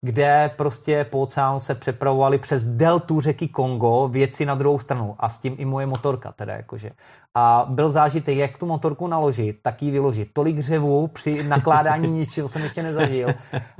kde 0.04 0.50
prostě 0.56 1.06
po 1.10 1.20
oceánu 1.20 1.60
se 1.60 1.74
přepravovali 1.74 2.38
přes 2.38 2.66
deltu 2.66 3.20
řeky 3.20 3.48
Kongo 3.48 4.08
věci 4.08 4.46
na 4.46 4.54
druhou 4.54 4.78
stranu 4.78 5.14
a 5.18 5.28
s 5.28 5.38
tím 5.38 5.54
i 5.58 5.64
moje 5.64 5.86
motorka 5.86 6.32
teda 6.32 6.52
jakože. 6.52 6.90
A 7.34 7.66
byl 7.68 7.90
zážitek, 7.90 8.36
jak 8.36 8.58
tu 8.58 8.66
motorku 8.66 9.06
naložit, 9.06 9.58
tak 9.62 9.82
ji 9.82 9.90
vyložit. 9.90 10.28
Tolik 10.32 10.60
řevu 10.60 11.06
při 11.06 11.42
nakládání 11.48 12.08
ničeho 12.08 12.48
jsem 12.48 12.62
ještě 12.62 12.82
nezažil. 12.82 13.28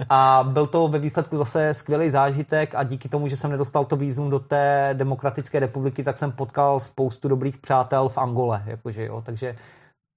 A 0.09 0.49
byl 0.53 0.67
to 0.67 0.89
ve 0.89 0.99
výsledku 0.99 1.39
zase 1.39 1.75
skvělý 1.75 2.11
zážitek 2.11 2.75
a 2.75 2.83
díky 2.83 3.09
tomu, 3.09 3.29
že 3.29 3.37
jsem 3.37 3.51
nedostal 3.51 3.85
to 3.85 3.97
výzum 3.97 4.31
do 4.31 4.39
té 4.39 4.91
demokratické 4.93 5.61
republiky, 5.61 6.03
tak 6.03 6.19
jsem 6.19 6.33
potkal 6.33 6.81
spoustu 6.81 7.29
dobrých 7.29 7.59
přátel 7.59 8.09
v 8.09 8.19
Angole. 8.19 8.63
Jakože, 8.67 9.05
jo. 9.05 9.23
Takže 9.27 9.57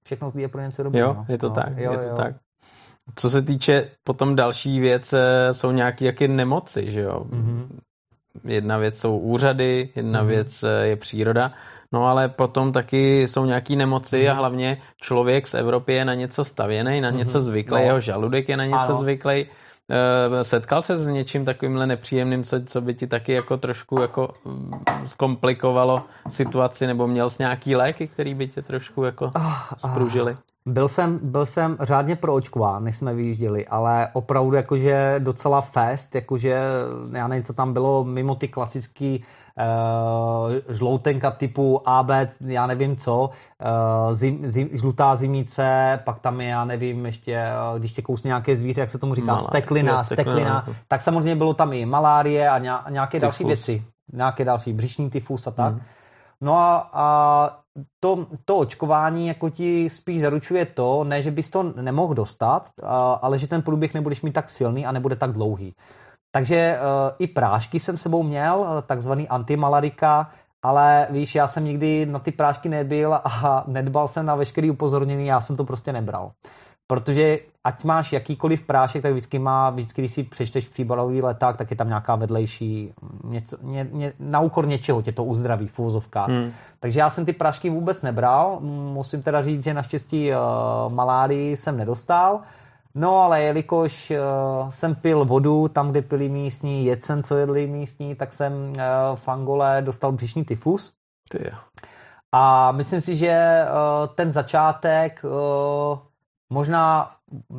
všechno 0.04 0.30
zlý 0.30 0.42
je 0.42 0.48
pro 0.48 0.60
něco 0.60 0.82
dobrého. 0.82 1.08
Jo, 1.08 1.14
no. 1.14 1.24
je 1.28 1.38
to 1.38 1.48
no, 1.48 1.54
tak, 1.54 1.78
jo, 1.78 1.92
je 1.92 1.98
to 1.98 2.04
jo. 2.04 2.16
tak. 2.16 2.34
Co 3.16 3.30
se 3.30 3.42
týče 3.42 3.90
potom 4.04 4.36
další 4.36 4.80
věc, 4.80 5.14
jsou 5.52 5.70
nějaké 5.70 6.04
jaké 6.04 6.28
nemoci, 6.28 6.90
že 6.90 7.00
jo? 7.00 7.26
Mm-hmm. 7.30 7.66
Jedna 8.44 8.78
věc 8.78 8.98
jsou 8.98 9.18
úřady, 9.18 9.88
jedna 9.96 10.22
mm-hmm. 10.22 10.26
věc 10.26 10.62
eh, 10.62 10.86
je 10.86 10.96
příroda, 10.96 11.52
no 11.92 12.06
ale 12.06 12.28
potom 12.28 12.72
taky 12.72 13.28
jsou 13.28 13.44
nějaké 13.44 13.76
nemoci 13.76 14.16
mm-hmm. 14.16 14.30
a 14.30 14.34
hlavně 14.34 14.76
člověk 14.96 15.46
z 15.46 15.54
Evropy 15.54 15.92
je 15.92 16.04
na 16.04 16.14
něco 16.14 16.44
stavěný, 16.44 17.00
na 17.00 17.10
mm-hmm. 17.10 17.16
něco 17.16 17.40
zvyklý, 17.40 17.78
no. 17.78 17.84
jeho 17.84 18.00
žaludek 18.00 18.48
je 18.48 18.56
na 18.56 18.64
něco 18.64 18.78
ano. 18.78 18.94
zvyklý. 18.94 19.46
Eh, 19.90 20.44
setkal 20.44 20.82
se 20.82 20.96
s 20.96 21.06
něčím 21.06 21.44
takovýmhle 21.44 21.86
nepříjemným, 21.86 22.44
co, 22.44 22.60
co 22.64 22.80
by 22.80 22.94
ti 22.94 23.06
taky 23.06 23.32
jako 23.32 23.56
trošku 23.56 24.00
jako 24.00 24.28
mm, 24.44 24.70
zkomplikovalo 25.06 26.02
situaci, 26.28 26.86
nebo 26.86 27.06
měl 27.06 27.30
jsi 27.30 27.42
nějaký 27.42 27.76
léky, 27.76 28.08
který 28.08 28.34
by 28.34 28.48
tě 28.48 28.62
trošku 28.62 29.04
jako 29.04 29.32
spružili? 29.76 30.36
Byl 30.66 30.88
jsem, 30.88 31.18
byl 31.22 31.46
jsem 31.46 31.76
řádně 31.80 32.16
proočkován, 32.16 32.84
než 32.84 32.96
jsme 32.96 33.14
vyjížděli, 33.14 33.66
ale 33.66 34.08
opravdu 34.12 34.54
jakože 34.54 35.14
docela 35.18 35.60
fest, 35.60 36.14
jakože 36.14 36.62
já 37.12 37.28
nevím, 37.28 37.44
co 37.44 37.52
tam 37.52 37.72
bylo 37.72 38.04
mimo 38.04 38.34
ty 38.34 38.48
klasický 38.48 39.24
uh, 39.60 40.74
žloutenka 40.74 41.30
typu 41.30 41.88
AB, 41.88 42.10
já 42.40 42.66
nevím 42.66 42.96
co, 42.96 43.30
uh, 43.30 44.14
zim, 44.14 44.46
zim, 44.46 44.68
žlutá 44.72 45.16
zimnice, 45.16 46.00
pak 46.04 46.18
tam 46.18 46.40
je, 46.40 46.48
já 46.48 46.64
nevím, 46.64 47.06
ještě, 47.06 47.42
uh, 47.72 47.78
když 47.78 47.92
tě 47.92 48.02
kousne 48.02 48.28
nějaké 48.28 48.56
zvíře, 48.56 48.80
jak 48.80 48.90
se 48.90 48.98
tomu 48.98 49.14
říká, 49.14 49.26
Malá, 49.26 49.38
steklina, 49.38 49.92
jo, 49.92 50.04
steklina, 50.04 50.34
steklina, 50.34 50.78
tak 50.88 51.02
samozřejmě 51.02 51.36
bylo 51.36 51.54
tam 51.54 51.72
i 51.72 51.86
malárie 51.86 52.50
a 52.50 52.58
nějaké 52.90 53.20
tyfus. 53.20 53.20
další 53.20 53.44
věci, 53.44 53.84
nějaké 54.12 54.44
další, 54.44 54.72
břišní 54.72 55.10
tyfus 55.10 55.46
a 55.46 55.50
tak. 55.50 55.72
Hmm. 55.72 55.82
No 56.40 56.56
a, 56.56 56.90
a 56.92 57.59
to, 58.00 58.26
to 58.44 58.58
očkování 58.58 59.28
jako 59.28 59.50
ti 59.50 59.90
spíš 59.90 60.20
zaručuje 60.20 60.66
to, 60.66 61.04
ne, 61.04 61.22
že 61.22 61.30
bys 61.30 61.50
to 61.50 61.62
nemohl 61.62 62.14
dostat, 62.14 62.70
ale 63.22 63.38
že 63.38 63.46
ten 63.46 63.62
průběh 63.62 63.94
nebudeš 63.94 64.22
mít 64.22 64.32
tak 64.32 64.50
silný 64.50 64.86
a 64.86 64.92
nebude 64.92 65.16
tak 65.16 65.32
dlouhý. 65.32 65.74
Takže 66.32 66.78
uh, 66.78 67.16
i 67.18 67.26
prášky 67.26 67.80
jsem 67.80 67.96
sebou 67.96 68.22
měl, 68.22 68.66
e, 68.78 68.82
takzvaný 68.82 69.28
antimalarika, 69.28 70.30
ale 70.62 71.06
víš, 71.10 71.34
já 71.34 71.46
jsem 71.46 71.64
nikdy 71.64 72.06
na 72.06 72.18
ty 72.18 72.32
prášky 72.32 72.68
nebyl 72.68 73.14
a 73.14 73.64
nedbal 73.66 74.08
jsem 74.08 74.26
na 74.26 74.34
veškerý 74.34 74.70
upozornění, 74.70 75.26
já 75.26 75.40
jsem 75.40 75.56
to 75.56 75.64
prostě 75.64 75.92
nebral. 75.92 76.32
Protože 76.90 77.38
ať 77.64 77.84
máš 77.84 78.12
jakýkoliv 78.12 78.62
prášek, 78.62 79.02
tak 79.02 79.12
vždycky 79.12 79.38
má, 79.38 79.70
vždycky, 79.70 80.02
když 80.02 80.12
si 80.12 80.22
přečteš 80.22 80.68
příbalový 80.68 81.22
leták, 81.22 81.56
tak 81.56 81.70
je 81.70 81.76
tam 81.76 81.88
nějaká 81.88 82.16
vedlejší, 82.16 82.92
něco, 83.24 83.56
ně, 83.62 83.88
ně, 83.92 84.12
na 84.18 84.40
úkor 84.40 84.66
něčeho 84.66 85.02
tě 85.02 85.12
to 85.12 85.24
uzdraví 85.24 85.66
v 85.66 85.78
úvozovkách. 85.78 86.28
Hmm. 86.28 86.52
Takže 86.80 87.00
já 87.00 87.10
jsem 87.10 87.26
ty 87.26 87.32
prášky 87.32 87.70
vůbec 87.70 88.02
nebral, 88.02 88.60
musím 88.92 89.22
teda 89.22 89.42
říct, 89.42 89.64
že 89.64 89.74
naštěstí 89.74 90.30
uh, 90.30 90.92
malárii 90.92 91.56
jsem 91.56 91.76
nedostal, 91.76 92.40
No 92.94 93.16
ale 93.16 93.42
jelikož 93.42 94.10
uh, 94.10 94.70
jsem 94.70 94.94
pil 94.94 95.24
vodu 95.24 95.68
tam, 95.68 95.90
kde 95.90 96.02
pili 96.02 96.28
místní, 96.28 96.84
jedl 96.84 97.02
jsem, 97.02 97.22
co 97.22 97.36
jedli 97.36 97.66
místní, 97.66 98.14
tak 98.14 98.32
jsem 98.32 98.52
uh, 98.52 98.74
v 99.14 99.28
Angole 99.28 99.82
dostal 99.82 100.12
břišní 100.12 100.44
tyfus. 100.44 100.92
Ty. 101.28 101.50
A 102.32 102.72
myslím 102.72 103.00
si, 103.00 103.16
že 103.16 103.64
uh, 103.64 104.14
ten 104.14 104.32
začátek 104.32 105.22
uh, 105.24 106.09
možná 106.50 107.10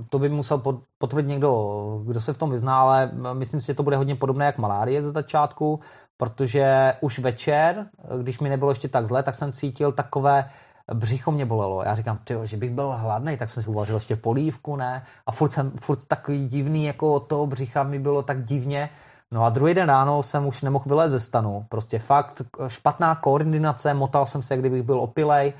to 0.10 0.20
by 0.20 0.30
musel 0.30 0.62
potvrdit 0.98 1.28
někdo, 1.28 2.02
kdo 2.06 2.22
se 2.22 2.34
v 2.34 2.38
tom 2.38 2.52
vyzná, 2.52 2.82
ale 2.82 3.12
myslím 3.34 3.62
si, 3.62 3.68
že 3.68 3.74
to 3.74 3.84
bude 3.84 3.98
hodně 3.98 4.16
podobné 4.16 4.46
jak 4.46 4.58
malárie 4.58 5.02
ze 5.02 5.12
začátku, 5.12 5.80
protože 6.18 6.94
už 7.02 7.20
večer, 7.20 7.86
když 8.22 8.40
mi 8.40 8.50
nebylo 8.50 8.72
ještě 8.72 8.88
tak 8.88 9.08
zle, 9.08 9.24
tak 9.24 9.36
jsem 9.36 9.52
cítil 9.52 9.92
takové 9.92 10.50
břicho 10.94 11.32
mě 11.32 11.46
bolelo. 11.46 11.84
Já 11.84 11.96
říkám, 11.96 12.20
tyjo, 12.24 12.46
že 12.46 12.58
bych 12.58 12.72
byl 12.72 12.92
hladný, 12.98 13.38
tak 13.38 13.50
jsem 13.50 13.64
si 13.64 13.70
uvařil 13.70 13.96
ještě 13.96 14.16
polívku, 14.16 14.76
ne? 14.76 15.04
A 15.26 15.32
furt 15.32 15.50
jsem, 15.50 15.72
furt 15.72 16.06
takový 16.08 16.48
divný, 16.48 16.86
jako 16.86 17.20
to 17.20 17.48
břicha 17.48 17.84
mi 17.84 18.00
bylo 18.00 18.24
tak 18.24 18.44
divně. 18.44 18.90
No 19.32 19.44
a 19.44 19.50
druhý 19.50 19.74
den 19.74 19.88
ráno 19.88 20.24
jsem 20.24 20.48
už 20.48 20.62
nemohl 20.62 20.86
vylézt 20.88 21.12
ze 21.12 21.20
stanu. 21.20 21.66
Prostě 21.70 22.00
fakt 22.00 22.42
špatná 22.68 23.16
koordinace, 23.16 23.94
motal 23.94 24.26
jsem 24.26 24.42
se, 24.42 24.58
kdybych 24.58 24.84
byl 24.84 25.00
opilej. 25.00 25.54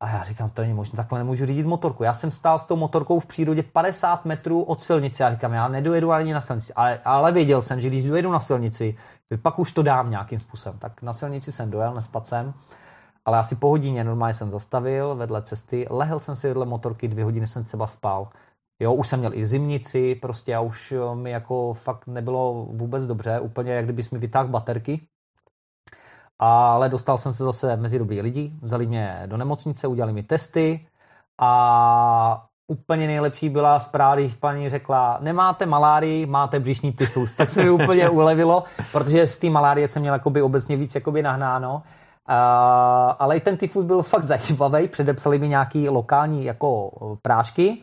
A 0.00 0.08
já 0.08 0.24
říkám, 0.24 0.50
to 0.50 0.62
není 0.62 0.74
možné, 0.74 0.96
takhle 0.96 1.18
nemůžu 1.18 1.46
řídit 1.46 1.66
motorku. 1.66 2.02
Já 2.02 2.14
jsem 2.14 2.30
stál 2.30 2.58
s 2.58 2.66
tou 2.66 2.76
motorkou 2.76 3.20
v 3.20 3.26
přírodě 3.26 3.62
50 3.62 4.24
metrů 4.24 4.62
od 4.62 4.80
silnice. 4.80 5.22
Já 5.22 5.30
říkám, 5.34 5.52
já 5.52 5.68
nedojedu 5.68 6.12
ani 6.12 6.32
na 6.32 6.40
silnici. 6.40 6.72
Ale, 6.74 7.00
ale 7.04 7.32
věděl 7.32 7.60
jsem, 7.60 7.80
že 7.80 7.88
když 7.88 8.04
dojedu 8.04 8.30
na 8.30 8.40
silnici, 8.40 8.96
pak 9.42 9.58
už 9.58 9.72
to 9.72 9.82
dám 9.82 10.10
nějakým 10.10 10.38
způsobem. 10.38 10.78
Tak 10.78 11.02
na 11.02 11.12
silnici 11.12 11.52
jsem 11.52 11.70
dojel, 11.70 11.94
nespad 11.94 12.26
jsem. 12.26 12.54
Ale 13.24 13.38
asi 13.38 13.56
po 13.56 13.68
hodině 13.68 14.04
normálně 14.04 14.34
jsem 14.34 14.50
zastavil 14.50 15.14
vedle 15.14 15.42
cesty, 15.42 15.86
lehl 15.90 16.18
jsem 16.18 16.34
si 16.34 16.48
vedle 16.48 16.66
motorky, 16.66 17.08
dvě 17.08 17.24
hodiny 17.24 17.46
jsem 17.46 17.64
třeba 17.64 17.86
spal. 17.86 18.28
Jo, 18.80 18.94
už 18.94 19.08
jsem 19.08 19.18
měl 19.18 19.34
i 19.34 19.46
zimnici, 19.46 20.14
prostě 20.14 20.54
a 20.54 20.60
už 20.60 20.94
mi 21.14 21.30
jako 21.30 21.74
fakt 21.74 22.06
nebylo 22.06 22.66
vůbec 22.70 23.06
dobře, 23.06 23.40
úplně 23.40 23.72
jak 23.72 23.84
kdybys 23.84 24.10
mi 24.10 24.18
vytáhl 24.18 24.48
baterky. 24.48 25.00
Ale 26.38 26.88
dostal 26.88 27.18
jsem 27.18 27.32
se 27.32 27.44
zase 27.44 27.76
mezi 27.76 27.98
dobrý 27.98 28.20
lidi, 28.20 28.52
vzali 28.62 28.86
mě 28.86 29.22
do 29.26 29.36
nemocnice, 29.36 29.86
udělali 29.86 30.12
mi 30.12 30.22
testy 30.22 30.86
a 31.38 32.46
úplně 32.66 33.06
nejlepší 33.06 33.48
byla 33.48 33.80
zpráva, 33.80 34.14
když 34.14 34.34
paní 34.34 34.70
řekla, 34.70 35.18
nemáte 35.20 35.66
malárii, 35.66 36.26
máte 36.26 36.60
břišní 36.60 36.92
tyfus. 36.92 37.34
Tak 37.34 37.50
se 37.50 37.62
mi 37.62 37.70
úplně 37.70 38.08
ulevilo, 38.08 38.64
protože 38.92 39.26
z 39.26 39.38
té 39.38 39.50
malárie 39.50 39.88
jsem 39.88 40.02
měl 40.02 40.14
jakoby 40.14 40.42
obecně 40.42 40.76
víc 40.76 40.94
jakoby 40.94 41.22
nahnáno. 41.22 41.74
Uh, 41.74 42.34
ale 43.18 43.36
i 43.36 43.40
ten 43.40 43.56
tyfus 43.56 43.84
byl 43.84 44.02
fakt 44.02 44.24
zajímavý, 44.32 44.88
předepsali 44.88 45.38
mi 45.38 45.48
nějaký 45.48 45.88
lokální 45.88 46.44
jako 46.44 46.90
prášky 47.22 47.78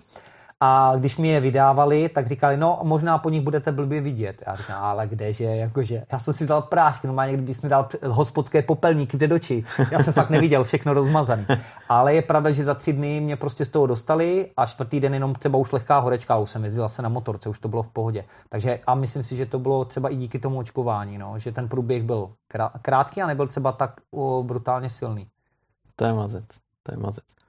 a 0.63 0.93
když 0.97 1.17
mi 1.17 1.27
je 1.27 1.39
vydávali, 1.39 2.09
tak 2.09 2.27
říkali, 2.27 2.57
no 2.57 2.79
možná 2.83 3.17
po 3.17 3.29
nich 3.29 3.41
budete 3.41 3.71
blbě 3.71 4.01
vidět. 4.01 4.43
Já 4.47 4.55
říkám, 4.55 4.83
ale 4.83 5.07
kdeže, 5.07 5.43
jakože, 5.43 6.03
já 6.11 6.19
jsem 6.19 6.33
si 6.33 6.47
dal 6.47 6.61
prášky, 6.61 7.07
normálně 7.07 7.33
kdybys 7.33 7.61
mi 7.61 7.69
dal 7.69 7.87
hospodské 8.07 8.61
popelníky 8.61 9.17
kde 9.17 9.27
doči. 9.27 9.65
Já 9.91 10.03
jsem 10.03 10.13
fakt 10.13 10.29
neviděl, 10.29 10.63
všechno 10.63 10.93
rozmazaný. 10.93 11.45
Ale 11.89 12.13
je 12.15 12.21
pravda, 12.21 12.51
že 12.51 12.63
za 12.63 12.73
tři 12.73 12.93
dny 12.93 13.21
mě 13.21 13.35
prostě 13.35 13.65
z 13.65 13.69
toho 13.69 13.87
dostali 13.87 14.51
a 14.57 14.65
čtvrtý 14.65 14.99
den 14.99 15.13
jenom 15.13 15.35
třeba 15.35 15.57
už 15.57 15.71
lehká 15.71 15.99
horečka, 15.99 16.37
už 16.37 16.51
jsem 16.51 16.63
jezdil 16.63 16.89
se 16.89 17.01
na 17.01 17.09
motorce, 17.09 17.49
už 17.49 17.59
to 17.59 17.67
bylo 17.67 17.83
v 17.83 17.89
pohodě. 17.89 18.25
Takže 18.49 18.79
a 18.87 18.95
myslím 18.95 19.23
si, 19.23 19.35
že 19.35 19.45
to 19.45 19.59
bylo 19.59 19.85
třeba 19.85 20.09
i 20.09 20.15
díky 20.15 20.39
tomu 20.39 20.57
očkování, 20.57 21.17
no, 21.17 21.39
že 21.39 21.51
ten 21.51 21.67
průběh 21.67 22.03
byl 22.03 22.29
krátký 22.81 23.21
a 23.21 23.27
nebyl 23.27 23.47
třeba 23.47 23.71
tak 23.71 23.93
o, 24.11 24.43
brutálně 24.43 24.89
silný. 24.89 25.27
To 25.95 26.05
je 26.05 26.13
mazec, 26.13 26.45
to 26.83 26.93
je 26.93 26.97
mazec. 26.97 27.40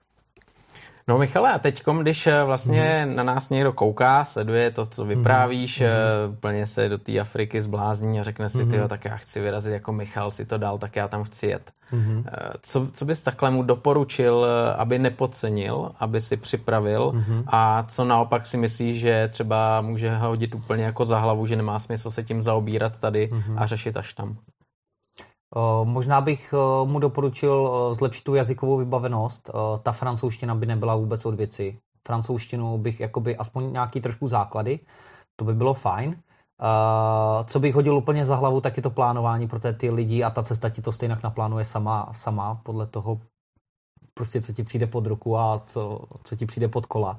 No 1.09 1.19
Michale, 1.19 1.53
a 1.53 1.59
teď, 1.59 1.83
když 2.03 2.27
eh, 2.27 2.45
vlastně 2.45 3.05
mm. 3.07 3.17
na 3.17 3.23
nás 3.23 3.51
někdo 3.51 3.73
kouká, 3.73 4.25
sleduje 4.25 4.71
to, 4.71 4.87
co 4.87 5.05
vyprávíš, 5.05 5.81
mm. 5.81 6.37
plně 6.37 6.67
se 6.67 6.89
do 6.89 6.99
té 6.99 7.21
Afriky 7.21 7.63
zblázní 7.63 8.21
a 8.21 8.25
řekne 8.25 8.49
si, 8.49 8.65
mm. 8.65 8.71
tyjo, 8.71 8.89
tak 8.89 9.05
já 9.05 9.17
chci 9.17 9.41
vyrazit 9.41 9.73
jako 9.73 9.93
Michal 9.93 10.31
si 10.31 10.45
to 10.45 10.59
dal, 10.59 10.79
tak 10.79 10.97
já 10.97 11.09
tam 11.09 11.25
chci 11.25 11.47
jet. 11.47 11.71
Mm. 11.93 12.25
Co, 12.63 12.89
co 12.93 13.05
bys 13.05 13.21
takhle 13.21 13.51
mu 13.51 13.63
doporučil, 13.63 14.47
aby 14.77 14.99
nepodcenil, 14.99 15.91
aby 16.01 16.21
si 16.21 16.37
připravil 16.37 17.13
mm. 17.13 17.45
a 17.47 17.85
co 17.89 18.05
naopak 18.05 18.47
si 18.47 18.57
myslíš, 18.57 19.01
že 19.01 19.29
třeba 19.29 19.81
může 19.81 20.17
hodit 20.17 20.55
úplně 20.55 20.85
jako 20.85 21.05
za 21.05 21.19
hlavu, 21.19 21.47
že 21.47 21.57
nemá 21.57 21.79
smysl 21.79 22.11
se 22.11 22.23
tím 22.23 22.43
zaobírat 22.43 22.97
tady 22.97 23.29
mm. 23.33 23.59
a 23.59 23.67
řešit 23.67 23.97
až 23.97 24.15
tam? 24.15 24.37
Eh, 25.57 25.85
možná 25.85 26.21
bych 26.21 26.55
eh, 26.55 26.87
mu 26.87 26.99
doporučil 26.99 27.73
eh, 27.73 27.95
zlepšit 27.95 28.25
tu 28.25 28.35
jazykovou 28.35 28.77
vybavenost. 28.77 29.51
Ta 29.83 29.93
francouzština 29.93 30.55
by 30.55 30.67
nebyla 30.67 30.97
vůbec 30.97 31.27
od 31.27 31.35
věci. 31.35 31.79
Francouzštinu 32.07 32.79
bych 32.79 33.01
jakoby 33.01 33.37
aspoň 33.37 33.73
nějaký 33.73 34.01
trošku 34.01 34.29
základy, 34.29 34.81
to 35.37 35.45
by 35.45 35.55
bylo 35.55 35.75
fajn. 35.75 36.17
Co 37.47 37.61
bych 37.61 37.75
hodil 37.75 37.97
úplně 37.97 38.25
za 38.25 38.37
hlavu, 38.37 38.61
tak 38.61 38.77
je 38.77 38.83
to 38.83 38.91
plánování, 38.91 39.49
protože 39.49 39.73
ty 39.73 39.91
lidi 39.91 40.23
a 40.23 40.31
ta 40.31 40.43
cesta 40.43 40.69
ti 40.71 40.83
to 40.83 40.93
stejně 40.93 41.17
naplánuje 41.23 41.65
sama, 41.65 42.09
sama 42.13 42.55
podle 42.55 42.87
toho, 42.87 43.21
prostě 44.15 44.43
co 44.43 44.53
ti 44.53 44.63
přijde 44.65 44.87
pod 44.87 45.07
ruku 45.07 45.39
a 45.39 45.61
co, 45.65 46.01
co 46.25 46.37
ti 46.37 46.47
přijde 46.47 46.69
pod 46.69 46.87
kola. 46.87 47.19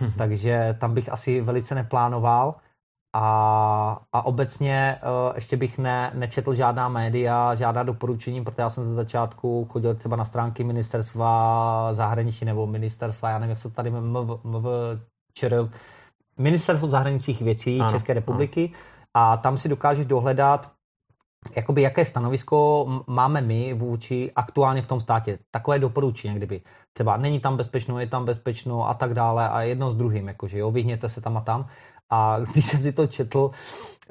Hmm. 0.00 0.12
Takže 0.18 0.76
tam 0.80 0.94
bych 0.94 1.08
asi 1.08 1.40
velice 1.40 1.74
neplánoval. 1.74 2.54
A, 3.14 4.00
a 4.12 4.26
obecně 4.26 4.98
uh, 5.02 5.34
ještě 5.34 5.56
bych 5.56 5.78
ne, 5.78 6.10
nečetl 6.14 6.54
žádná 6.54 6.88
média, 6.88 7.54
žádná 7.54 7.82
doporučení, 7.82 8.44
protože 8.44 8.62
já 8.62 8.70
jsem 8.70 8.84
ze 8.84 8.94
začátku 8.94 9.68
chodil 9.70 9.94
třeba 9.94 10.16
na 10.16 10.24
stránky 10.24 10.64
ministerstva 10.64 11.88
zahraničí 11.94 12.44
nebo 12.44 12.66
ministerstva, 12.66 13.30
já 13.30 13.38
nevím, 13.38 13.50
jak 13.50 13.58
se 13.58 13.70
tady 13.70 13.90
MV, 13.90 14.44
MV, 14.44 14.64
ČR, 15.34 15.70
Ministerstvo 16.38 16.88
zahraničních 16.88 17.42
věcí 17.42 17.80
ano, 17.80 17.90
České 17.90 18.14
republiky, 18.14 18.70
ano. 18.74 18.84
a 19.14 19.36
tam 19.36 19.58
si 19.58 19.68
dokážeš 19.68 20.06
dohledat, 20.06 20.70
jakoby 21.56 21.82
jaké 21.82 22.04
stanovisko 22.04 22.86
máme 23.06 23.40
my 23.40 23.74
vůči 23.74 24.32
aktuálně 24.36 24.82
v 24.82 24.86
tom 24.86 25.00
státě. 25.00 25.38
Takové 25.50 25.78
doporučení, 25.78 26.34
kdyby 26.34 26.60
třeba 26.92 27.16
není 27.16 27.40
tam 27.40 27.56
bezpečno, 27.56 28.00
je 28.00 28.06
tam 28.06 28.24
bezpečno 28.24 28.88
a 28.88 28.94
tak 28.94 29.14
dále 29.14 29.48
a 29.48 29.62
jedno 29.62 29.90
s 29.90 29.94
druhým, 29.94 30.28
jakože 30.28 30.58
jo, 30.58 30.70
vyhněte 30.70 31.08
se 31.08 31.20
tam 31.20 31.36
a 31.36 31.40
tam. 31.40 31.66
A 32.12 32.36
když 32.52 32.66
jsem 32.66 32.82
si 32.82 32.92
to 32.92 33.06
četl, 33.06 33.50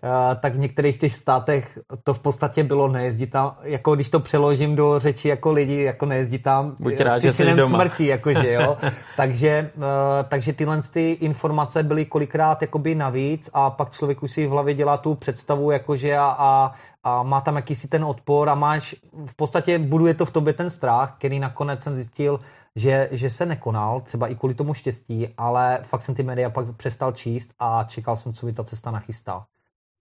Eh, 0.04 0.36
tak 0.36 0.56
v 0.56 0.60
některých 0.60 0.98
těch 1.00 1.16
státech 1.16 1.80
to 2.04 2.14
v 2.14 2.20
podstatě 2.20 2.64
bylo 2.64 2.88
nejezdit 2.88 3.32
tam, 3.32 3.56
jako 3.64 3.96
když 3.96 4.10
to 4.10 4.20
přeložím 4.20 4.76
do 4.76 5.00
řeči 5.00 5.28
jako 5.28 5.52
lidi, 5.52 5.82
jako 5.82 6.06
nejezdit 6.06 6.44
tam 6.44 6.76
Buď 6.80 7.00
rád, 7.00 7.20
s 7.20 7.22
že 7.22 7.56
doma. 7.56 7.78
smrti, 7.78 8.06
jakože 8.06 8.54
jo. 8.54 8.78
takže, 9.18 9.70
uh, 9.76 9.84
takže 10.30 10.54
tyhle 10.54 10.82
ty 10.94 11.12
informace 11.12 11.84
byly 11.84 12.06
kolikrát 12.06 12.62
jakoby 12.62 12.96
navíc 12.96 13.50
a 13.54 13.70
pak 13.70 13.92
člověk 13.92 14.24
už 14.24 14.32
si 14.32 14.48
v 14.48 14.50
hlavě 14.50 14.74
dělá 14.74 14.98
tu 14.98 15.16
představu, 15.16 15.72
jakože 15.72 16.18
a, 16.18 16.36
a, 16.38 16.74
a 17.04 17.24
má 17.24 17.42
tam 17.42 17.56
jakýsi 17.56 17.88
ten 17.88 18.06
odpor 18.06 18.50
a 18.50 18.56
máš, 18.56 18.96
v 19.26 19.36
podstatě 19.36 19.80
buduje 19.80 20.14
to 20.14 20.26
v 20.26 20.32
tobě 20.32 20.54
ten 20.54 20.70
strach, 20.70 21.16
který 21.18 21.40
nakonec 21.40 21.84
jsem 21.84 21.96
zjistil, 21.96 22.40
že, 22.76 23.10
že 23.12 23.30
se 23.30 23.46
nekonal, 23.46 24.02
třeba 24.02 24.28
i 24.28 24.36
kvůli 24.36 24.54
tomu 24.54 24.74
štěstí, 24.74 25.28
ale 25.38 25.80
fakt 25.84 26.02
jsem 26.02 26.16
ty 26.16 26.24
média 26.24 26.50
pak 26.50 26.76
přestal 26.76 27.12
číst 27.12 27.54
a 27.60 27.84
čekal 27.84 28.18
jsem, 28.18 28.34
co 28.34 28.46
mi 28.46 28.54
ta 28.54 28.64
cesta 28.64 28.92
nachystá. 28.92 29.46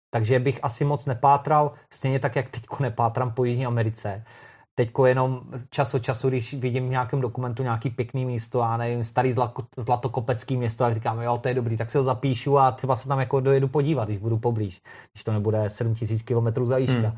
Takže 0.09 0.39
bych 0.39 0.59
asi 0.63 0.85
moc 0.85 1.05
nepátral, 1.05 1.71
stejně 1.93 2.19
tak, 2.19 2.35
jak 2.35 2.49
teďko 2.49 2.83
nepátrám 2.83 3.31
po 3.31 3.43
Jižní 3.43 3.65
Americe. 3.65 4.23
Teďko 4.79 5.05
jenom 5.05 5.41
čas 5.69 5.93
od 5.93 5.99
času, 5.99 6.29
když 6.29 6.53
vidím 6.53 6.87
v 6.87 6.89
nějakém 6.89 7.21
dokumentu 7.21 7.63
nějaký 7.63 7.89
pěkný 7.89 8.25
místo, 8.25 8.61
a 8.61 8.77
nevím, 8.77 9.03
starý 9.03 9.33
zlatokopecký 9.77 10.57
město, 10.57 10.83
a 10.83 10.93
říkám, 10.93 11.21
jo, 11.21 11.37
to 11.37 11.47
je 11.47 11.53
dobrý, 11.53 11.77
tak 11.77 11.91
si 11.91 11.97
ho 11.97 12.03
zapíšu 12.03 12.57
a 12.57 12.71
třeba 12.71 12.95
se 12.95 13.07
tam 13.07 13.19
jako 13.19 13.39
dojedu 13.39 13.67
podívat, 13.67 14.05
když 14.05 14.17
budu 14.17 14.37
poblíž, 14.37 14.81
když 15.13 15.23
to 15.23 15.31
nebude 15.31 15.69
7000 15.69 16.21
km 16.21 16.65
za 16.65 16.77
jížka. 16.77 16.93
Hmm. 16.93 17.17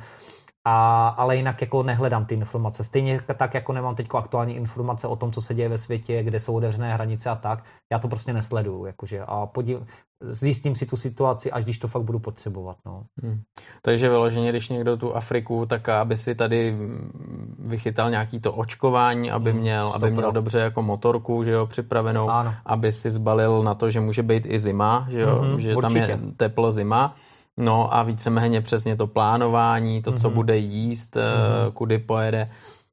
A, 0.70 1.08
ale 1.08 1.36
jinak 1.36 1.62
jako 1.62 1.84
nehledám 1.84 2.26
ty 2.26 2.36
informace. 2.36 2.84
Stejně 2.84 3.22
tak, 3.38 3.54
jako 3.54 3.74
nemám 3.74 3.96
teď 3.96 4.08
aktuální 4.14 4.56
informace 4.56 5.08
o 5.08 5.16
tom, 5.16 5.32
co 5.32 5.42
se 5.42 5.54
děje 5.54 5.70
ve 5.70 5.78
světě, 5.78 6.24
kde 6.24 6.40
jsou 6.40 6.56
otevřené 6.56 6.94
hranice 6.94 7.30
a 7.30 7.36
tak, 7.36 7.64
já 7.92 8.00
to 8.00 8.08
prostě 8.08 8.34
nesleduju. 8.34 8.86
Jakože, 8.86 9.22
a 9.28 9.46
podív, 9.46 9.78
zjistím 10.22 10.76
si 10.76 10.86
tu 10.86 10.98
situaci, 10.98 11.52
až 11.52 11.64
když 11.64 11.78
to 11.78 11.88
fakt 11.88 12.04
budu 12.04 12.20
potřebovat. 12.20 12.78
No. 12.86 13.04
Hmm. 13.24 13.42
Takže 13.82 14.10
vyloženě, 14.10 14.50
když 14.50 14.70
někdo 14.70 14.98
tu 14.98 15.16
Afriku, 15.16 15.66
tak 15.66 15.90
aby 15.90 16.18
si 16.18 16.36
tady 16.36 16.78
vychytal 17.60 18.10
nějaký 18.10 18.40
to 18.40 18.54
očkování, 18.54 19.32
aby 19.32 19.52
hmm, 19.52 19.60
měl, 19.60 19.92
aby 19.96 20.12
měl 20.12 20.32
dobře 20.32 20.60
jako 20.60 20.82
motorku, 20.82 21.44
že 21.44 21.52
jo, 21.52 21.66
připravenou, 21.66 22.30
ano. 22.30 22.54
aby 22.66 22.92
si 22.92 23.12
zbalil 23.12 23.64
na 23.64 23.74
to, 23.74 23.90
že 23.90 24.00
může 24.00 24.24
být 24.24 24.46
i 24.46 24.60
zima, 24.60 25.08
že 25.10 25.20
jo, 25.20 25.42
mm-hmm, 25.42 25.58
že 25.58 25.76
určitě. 25.76 26.08
tam 26.08 26.10
je 26.10 26.20
teplo 26.38 26.72
zima 26.72 27.16
No 27.60 27.94
a 27.96 28.04
víceméně 28.04 28.62
přesně 28.62 28.96
to 28.96 29.08
plánování, 29.08 30.02
to, 30.02 30.12
mm-hmm. 30.12 30.22
co 30.22 30.28
mhm. 30.28 30.36
bude 30.36 30.58
jíst, 30.58 31.16
mm-hmm. 31.16 31.72
kudy 31.74 31.98
pojede, 31.98 32.50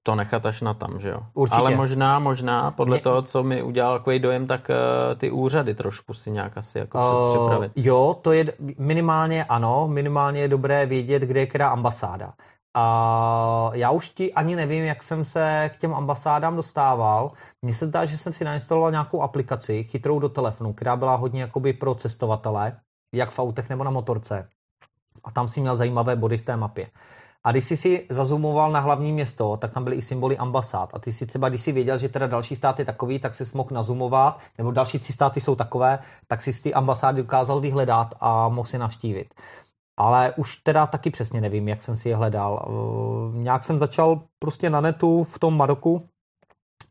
to 0.07 0.15
nechat 0.15 0.47
až 0.47 0.61
na 0.61 0.75
tam, 0.75 1.01
že 1.01 1.09
jo? 1.09 1.21
Určitě. 1.35 1.59
Ale 1.59 1.75
možná, 1.75 2.19
možná, 2.19 2.71
podle 2.71 2.97
Mě... 2.97 3.03
toho, 3.03 3.23
co 3.23 3.43
mi 3.43 3.63
udělal 3.63 3.99
takový 3.99 4.19
dojem, 4.19 4.47
tak 4.47 4.71
uh, 4.71 5.19
ty 5.19 5.31
úřady 5.31 5.75
trošku 5.75 6.15
si 6.15 6.31
nějak 6.31 6.59
asi 6.59 6.79
jako 6.79 6.99
uh, 6.99 7.35
připravit. 7.35 7.73
Jo, 7.77 8.17
to 8.23 8.33
je 8.33 8.53
minimálně 8.79 9.45
ano, 9.45 9.89
minimálně 9.89 10.41
je 10.41 10.49
dobré 10.49 10.87
vědět, 10.87 11.23
kde 11.23 11.41
je 11.41 11.47
která 11.47 11.69
ambasáda. 11.69 12.33
A 12.77 13.71
já 13.73 13.91
už 13.91 14.09
ti 14.09 14.33
ani 14.33 14.57
nevím, 14.57 14.85
jak 14.85 15.03
jsem 15.03 15.25
se 15.25 15.71
k 15.75 15.79
těm 15.79 15.95
ambasádám 15.95 16.57
dostával. 16.57 17.33
Mně 17.63 17.75
se 17.75 17.87
zdá, 17.87 18.05
že 18.05 18.19
jsem 18.19 18.33
si 18.33 18.45
nainstaloval 18.45 18.91
nějakou 18.91 19.23
aplikaci 19.23 19.85
chytrou 19.85 20.19
do 20.19 20.29
telefonu, 20.29 20.73
která 20.73 20.97
byla 20.97 21.17
hodně 21.17 21.41
jakoby 21.41 21.73
pro 21.73 21.95
cestovatele, 21.95 22.77
jak 23.15 23.31
v 23.31 23.39
autech 23.39 23.69
nebo 23.69 23.85
na 23.85 23.91
motorce 23.91 24.49
a 25.27 25.31
tam 25.31 25.49
si 25.49 25.61
měl 25.61 25.77
zajímavé 25.77 26.17
body 26.17 26.39
v 26.39 26.43
té 26.43 26.57
mapě. 26.57 26.91
A 27.45 27.51
když 27.51 27.65
jsi 27.65 27.77
si 27.77 28.07
zazumoval 28.11 28.73
na 28.73 28.81
hlavní 28.81 29.13
město, 29.13 29.57
tak 29.57 29.71
tam 29.71 29.85
byly 29.85 29.97
i 29.97 30.03
symboly 30.03 30.37
ambasád. 30.37 30.91
A 30.95 30.99
ty 30.99 31.13
si 31.13 31.27
třeba, 31.27 31.49
když 31.49 31.63
si 31.63 31.73
věděl, 31.73 31.99
že 31.99 32.09
teda 32.09 32.27
další 32.27 32.57
stát 32.57 32.79
je 32.79 32.85
takový, 32.85 33.19
tak 33.19 33.35
si 33.35 33.45
mohl 33.55 33.69
nazumovat, 33.73 34.39
nebo 34.59 34.71
další 34.71 34.99
tři 34.99 35.13
státy 35.13 35.41
jsou 35.41 35.55
takové, 35.55 35.99
tak 36.27 36.43
si 36.43 36.63
ty 36.63 36.75
ambasády 36.75 37.23
dokázal 37.23 37.61
vyhledat 37.61 38.15
a 38.21 38.49
mohl 38.49 38.69
si 38.69 38.79
navštívit. 38.79 39.35
Ale 39.97 40.35
už 40.37 40.57
teda 40.57 40.87
taky 40.87 41.11
přesně 41.11 41.41
nevím, 41.41 41.69
jak 41.69 41.83
jsem 41.83 41.97
si 41.97 42.09
je 42.09 42.17
hledal. 42.17 42.67
Uh, 42.69 43.35
nějak 43.35 43.65
jsem 43.65 43.79
začal 43.79 44.21
prostě 44.39 44.71
na 44.71 44.81
netu 44.81 45.25
v 45.25 45.39
tom 45.39 45.57
Maroku 45.57 46.03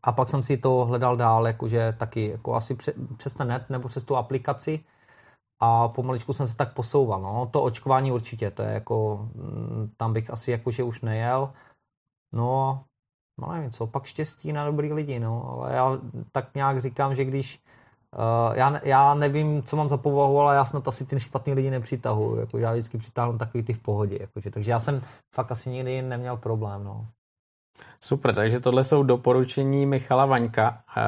a 0.02 0.12
pak 0.12 0.28
jsem 0.28 0.42
si 0.42 0.56
to 0.56 0.84
hledal 0.84 1.16
dál, 1.16 1.46
jakože 1.46 1.94
taky 1.98 2.30
jako 2.30 2.54
asi 2.54 2.76
přes 3.16 3.34
ten 3.34 3.48
net 3.48 3.70
nebo 3.70 3.88
přes 3.88 4.04
tu 4.04 4.16
aplikaci 4.16 4.84
a 5.60 5.88
pomaličku 5.88 6.32
jsem 6.32 6.46
se 6.46 6.56
tak 6.56 6.74
posouval. 6.74 7.22
No. 7.22 7.48
To 7.52 7.62
očkování 7.62 8.12
určitě, 8.12 8.50
to 8.50 8.62
je 8.62 8.72
jako, 8.72 9.28
mm, 9.34 9.90
tam 9.96 10.12
bych 10.12 10.30
asi 10.30 10.50
jakože 10.50 10.82
už 10.82 11.00
nejel. 11.00 11.52
No, 12.32 12.84
no 13.40 13.52
nevím 13.52 13.70
co, 13.70 13.86
pak 13.86 14.04
štěstí 14.04 14.52
na 14.52 14.66
dobrý 14.66 14.92
lidi, 14.92 15.20
no, 15.20 15.50
ale 15.50 15.74
já 15.74 15.98
tak 16.32 16.54
nějak 16.54 16.82
říkám, 16.82 17.14
že 17.14 17.24
když 17.24 17.62
Uh, 18.16 18.56
já, 18.56 18.80
já 18.84 19.14
nevím, 19.14 19.62
co 19.62 19.76
mám 19.76 19.88
za 19.88 19.96
povahu, 19.96 20.40
ale 20.40 20.56
já 20.56 20.64
snad 20.64 20.88
asi 20.88 21.06
ty 21.06 21.20
špatný 21.20 21.54
lidi 21.54 21.70
nepřitahuji. 21.70 22.40
Jako, 22.40 22.58
já 22.58 22.72
vždycky 22.72 22.98
přitáhnu 22.98 23.38
takový 23.38 23.64
ty 23.64 23.72
v 23.72 23.78
pohodě. 23.78 24.18
Jakože, 24.20 24.50
takže 24.50 24.70
já 24.70 24.78
jsem 24.78 25.02
fakt 25.34 25.52
asi 25.52 25.70
nikdy 25.70 26.02
neměl 26.02 26.36
problém. 26.36 26.84
No. 26.84 27.06
Super, 28.00 28.34
takže 28.34 28.60
tohle 28.60 28.84
jsou 28.84 29.02
doporučení 29.02 29.86
Michala 29.86 30.26
Vaňka, 30.26 30.78
eh, 30.96 31.02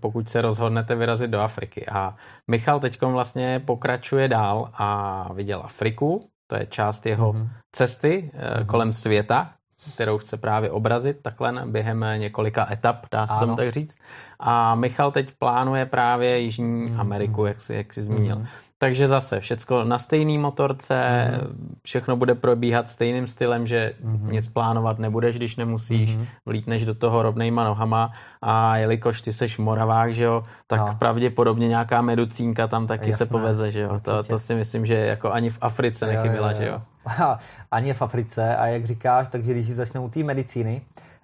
pokud 0.00 0.28
se 0.28 0.42
rozhodnete 0.42 0.94
vyrazit 0.94 1.30
do 1.30 1.40
Afriky. 1.40 1.86
A 1.86 2.14
Michal 2.48 2.80
teď 2.80 3.02
vlastně 3.02 3.62
pokračuje 3.64 4.28
dál 4.28 4.70
a 4.74 5.28
viděl 5.32 5.60
Afriku, 5.64 6.28
to 6.46 6.56
je 6.56 6.66
část 6.66 7.06
jeho 7.06 7.32
mm-hmm. 7.32 7.48
cesty 7.72 8.30
mm-hmm. 8.34 8.66
kolem 8.66 8.92
světa, 8.92 9.50
kterou 9.94 10.18
chce 10.18 10.36
právě 10.36 10.70
obrazit 10.70 11.22
takhle 11.22 11.66
během 11.66 12.04
několika 12.16 12.72
etap, 12.72 13.06
dá 13.12 13.26
se 13.26 13.34
tomu 13.40 13.56
tak 13.56 13.72
říct. 13.72 13.98
A 14.40 14.74
Michal 14.74 15.12
teď 15.12 15.28
plánuje 15.38 15.86
právě 15.86 16.38
Jižní 16.38 16.88
mm-hmm. 16.88 17.00
Ameriku, 17.00 17.46
jak 17.46 17.60
jsi, 17.60 17.74
jak 17.74 17.92
jsi 17.92 18.02
zmínil. 18.02 18.36
Mm-hmm. 18.36 18.63
Takže 18.84 19.08
zase 19.08 19.40
všecko 19.40 19.84
na 19.84 19.98
stejný 19.98 20.38
motorce, 20.38 20.94
mm-hmm. 20.94 21.56
všechno 21.82 22.16
bude 22.16 22.34
probíhat 22.34 22.88
stejným 22.88 23.26
stylem, 23.26 23.66
že 23.66 23.92
mm-hmm. 24.04 24.30
nic 24.30 24.48
plánovat 24.48 24.98
nebudeš, 24.98 25.36
když 25.36 25.56
nemusíš, 25.56 26.16
mm-hmm. 26.16 26.26
vlítneš 26.46 26.84
do 26.84 26.94
toho 26.94 27.22
rovnejma 27.22 27.64
nohama 27.64 28.12
a 28.42 28.76
jelikož 28.76 29.22
ty 29.22 29.32
seš 29.32 29.58
moravák, 29.58 30.14
že 30.14 30.24
jo, 30.24 30.44
tak 30.66 30.80
no. 30.80 30.96
pravděpodobně 30.98 31.68
nějaká 31.68 32.02
meducínka 32.02 32.66
tam 32.66 32.86
taky 32.86 33.10
Jasné, 33.10 33.26
se 33.26 33.32
poveze, 33.32 33.70
že 33.70 33.80
jo. 33.80 34.00
To, 34.00 34.22
to 34.22 34.38
si 34.38 34.54
myslím, 34.54 34.86
že 34.86 34.94
jako 34.94 35.32
ani 35.32 35.50
v 35.50 35.58
Africe 35.60 36.06
nechyběla, 36.06 36.52
jo, 36.52 36.58
jo, 36.60 36.66
jo. 36.66 36.80
že 37.16 37.22
jo. 37.22 37.36
ani 37.70 37.92
v 37.92 38.02
Africe 38.02 38.56
a 38.56 38.66
jak 38.66 38.84
říkáš, 38.84 39.28
takže 39.28 39.52
když 39.52 39.74
začnou 39.74 40.08
té 40.08 40.22
medicíny, 40.22 40.82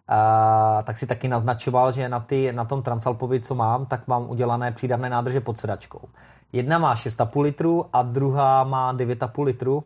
a, 0.09 0.83
tak 0.87 0.99
si 0.99 1.07
taky 1.07 1.29
naznačoval, 1.29 1.93
že 1.93 2.09
na, 2.09 2.21
ty, 2.21 2.53
na 2.53 2.65
tom 2.65 2.83
Transalpovi, 2.83 3.41
co 3.41 3.55
mám, 3.55 3.87
tak 3.87 4.09
mám 4.09 4.31
udělané 4.31 4.73
přídavné 4.73 5.11
nádrže 5.11 5.41
pod 5.41 5.59
sedačkou. 5.59 6.01
Jedna 6.53 6.79
má 6.79 6.95
6,5 6.95 7.41
litru 7.41 7.87
a 7.93 8.03
druhá 8.03 8.65
má 8.65 8.95
9,5 8.95 9.45
litru. 9.45 9.85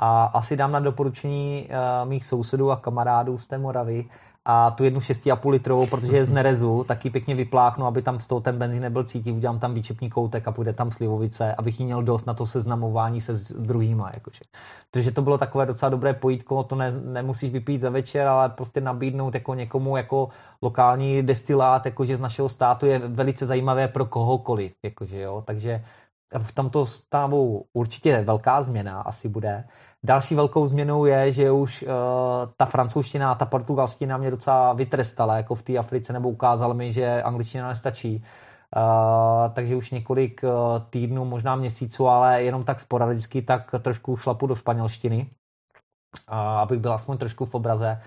A 0.00 0.24
asi 0.24 0.56
dám 0.56 0.72
na 0.72 0.80
doporučení 0.80 1.68
uh, 1.70 2.08
mých 2.08 2.24
sousedů 2.24 2.70
a 2.70 2.76
kamarádů 2.76 3.38
z 3.38 3.46
té 3.46 3.58
Moravy 3.58 4.04
a 4.50 4.70
tu 4.70 4.84
jednu 4.84 5.00
6,5 5.00 5.50
litrovou, 5.50 5.86
protože 5.86 6.16
je 6.16 6.24
z 6.24 6.30
nerezu, 6.30 6.84
taky 6.84 7.10
pěkně 7.10 7.34
vypláchnu, 7.34 7.86
aby 7.86 8.02
tam 8.02 8.20
z 8.20 8.26
toho 8.26 8.40
ten 8.40 8.58
benzín 8.58 8.82
nebyl 8.82 9.04
cítit, 9.04 9.32
udělám 9.32 9.58
tam 9.58 9.74
výčepní 9.74 10.10
koutek 10.10 10.48
a 10.48 10.52
půjde 10.52 10.72
tam 10.72 10.90
slivovice, 10.90 11.54
abych 11.54 11.80
jí 11.80 11.86
měl 11.86 12.02
dost 12.02 12.26
na 12.26 12.34
to 12.34 12.46
seznamování 12.46 13.20
se 13.20 13.36
s 13.36 13.52
druhýma. 13.52 14.10
Jakože. 14.14 14.40
Takže 14.90 15.10
to 15.10 15.22
bylo 15.22 15.38
takové 15.38 15.66
docela 15.66 15.88
dobré 15.88 16.14
pojítko, 16.14 16.62
to 16.62 16.76
ne, 16.76 16.92
nemusíš 17.04 17.50
vypít 17.50 17.80
za 17.80 17.90
večer, 17.90 18.26
ale 18.26 18.48
prostě 18.48 18.80
nabídnout 18.80 19.34
jako 19.34 19.54
někomu 19.54 19.96
jako 19.96 20.28
lokální 20.62 21.22
destilát, 21.22 21.86
jakože 21.86 22.16
z 22.16 22.20
našeho 22.20 22.48
státu 22.48 22.86
je 22.86 22.98
velice 22.98 23.46
zajímavé 23.46 23.88
pro 23.88 24.04
kohokoliv. 24.06 24.72
Jakože, 24.84 25.20
jo. 25.20 25.42
Takže 25.46 25.84
v 26.38 26.52
tomto 26.52 26.86
stavu 26.86 27.64
určitě 27.72 28.22
velká 28.22 28.62
změna 28.62 29.00
asi 29.00 29.28
bude. 29.28 29.64
Další 30.04 30.34
velkou 30.34 30.68
změnou 30.68 31.04
je, 31.04 31.32
že 31.32 31.50
už 31.50 31.82
uh, 31.82 31.88
ta 32.56 32.64
francouzština 32.64 33.32
a 33.32 33.34
ta 33.34 33.44
portugalština 33.44 34.16
mě 34.16 34.30
docela 34.30 34.72
vytrestala, 34.72 35.36
jako 35.36 35.54
v 35.54 35.62
té 35.62 35.78
Africe, 35.78 36.12
nebo 36.12 36.28
ukázala 36.28 36.74
mi, 36.74 36.92
že 36.92 37.22
angličtina 37.22 37.68
nestačí. 37.68 38.24
Uh, 38.76 39.52
takže 39.52 39.76
už 39.76 39.90
několik 39.90 40.40
uh, 40.42 40.50
týdnů, 40.90 41.24
možná 41.24 41.56
měsíců, 41.56 42.08
ale 42.08 42.42
jenom 42.42 42.64
tak 42.64 42.80
sporadicky, 42.80 43.42
tak 43.42 43.74
trošku 43.82 44.16
šlapu 44.16 44.46
do 44.46 44.54
španělštiny, 44.54 45.26
uh, 46.30 46.38
abych 46.38 46.80
byl 46.80 46.92
aspoň 46.92 47.18
trošku 47.18 47.44
v 47.44 47.54
obraze. 47.54 48.00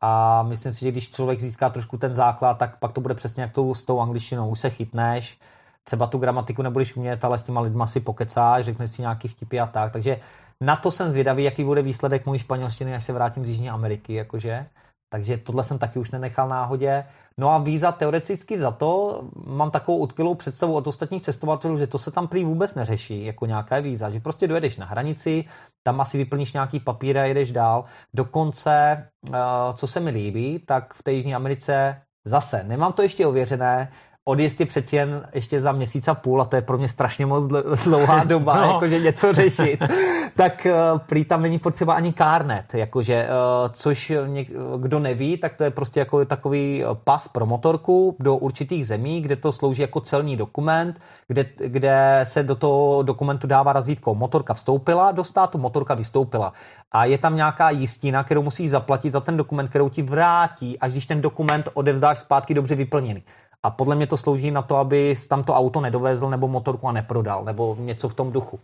A 0.00 0.42
myslím 0.42 0.72
si, 0.72 0.80
že 0.80 0.92
když 0.92 1.10
člověk 1.10 1.40
získá 1.40 1.70
trošku 1.70 1.98
ten 1.98 2.14
základ, 2.14 2.58
tak 2.58 2.78
pak 2.78 2.92
to 2.92 3.00
bude 3.00 3.14
přesně 3.14 3.42
jak 3.42 3.52
tou, 3.52 3.74
s 3.74 3.84
tou 3.84 4.00
angličtinou. 4.00 4.48
Už 4.48 4.60
se 4.60 4.70
chytneš, 4.70 5.38
třeba 5.84 6.06
tu 6.06 6.18
gramatiku 6.18 6.62
nebudeš 6.62 6.96
umět, 6.96 7.24
ale 7.24 7.38
s 7.38 7.42
těma 7.42 7.60
lidma 7.60 7.86
si 7.86 8.00
pokecáš, 8.00 8.64
řekneš 8.64 8.90
si 8.90 9.02
nějaký 9.02 9.28
vtipy 9.28 9.60
a 9.60 9.66
tak. 9.66 9.92
Takže 9.92 10.20
na 10.62 10.76
to 10.76 10.90
jsem 10.90 11.10
zvědavý, 11.10 11.44
jaký 11.44 11.64
bude 11.64 11.82
výsledek 11.82 12.26
mojí 12.26 12.40
španělštiny, 12.40 12.94
až 12.94 13.04
se 13.04 13.12
vrátím 13.12 13.44
z 13.44 13.48
Jižní 13.48 13.70
Ameriky, 13.70 14.14
jakože. 14.14 14.66
Takže 15.12 15.36
tohle 15.36 15.64
jsem 15.64 15.78
taky 15.78 15.98
už 15.98 16.10
nenechal 16.10 16.48
náhodě. 16.48 17.04
No 17.38 17.50
a 17.50 17.58
víza 17.58 17.92
teoreticky 17.92 18.58
za 18.58 18.70
to, 18.70 19.22
mám 19.46 19.70
takovou 19.70 19.98
utkvělou 19.98 20.34
představu 20.34 20.74
od 20.74 20.86
ostatních 20.86 21.22
cestovatelů, 21.22 21.78
že 21.78 21.86
to 21.86 21.98
se 21.98 22.10
tam 22.10 22.28
prý 22.28 22.44
vůbec 22.44 22.74
neřeší 22.74 23.24
jako 23.24 23.46
nějaká 23.46 23.80
víza, 23.80 24.10
že 24.10 24.20
prostě 24.20 24.48
dojedeš 24.48 24.76
na 24.76 24.86
hranici, 24.86 25.44
tam 25.82 26.00
asi 26.00 26.18
vyplníš 26.18 26.52
nějaký 26.52 26.80
papír 26.80 27.18
a 27.18 27.24
jedeš 27.24 27.52
dál. 27.52 27.84
Dokonce, 28.14 29.04
eh, 29.28 29.38
co 29.74 29.86
se 29.86 30.00
mi 30.00 30.10
líbí, 30.10 30.58
tak 30.58 30.94
v 30.94 31.02
té 31.02 31.12
Jižní 31.12 31.34
Americe 31.34 32.02
zase, 32.24 32.64
nemám 32.64 32.92
to 32.92 33.02
ještě 33.02 33.26
ověřené, 33.26 33.92
odjezd 34.28 34.60
je 34.60 34.66
přeci 34.66 34.96
jen 34.96 35.28
ještě 35.34 35.60
za 35.60 35.72
měsíc 35.72 36.08
a 36.08 36.14
půl 36.14 36.42
a 36.42 36.44
to 36.44 36.56
je 36.56 36.62
pro 36.62 36.78
mě 36.78 36.88
strašně 36.88 37.26
moc 37.26 37.44
dlouhá 37.84 38.24
doba, 38.24 38.56
no. 38.56 38.72
jakože 38.72 39.00
něco 39.00 39.32
řešit, 39.32 39.80
tak 40.36 40.66
uh, 40.66 40.98
prý 40.98 41.24
tam 41.24 41.42
není 41.42 41.58
potřeba 41.58 41.94
ani 41.94 42.12
kárnet, 42.12 42.74
jakože, 42.74 43.28
uh, 43.28 43.72
což 43.72 44.12
něk, 44.26 44.48
kdo 44.76 44.98
neví, 44.98 45.38
tak 45.38 45.56
to 45.56 45.64
je 45.64 45.70
prostě 45.70 46.00
jako 46.00 46.24
takový 46.24 46.84
pas 47.04 47.28
pro 47.28 47.46
motorku 47.46 48.16
do 48.20 48.36
určitých 48.36 48.86
zemí, 48.86 49.20
kde 49.20 49.36
to 49.36 49.52
slouží 49.52 49.82
jako 49.82 50.00
celní 50.00 50.36
dokument, 50.36 51.00
kde, 51.28 51.46
kde 51.56 52.20
se 52.22 52.42
do 52.42 52.54
toho 52.54 53.02
dokumentu 53.02 53.46
dává 53.46 53.72
razítko 53.72 54.14
motorka 54.14 54.54
vstoupila 54.54 55.12
do 55.12 55.24
státu, 55.24 55.58
motorka 55.58 55.94
vystoupila. 55.94 56.52
A 56.92 57.04
je 57.04 57.18
tam 57.18 57.36
nějaká 57.36 57.70
jistina, 57.70 58.24
kterou 58.24 58.42
musíš 58.42 58.70
zaplatit 58.70 59.12
za 59.12 59.20
ten 59.20 59.36
dokument, 59.36 59.68
kterou 59.68 59.88
ti 59.88 60.02
vrátí, 60.02 60.78
až 60.78 60.92
když 60.92 61.06
ten 61.06 61.20
dokument 61.20 61.68
odevzdáš 61.74 62.18
zpátky 62.18 62.54
dobře 62.54 62.74
vyplněný. 62.74 63.22
A 63.62 63.70
podle 63.70 63.96
mě 63.96 64.06
to 64.06 64.16
slouží 64.16 64.50
na 64.50 64.62
to, 64.62 64.76
aby 64.76 65.14
tam 65.28 65.44
to 65.44 65.54
auto 65.54 65.80
nedovezl 65.80 66.30
nebo 66.30 66.48
motorku 66.48 66.88
a 66.88 66.92
neprodal, 66.92 67.44
nebo 67.44 67.76
něco 67.78 68.08
v 68.08 68.14
tom 68.14 68.32
duchu. 68.32 68.60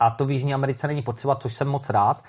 A 0.00 0.10
to 0.10 0.26
v 0.26 0.30
Jižní 0.30 0.54
Americe 0.54 0.86
není 0.86 1.02
potřeba, 1.02 1.36
což 1.36 1.54
jsem 1.54 1.68
moc 1.68 1.90
rád, 1.90 2.22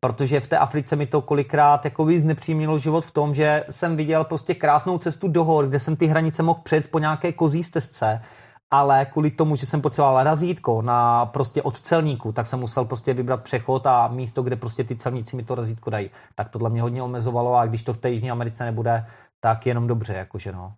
protože 0.00 0.40
v 0.40 0.46
té 0.46 0.58
Africe 0.58 0.96
mi 0.96 1.06
to 1.06 1.22
kolikrát 1.22 1.84
jako 1.84 2.08
znepřímnilo 2.18 2.78
život 2.78 3.04
v 3.04 3.10
tom, 3.10 3.34
že 3.34 3.64
jsem 3.70 3.96
viděl 3.96 4.24
prostě 4.24 4.54
krásnou 4.54 4.98
cestu 4.98 5.28
do 5.28 5.44
hor, 5.44 5.68
kde 5.68 5.78
jsem 5.78 5.96
ty 5.96 6.06
hranice 6.06 6.42
mohl 6.42 6.60
přejet 6.62 6.90
po 6.90 6.98
nějaké 6.98 7.32
kozí 7.32 7.64
stezce, 7.64 8.22
ale 8.70 9.04
kvůli 9.04 9.30
tomu, 9.30 9.56
že 9.56 9.66
jsem 9.66 9.80
potřeboval 9.80 10.24
razítko 10.24 10.82
na 10.82 11.26
prostě 11.26 11.62
od 11.62 11.80
celníku, 11.80 12.32
tak 12.32 12.46
jsem 12.46 12.60
musel 12.60 12.84
prostě 12.84 13.14
vybrat 13.14 13.42
přechod 13.42 13.86
a 13.86 14.08
místo, 14.08 14.42
kde 14.42 14.56
prostě 14.56 14.84
ty 14.84 14.96
celníci 14.96 15.36
mi 15.36 15.42
to 15.42 15.54
razítko 15.54 15.90
dají. 15.90 16.10
Tak 16.34 16.48
tohle 16.48 16.70
mě 16.70 16.82
hodně 16.82 17.02
omezovalo 17.02 17.54
a 17.54 17.66
když 17.66 17.82
to 17.82 17.92
v 17.92 17.98
té 17.98 18.10
Jižní 18.10 18.30
Americe 18.30 18.64
nebude, 18.64 19.06
tak 19.40 19.66
jenom 19.66 19.86
dobře, 19.86 20.14
jakože 20.14 20.52
no. 20.52 20.72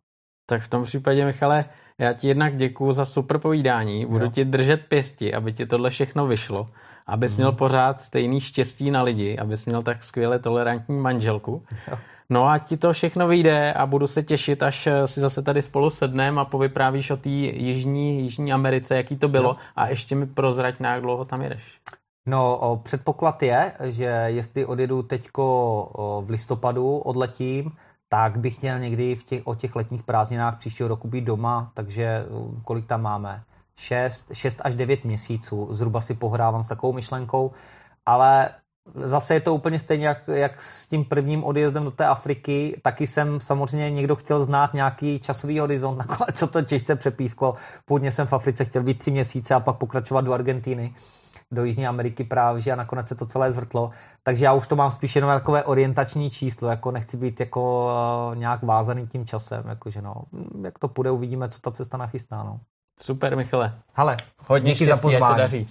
Tak 0.52 0.62
v 0.62 0.68
tom 0.68 0.84
případě, 0.84 1.24
Michale, 1.24 1.64
já 1.98 2.12
ti 2.12 2.28
jednak 2.28 2.56
děkuju 2.56 2.92
za 2.92 3.04
super 3.04 3.38
povídání. 3.38 4.06
Budu 4.06 4.24
jo. 4.24 4.30
ti 4.30 4.44
držet 4.44 4.80
pěsti, 4.88 5.34
aby 5.34 5.52
ti 5.52 5.66
tohle 5.66 5.90
všechno 5.90 6.26
vyšlo. 6.26 6.68
Abys 7.06 7.36
mm. 7.36 7.40
měl 7.40 7.52
pořád 7.52 8.00
stejný 8.00 8.40
štěstí 8.40 8.90
na 8.90 9.02
lidi, 9.02 9.38
abys 9.38 9.64
měl 9.64 9.82
tak 9.82 10.02
skvěle 10.02 10.38
tolerantní 10.38 10.96
manželku. 10.96 11.62
Jo. 11.90 11.98
No 12.30 12.48
a 12.48 12.58
ti 12.58 12.76
to 12.76 12.92
všechno 12.92 13.28
vyjde 13.28 13.72
a 13.72 13.86
budu 13.86 14.06
se 14.06 14.22
těšit, 14.22 14.62
až 14.62 14.88
si 15.04 15.20
zase 15.20 15.42
tady 15.42 15.62
spolu 15.62 15.90
sedneme 15.90 16.40
a 16.40 16.44
povyprávíš 16.44 17.10
o 17.10 17.16
té 17.16 17.28
jižní, 17.28 18.22
jižní 18.22 18.52
Americe, 18.52 18.96
jaký 18.96 19.16
to 19.16 19.28
bylo. 19.28 19.48
Jo. 19.48 19.56
A 19.76 19.88
ještě 19.88 20.14
mi 20.14 20.26
prozrať, 20.26 20.80
na 20.80 20.92
jak 20.92 21.02
dlouho 21.02 21.24
tam 21.24 21.42
jedeš. 21.42 21.62
No, 22.26 22.58
o, 22.58 22.76
předpoklad 22.76 23.42
je, 23.42 23.72
že 23.84 24.24
jestli 24.26 24.66
odjedu 24.66 25.02
teďko 25.02 26.22
v 26.26 26.30
listopadu, 26.30 26.98
odletím, 26.98 27.72
tak 28.12 28.38
bych 28.38 28.62
měl 28.62 28.78
někdy 28.78 29.16
v 29.16 29.24
těch, 29.24 29.42
o 29.44 29.54
těch 29.54 29.76
letních 29.76 30.02
prázdninách 30.02 30.58
příštího 30.58 30.88
roku 30.88 31.08
být 31.08 31.24
doma, 31.24 31.70
takže 31.74 32.24
uh, 32.28 32.62
kolik 32.64 32.86
tam 32.86 33.02
máme? 33.02 33.42
6, 33.76 34.30
6 34.32 34.60
až 34.64 34.74
9 34.74 35.04
měsíců. 35.04 35.68
Zhruba 35.70 36.00
si 36.00 36.14
pohrávám 36.14 36.62
s 36.62 36.68
takovou 36.68 36.92
myšlenkou, 36.92 37.52
ale 38.06 38.50
zase 38.94 39.34
je 39.34 39.40
to 39.40 39.54
úplně 39.54 39.78
stejně 39.78 40.06
jak, 40.06 40.28
jak 40.28 40.60
s 40.60 40.88
tím 40.88 41.04
prvním 41.04 41.44
odjezdem 41.44 41.84
do 41.84 41.90
té 41.90 42.06
Afriky. 42.06 42.80
Taky 42.82 43.06
jsem 43.06 43.40
samozřejmě 43.40 43.90
někdo 43.90 44.16
chtěl 44.16 44.44
znát 44.44 44.74
nějaký 44.74 45.18
časový 45.18 45.58
horizont, 45.58 45.98
nakonec 45.98 46.38
co 46.38 46.46
to 46.46 46.62
těžce 46.62 46.96
přepísklo. 46.96 47.54
Původně 47.84 48.12
jsem 48.12 48.26
v 48.26 48.32
Africe 48.32 48.64
chtěl 48.64 48.82
být 48.82 48.98
tři 48.98 49.10
měsíce 49.10 49.54
a 49.54 49.60
pak 49.60 49.76
pokračovat 49.76 50.20
do 50.20 50.32
Argentíny 50.32 50.94
do 51.52 51.64
Jižní 51.64 51.86
Ameriky 51.86 52.24
právě 52.24 52.72
a 52.72 52.76
nakonec 52.76 53.08
se 53.08 53.14
to 53.14 53.26
celé 53.26 53.52
zvrtlo. 53.52 53.90
Takže 54.22 54.44
já 54.44 54.52
už 54.52 54.66
to 54.66 54.76
mám 54.76 54.90
spíš 54.90 55.16
jenom 55.16 55.30
takové 55.30 55.64
orientační 55.64 56.30
číslo, 56.30 56.68
jako 56.68 56.90
nechci 56.90 57.16
být 57.16 57.40
jako 57.40 57.90
uh, 58.30 58.36
nějak 58.36 58.62
vázaný 58.62 59.06
tím 59.06 59.26
časem, 59.26 59.64
jakože 59.68 60.02
no, 60.02 60.14
jak 60.62 60.78
to 60.78 60.88
půjde, 60.88 61.10
uvidíme, 61.10 61.48
co 61.48 61.60
ta 61.60 61.70
cesta 61.70 61.96
nachystá, 61.96 62.42
no. 62.42 62.60
Super, 63.00 63.36
Michale. 63.36 63.74
Hele, 63.92 64.16
hodně 64.48 64.72
díky 64.72 64.86
za 64.86 64.96
pozvání. 64.96 65.34
se 65.34 65.38
daří. 65.38 65.68